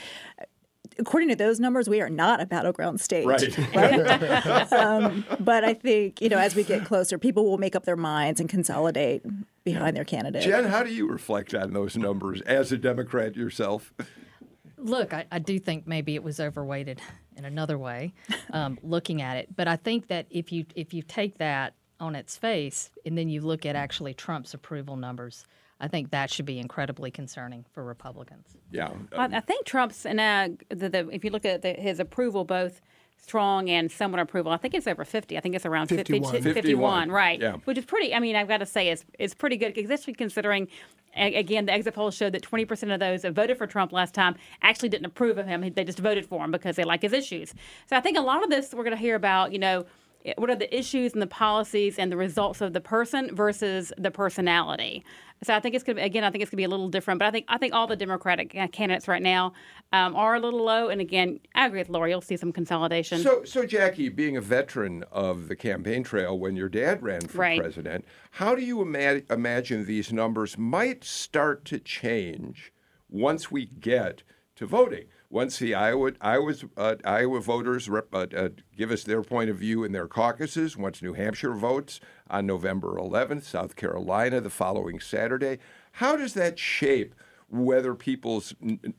According 0.99 1.31
to 1.31 1.37
those 1.37 1.59
numbers, 1.61 1.89
we 1.89 2.03
are 2.03 2.11
not 2.11 2.43
a 2.43 2.47
battleground 2.47 3.01
state. 3.01 3.24
Right. 3.24 3.57
right? 3.74 4.72
um, 4.72 5.24
but 5.39 5.64
I 5.64 5.72
think, 5.72 6.20
you 6.20 6.28
know, 6.28 6.37
as 6.37 6.55
we 6.55 6.62
get 6.62 6.85
closer, 6.85 7.16
people 7.16 7.47
will 7.49 7.57
make 7.57 7.74
up 7.74 7.87
their 7.87 7.97
minds 7.97 8.39
and 8.39 8.51
consolidate 8.51 9.22
behind 9.64 9.97
their 9.97 10.05
candidate. 10.05 10.43
Jen, 10.43 10.64
how 10.64 10.83
do 10.83 10.93
you 10.93 11.07
reflect 11.09 11.55
on 11.55 11.72
those 11.72 11.97
numbers 11.97 12.43
as 12.43 12.70
a 12.70 12.76
Democrat 12.76 13.35
yourself? 13.35 13.95
Look, 14.76 15.14
I, 15.14 15.26
I 15.31 15.39
do 15.39 15.59
think 15.59 15.87
maybe 15.87 16.14
it 16.16 16.22
was 16.22 16.39
overweighted 16.41 17.01
in 17.37 17.45
another 17.45 17.78
way, 17.78 18.12
um, 18.53 18.78
looking 18.83 19.22
at 19.22 19.37
it. 19.37 19.55
But 19.55 19.68
I 19.68 19.76
think 19.76 20.09
that 20.09 20.26
if 20.31 20.53
you 20.53 20.64
if 20.74 20.93
you 20.93 21.03
take 21.03 21.39
that 21.39 21.74
on 21.99 22.14
its 22.14 22.37
face 22.37 22.91
and 23.05 23.16
then 23.16 23.28
you 23.28 23.43
look 23.43 23.66
at 23.66 23.76
actually 23.76 24.14
Trump's 24.14 24.55
approval 24.55 24.97
numbers, 24.97 25.45
I 25.81 25.89
think 25.89 26.11
that 26.11 26.31
should 26.31 26.47
be 26.47 26.59
incredibly 26.59 27.11
concerning 27.11 27.64
for 27.72 27.83
Republicans. 27.83 28.47
Yeah. 28.70 28.91
Well, 29.12 29.28
I 29.33 29.41
think 29.41 29.64
Trump's 29.64 30.05
and 30.05 30.20
uh, 30.20 30.49
the, 30.68 30.89
the 30.89 31.09
if 31.11 31.24
you 31.24 31.31
look 31.31 31.45
at 31.45 31.62
the, 31.62 31.72
his 31.72 31.99
approval, 32.01 32.45
both 32.45 32.81
strong 33.16 33.68
and 33.70 33.91
somewhat 33.91 34.20
approval, 34.20 34.53
I 34.53 34.59
think 34.59 34.74
it's 34.74 34.87
over 34.87 35.05
fifty. 35.05 35.39
I 35.39 35.41
think 35.41 35.55
it's 35.55 35.66
around 35.66 35.89
51. 35.89 36.33
51, 36.33 36.55
51, 36.55 37.11
right? 37.11 37.41
yeah. 37.41 37.57
Which 37.64 37.78
is 37.78 37.85
pretty. 37.85 38.14
I 38.14 38.20
mean, 38.20 38.37
I've 38.37 38.49
got 38.49 38.59
to 38.59 38.66
say, 38.66 38.89
it's 38.89 39.05
it's 39.18 39.35
pretty 39.35 39.57
good, 39.57 39.76
especially 39.76 40.14
considering. 40.14 40.68
Again, 41.16 41.66
the 41.66 41.72
exit 41.72 41.95
polls 41.95 42.14
showed 42.14 42.35
that 42.35 42.43
20% 42.43 42.95
of 42.95 43.01
those 43.01 43.22
that 43.22 43.33
voted 43.33 43.59
for 43.59 43.66
Trump 43.66 43.91
last 43.91 44.14
time 44.14 44.37
actually 44.62 44.91
didn't 44.91 45.07
approve 45.07 45.39
of 45.39 45.47
him. 45.49 45.68
They 45.74 45.83
just 45.83 45.99
voted 45.99 46.24
for 46.24 46.45
him 46.45 46.53
because 46.53 46.76
they 46.76 46.85
like 46.85 47.03
his 47.03 47.12
issues. 47.12 47.53
So 47.89 47.97
I 47.97 48.01
think 48.01 48.16
a 48.16 48.20
lot 48.20 48.45
of 48.45 48.49
this 48.49 48.72
we're 48.72 48.85
going 48.85 48.97
to 48.97 49.03
hear 49.03 49.16
about, 49.16 49.53
you 49.53 49.59
know, 49.59 49.87
what 50.37 50.51
are 50.51 50.57
the 50.57 50.77
issues 50.77 51.12
and 51.12 51.23
the 51.23 51.27
policies 51.27 51.99
and 51.99 52.12
the 52.12 52.16
results 52.16 52.61
of 52.61 52.73
the 52.73 52.81
person 52.81 53.35
versus 53.35 53.93
the 53.97 54.11
personality. 54.11 55.05
So 55.43 55.55
I 55.55 55.61
think 55.61 55.75
it's 55.75 55.83
going 55.83 55.97
to 55.97 56.03
be, 56.03 56.07
again, 56.07 56.23
I 56.23 56.31
think 56.31 56.43
it's 56.43 56.51
going 56.51 56.59
to 56.59 56.61
be 56.61 56.64
a 56.64 56.68
little 56.68 56.91
different. 56.91 57.18
But 57.18 57.27
I 57.27 57.31
think 57.31 57.47
I 57.49 57.57
think 57.57 57.73
all 57.73 57.87
the 57.87 57.97
Democratic 57.97 58.55
uh, 58.55 58.68
candidates 58.68 59.09
right 59.09 59.23
now 59.23 59.55
um, 59.93 60.14
are 60.14 60.35
a 60.35 60.41
little 60.41 60.62
low. 60.62 60.89
And 60.89 61.01
again, 61.01 61.41
I 61.55 61.66
agree 61.66 61.79
with 61.79 61.89
Lori. 61.89 62.11
You'll 62.11 62.21
see 62.21 62.37
some 62.37 62.53
consolidation. 62.53 63.21
So, 63.21 63.45
so 63.45 63.64
Jackie, 63.64 64.11
being 64.11 64.37
a 64.37 64.43
veteran 64.43 65.03
of 65.11 65.49
the 65.49 65.57
campaign 65.57 66.03
trail 66.03 66.39
when 66.39 66.57
your 66.57 66.68
dad 66.68 67.03
ran 67.03 67.23
for 67.23 67.39
Right. 67.39 67.59
president, 67.59 68.05
how 68.33 68.55
do 68.55 68.62
you 68.62 68.83
ima- 68.83 69.23
imagine 69.31 69.87
these 69.87 70.12
numbers 70.12 70.59
might 70.59 71.05
start 71.05 71.64
to 71.66 71.79
change 71.79 72.73
once 73.09 73.51
we 73.51 73.64
get 73.64 74.23
to 74.57 74.66
voting? 74.66 75.07
Once 75.33 75.61
the 75.61 75.76
Iowa, 75.76 76.11
Iowa's, 76.20 76.64
uh, 76.76 76.97
Iowa 77.05 77.41
voters 77.41 77.89
rep, 77.89 78.12
uh, 78.12 78.26
uh, 78.37 78.49
give 78.76 78.91
us 78.91 79.05
their 79.05 79.22
point 79.22 79.49
of 79.49 79.57
view 79.57 79.85
in 79.85 79.93
their 79.93 80.09
caucuses, 80.09 80.76
once 80.76 81.01
New 81.01 81.12
Hampshire 81.12 81.55
votes 81.55 82.01
on 82.28 82.47
November 82.47 82.97
11th, 82.97 83.45
South 83.45 83.76
Carolina 83.76 84.41
the 84.41 84.51
following 84.51 84.99
Saturday, 84.99 85.59
how 85.93 86.16
does 86.16 86.35
that 86.35 86.59
shape 86.59 87.14
whether 87.49 87.95
people's 87.95 88.55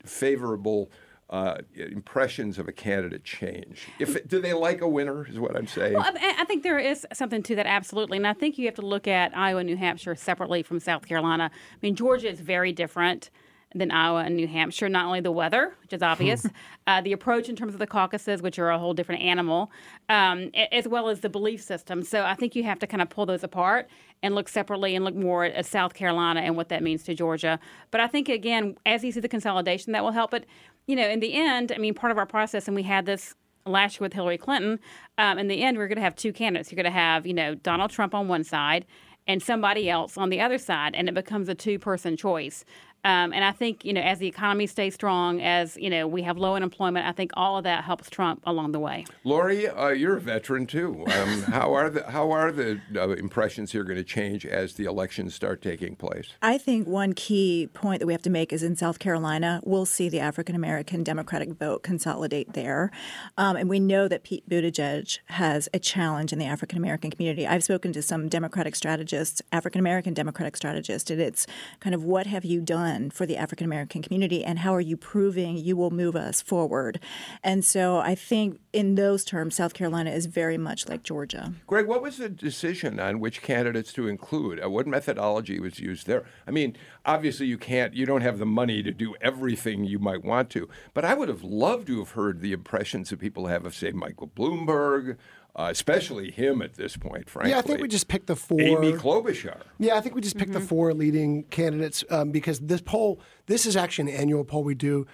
favorable 0.06 0.90
uh, 1.28 1.58
impressions 1.74 2.58
of 2.58 2.66
a 2.66 2.72
candidate 2.72 3.24
change? 3.24 3.88
If 3.98 4.26
do 4.26 4.40
they 4.40 4.54
like 4.54 4.80
a 4.80 4.88
winner? 4.88 5.26
Is 5.26 5.38
what 5.38 5.54
I'm 5.54 5.66
saying. 5.66 5.94
Well, 5.94 6.04
I, 6.04 6.36
I 6.40 6.44
think 6.44 6.62
there 6.62 6.78
is 6.78 7.06
something 7.12 7.42
to 7.44 7.56
that, 7.56 7.66
absolutely. 7.66 8.16
And 8.18 8.26
I 8.26 8.34
think 8.34 8.56
you 8.56 8.66
have 8.66 8.74
to 8.76 8.86
look 8.86 9.06
at 9.06 9.36
Iowa 9.36 9.64
New 9.64 9.76
Hampshire 9.76 10.14
separately 10.14 10.62
from 10.62 10.80
South 10.80 11.06
Carolina. 11.06 11.50
I 11.52 11.76
mean, 11.82 11.94
Georgia 11.94 12.28
is 12.28 12.40
very 12.40 12.72
different 12.72 13.30
than 13.74 13.90
Iowa 13.90 14.22
and 14.24 14.36
New 14.36 14.46
Hampshire. 14.46 14.88
Not 14.88 15.06
only 15.06 15.20
the 15.20 15.32
weather, 15.32 15.74
which 15.82 15.92
is 15.92 16.02
obvious, 16.02 16.46
uh, 16.86 17.00
the 17.00 17.12
approach 17.12 17.48
in 17.48 17.56
terms 17.56 17.74
of 17.74 17.78
the 17.80 17.86
caucuses, 17.86 18.42
which 18.42 18.58
are 18.58 18.70
a 18.70 18.78
whole 18.78 18.94
different 18.94 19.22
animal, 19.22 19.70
um, 20.08 20.50
as 20.70 20.88
well 20.88 21.08
as 21.08 21.20
the 21.20 21.28
belief 21.28 21.62
system. 21.62 22.02
So 22.02 22.24
I 22.24 22.34
think 22.34 22.54
you 22.54 22.64
have 22.64 22.78
to 22.80 22.86
kind 22.86 23.02
of 23.02 23.10
pull 23.10 23.26
those 23.26 23.44
apart 23.44 23.88
and 24.22 24.34
look 24.34 24.48
separately 24.48 24.94
and 24.94 25.04
look 25.04 25.14
more 25.14 25.44
at 25.44 25.66
South 25.66 25.94
Carolina 25.94 26.40
and 26.40 26.56
what 26.56 26.68
that 26.68 26.82
means 26.82 27.02
to 27.04 27.14
Georgia. 27.14 27.58
But 27.90 28.00
I 28.00 28.06
think, 28.06 28.28
again, 28.28 28.76
as 28.86 29.02
you 29.04 29.12
see 29.12 29.20
the 29.20 29.28
consolidation, 29.28 29.92
that 29.92 30.02
will 30.02 30.12
help. 30.12 30.30
But, 30.30 30.44
you 30.86 30.96
know, 30.96 31.08
in 31.08 31.20
the 31.20 31.34
end, 31.34 31.72
I 31.72 31.78
mean, 31.78 31.94
part 31.94 32.10
of 32.10 32.18
our 32.18 32.26
process, 32.26 32.68
and 32.68 32.74
we 32.74 32.84
had 32.84 33.06
this 33.06 33.34
last 33.66 33.94
year 33.94 34.06
with 34.06 34.12
Hillary 34.12 34.38
Clinton, 34.38 34.80
um, 35.18 35.38
in 35.38 35.48
the 35.48 35.62
end, 35.62 35.78
we're 35.78 35.88
going 35.88 35.96
to 35.96 36.02
have 36.02 36.16
two 36.16 36.32
candidates. 36.32 36.70
You're 36.70 36.82
going 36.82 36.92
to 36.92 36.98
have, 36.98 37.26
you 37.26 37.34
know, 37.34 37.54
Donald 37.54 37.90
Trump 37.90 38.14
on 38.14 38.28
one 38.28 38.44
side 38.44 38.86
and 39.26 39.42
somebody 39.42 39.88
else 39.88 40.18
on 40.18 40.30
the 40.30 40.40
other 40.40 40.58
side, 40.58 40.94
and 40.94 41.08
it 41.08 41.14
becomes 41.14 41.48
a 41.48 41.54
two-person 41.54 42.16
choice. 42.16 42.64
Um, 43.04 43.32
and 43.32 43.44
I 43.44 43.50
think, 43.50 43.84
you 43.84 43.92
know, 43.92 44.00
as 44.00 44.20
the 44.20 44.28
economy 44.28 44.68
stays 44.68 44.94
strong, 44.94 45.40
as 45.42 45.76
you 45.76 45.90
know, 45.90 46.06
we 46.06 46.22
have 46.22 46.38
low 46.38 46.54
unemployment. 46.54 47.04
I 47.04 47.12
think 47.12 47.32
all 47.34 47.58
of 47.58 47.64
that 47.64 47.82
helps 47.82 48.08
Trump 48.08 48.42
along 48.44 48.72
the 48.72 48.78
way. 48.78 49.04
Lori, 49.24 49.66
uh, 49.66 49.88
you're 49.88 50.18
a 50.18 50.20
veteran 50.20 50.66
too. 50.66 51.04
Um, 51.06 51.42
how 51.42 51.74
are 51.74 51.90
the 51.90 52.08
how 52.08 52.30
are 52.30 52.52
the 52.52 52.80
uh, 52.94 53.08
impressions 53.10 53.72
here 53.72 53.82
going 53.82 53.96
to 53.96 54.04
change 54.04 54.46
as 54.46 54.74
the 54.74 54.84
elections 54.84 55.34
start 55.34 55.62
taking 55.62 55.96
place? 55.96 56.34
I 56.42 56.58
think 56.58 56.86
one 56.86 57.12
key 57.12 57.68
point 57.74 57.98
that 57.98 58.06
we 58.06 58.12
have 58.12 58.22
to 58.22 58.30
make 58.30 58.52
is 58.52 58.62
in 58.62 58.76
South 58.76 59.00
Carolina, 59.00 59.60
we'll 59.64 59.86
see 59.86 60.08
the 60.08 60.20
African 60.20 60.54
American 60.54 61.02
Democratic 61.02 61.54
vote 61.54 61.82
consolidate 61.82 62.52
there. 62.52 62.92
Um, 63.36 63.56
and 63.56 63.68
we 63.68 63.80
know 63.80 64.06
that 64.06 64.22
Pete 64.22 64.48
Buttigieg 64.48 65.18
has 65.26 65.68
a 65.74 65.80
challenge 65.80 66.32
in 66.32 66.38
the 66.38 66.46
African 66.46 66.78
American 66.78 67.10
community. 67.10 67.48
I've 67.48 67.64
spoken 67.64 67.92
to 67.94 68.02
some 68.02 68.28
Democratic 68.28 68.76
strategists, 68.76 69.42
African 69.50 69.80
American 69.80 70.14
Democratic 70.14 70.56
strategists, 70.56 71.10
and 71.10 71.20
it's 71.20 71.48
kind 71.80 71.96
of 71.96 72.04
what 72.04 72.28
have 72.28 72.44
you 72.44 72.60
done 72.60 72.91
for 73.10 73.26
the 73.26 73.36
African 73.36 73.64
American 73.64 74.02
community 74.02 74.44
and 74.44 74.60
how 74.60 74.74
are 74.74 74.80
you 74.80 74.96
proving 74.96 75.56
you 75.56 75.76
will 75.76 75.90
move 75.90 76.16
us 76.16 76.40
forward? 76.42 77.00
And 77.42 77.64
so 77.64 77.98
I 77.98 78.14
think 78.14 78.60
in 78.72 78.94
those 78.94 79.24
terms, 79.24 79.56
South 79.56 79.74
Carolina 79.74 80.10
is 80.10 80.26
very 80.26 80.58
much 80.58 80.88
like 80.88 81.02
Georgia. 81.02 81.52
Greg, 81.66 81.86
what 81.86 82.02
was 82.02 82.18
the 82.18 82.28
decision 82.28 82.98
on 82.98 83.20
which 83.20 83.42
candidates 83.42 83.92
to 83.94 84.08
include? 84.08 84.62
Uh, 84.62 84.70
what 84.70 84.86
methodology 84.86 85.60
was 85.60 85.78
used 85.78 86.06
there? 86.06 86.24
I 86.46 86.50
mean, 86.50 86.76
obviously 87.04 87.46
you 87.46 87.58
can't, 87.58 87.94
you 87.94 88.06
don't 88.06 88.22
have 88.22 88.38
the 88.38 88.46
money 88.46 88.82
to 88.82 88.90
do 88.90 89.14
everything 89.20 89.84
you 89.84 89.98
might 89.98 90.24
want 90.24 90.50
to, 90.50 90.68
but 90.94 91.04
I 91.04 91.14
would 91.14 91.28
have 91.28 91.44
loved 91.44 91.86
to 91.88 91.98
have 91.98 92.12
heard 92.12 92.40
the 92.40 92.52
impressions 92.52 93.10
that 93.10 93.20
people 93.20 93.46
have 93.46 93.66
of, 93.66 93.74
say, 93.74 93.92
Michael 93.92 94.28
Bloomberg, 94.28 95.16
uh, 95.54 95.68
especially 95.70 96.30
him 96.30 96.62
at 96.62 96.74
this 96.74 96.96
point, 96.96 97.28
frankly. 97.28 97.50
Yeah, 97.50 97.58
I 97.58 97.62
think 97.62 97.80
we 97.80 97.88
just 97.88 98.08
picked 98.08 98.26
the 98.26 98.36
four. 98.36 98.60
Amy 98.60 98.92
Klobuchar. 98.92 99.60
Yeah, 99.78 99.96
I 99.96 100.00
think 100.00 100.14
we 100.14 100.20
just 100.20 100.38
picked 100.38 100.52
the 100.52 100.60
four 100.60 100.94
leading 100.94 101.44
candidates 101.44 102.04
um, 102.10 102.30
because 102.30 102.60
this 102.60 102.80
poll, 102.80 103.20
this 103.46 103.66
is 103.66 103.76
actually 103.76 104.12
an 104.12 104.18
annual 104.18 104.44
poll 104.44 104.64
we 104.64 104.74
do 104.74 105.06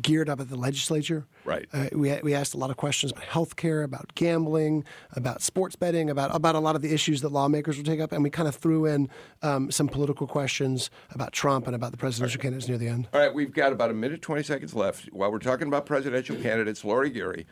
geared 0.00 0.28
up 0.28 0.40
at 0.40 0.48
the 0.48 0.56
legislature. 0.56 1.26
Right. 1.44 1.68
Uh, 1.72 1.88
we, 1.92 2.12
we 2.22 2.34
asked 2.34 2.54
a 2.54 2.56
lot 2.56 2.70
of 2.70 2.76
questions 2.76 3.12
about 3.12 3.24
health 3.24 3.56
care, 3.56 3.82
about 3.82 4.14
gambling, 4.14 4.84
about 5.12 5.42
sports 5.42 5.76
betting, 5.76 6.10
about, 6.10 6.34
about 6.34 6.54
a 6.54 6.60
lot 6.60 6.74
of 6.74 6.82
the 6.82 6.92
issues 6.92 7.20
that 7.20 7.30
lawmakers 7.30 7.76
will 7.76 7.84
take 7.84 8.00
up. 8.00 8.12
And 8.12 8.22
we 8.22 8.30
kind 8.30 8.48
of 8.48 8.54
threw 8.54 8.86
in 8.86 9.08
um, 9.42 9.70
some 9.70 9.88
political 9.88 10.26
questions 10.26 10.90
about 11.10 11.32
Trump 11.32 11.66
and 11.66 11.76
about 11.76 11.92
the 11.92 11.98
presidential 11.98 12.40
candidates 12.40 12.68
near 12.68 12.78
the 12.78 12.88
end. 12.88 13.08
All 13.12 13.20
right, 13.20 13.34
we've 13.34 13.52
got 13.52 13.72
about 13.72 13.90
a 13.90 13.94
minute, 13.94 14.22
20 14.22 14.42
seconds 14.42 14.74
left. 14.74 15.06
While 15.12 15.30
we're 15.30 15.38
talking 15.38 15.68
about 15.68 15.86
presidential 15.86 16.36
candidates, 16.36 16.84
Lori 16.84 17.10
Geary, 17.10 17.46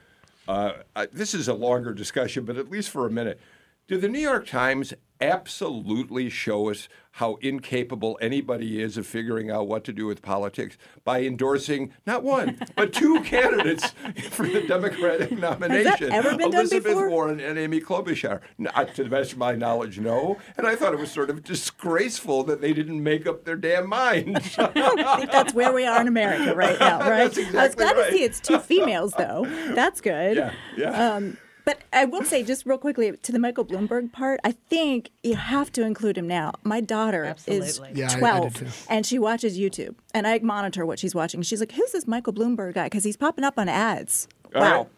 uh, 0.49 0.73
I, 0.95 1.07
this 1.07 1.35
is 1.35 1.49
a 1.49 1.55
longer 1.55 1.93
discussion, 1.93 2.45
but 2.45 2.57
at 2.57 2.71
least 2.71 2.91
for 2.91 3.07
a 3.07 3.11
minute. 3.11 3.41
Did 3.89 4.01
the 4.01 4.09
New 4.09 4.21
York 4.21 4.47
Times 4.47 4.95
absolutely 5.21 6.29
show 6.29 6.71
us 6.71 6.89
how 7.17 7.35
incapable 7.43 8.19
anybody 8.21 8.81
is 8.81 8.97
of 8.97 9.07
figuring 9.07 9.51
out 9.51 9.67
what 9.67 9.85
to 9.85 9.93
do 9.93 10.07
with 10.07 10.23
politics 10.23 10.79
by 11.05 11.23
endorsing 11.23 11.93
not 12.07 12.23
one, 12.23 12.59
but 12.77 12.93
two 12.93 13.21
candidates 13.25 13.93
for 14.31 14.47
the 14.47 14.63
Democratic 14.63 15.33
nomination? 15.33 16.13
ever 16.13 16.31
been 16.31 16.51
done 16.51 16.61
Elizabeth 16.61 16.85
before? 16.85 17.11
Warren 17.11 17.41
and 17.41 17.59
Amy 17.59 17.81
Klobuchar. 17.81 18.41
Not 18.57 18.95
to 18.95 19.05
the 19.05 19.11
best 19.11 19.33
of 19.33 19.39
my 19.39 19.53
knowledge, 19.55 19.99
no. 19.99 20.39
And 20.57 20.67
I 20.67 20.77
thought 20.77 20.95
it 20.95 21.01
was 21.01 21.11
sort 21.11 21.29
of 21.29 21.43
disgraceful 21.43 22.45
that 22.45 22.61
they 22.61 22.73
didn't 22.73 23.03
make 23.03 23.27
up 23.27 23.45
their 23.45 23.57
damn 23.57 23.89
minds. 23.89 24.57
I 24.59 25.17
think 25.17 25.33
that's 25.33 25.55
where 25.55 25.73
we 25.73 25.85
are 25.87 26.01
in 26.01 26.09
America 26.09 26.55
right 26.55 26.79
now, 26.79 27.01
right? 27.09 27.33
That's 27.33 27.55
I 27.55 27.67
was 27.67 27.75
glad 27.75 27.97
right. 27.97 28.11
to 28.11 28.13
see 28.13 28.25
it's 28.25 28.41
two 28.41 28.59
females, 28.61 29.13
though. 29.19 29.45
That's 29.75 30.01
good. 30.01 30.37
Yeah, 30.37 30.53
yeah. 30.77 31.15
Um, 31.15 31.37
but 31.65 31.81
I 31.93 32.05
will 32.05 32.25
say, 32.25 32.43
just 32.43 32.67
real 32.67 32.79
quickly, 32.79 33.13
to 33.17 33.33
the 33.33 33.39
Michael 33.39 33.65
Bloomberg 33.65 34.13
part, 34.13 34.41
I 34.45 34.53
think 34.53 35.11
you 35.23 35.37
have 35.37 35.71
to 35.73 35.83
include 35.83 36.19
him 36.19 36.27
now. 36.27 36.53
My 36.65 36.81
daughter 36.81 37.25
Absolutely. 37.25 37.93
Yeah, 37.95 38.07
I- 38.07 38.09
I 38.09 38.15
is 38.15 38.19
12, 38.55 38.87
and 38.91 39.07
she 39.07 39.19
watches 39.19 39.59
YouTube, 39.59 39.95
and 40.15 40.27
I 40.27 40.39
monitor 40.41 40.85
what 40.87 40.99
she's 40.99 41.15
watching. 41.15 41.43
She's 41.43 41.61
like, 41.61 41.73
"Who's 41.73 41.93
this 41.93 42.07
Michael 42.07 42.33
Bloomberg 42.33 42.75
guy? 42.75 42.85
Because 42.87 43.05
he's 43.05 43.17
popping 43.17 43.45
up 43.45 43.59
on 43.59 43.69
ads." 43.69 44.29
All 44.55 44.61
wow. 44.61 44.79
right. 44.79 44.89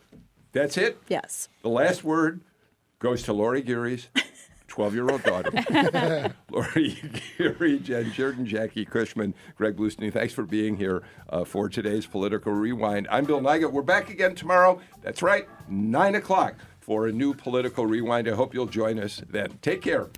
That's 0.52 0.76
it. 0.76 0.98
Yes. 1.08 1.48
The 1.62 1.68
last 1.68 2.04
word 2.04 2.40
goes 3.00 3.22
to 3.24 3.32
Lori 3.32 3.60
Geary's 3.60 4.08
12 4.74 4.94
year 4.94 5.08
old 5.08 5.22
daughter. 5.22 5.52
Lori 6.50 6.98
Geary, 7.38 7.78
Jen 7.78 8.10
Jordan, 8.12 8.44
Jackie 8.44 8.84
Cushman, 8.84 9.32
Greg 9.56 9.76
Bluestein, 9.76 10.12
thanks 10.12 10.34
for 10.34 10.42
being 10.42 10.76
here 10.76 11.04
uh, 11.28 11.44
for 11.44 11.68
today's 11.68 12.06
Political 12.06 12.52
Rewind. 12.52 13.06
I'm 13.08 13.24
Bill 13.24 13.40
Nigut. 13.40 13.70
We're 13.70 13.82
back 13.82 14.10
again 14.10 14.34
tomorrow. 14.34 14.80
That's 15.00 15.22
right, 15.22 15.46
9 15.68 16.16
o'clock 16.16 16.56
for 16.80 17.06
a 17.06 17.12
new 17.12 17.34
Political 17.34 17.86
Rewind. 17.86 18.28
I 18.28 18.32
hope 18.32 18.52
you'll 18.52 18.66
join 18.66 18.98
us 18.98 19.22
then. 19.30 19.58
Take 19.62 19.80
care. 19.80 20.08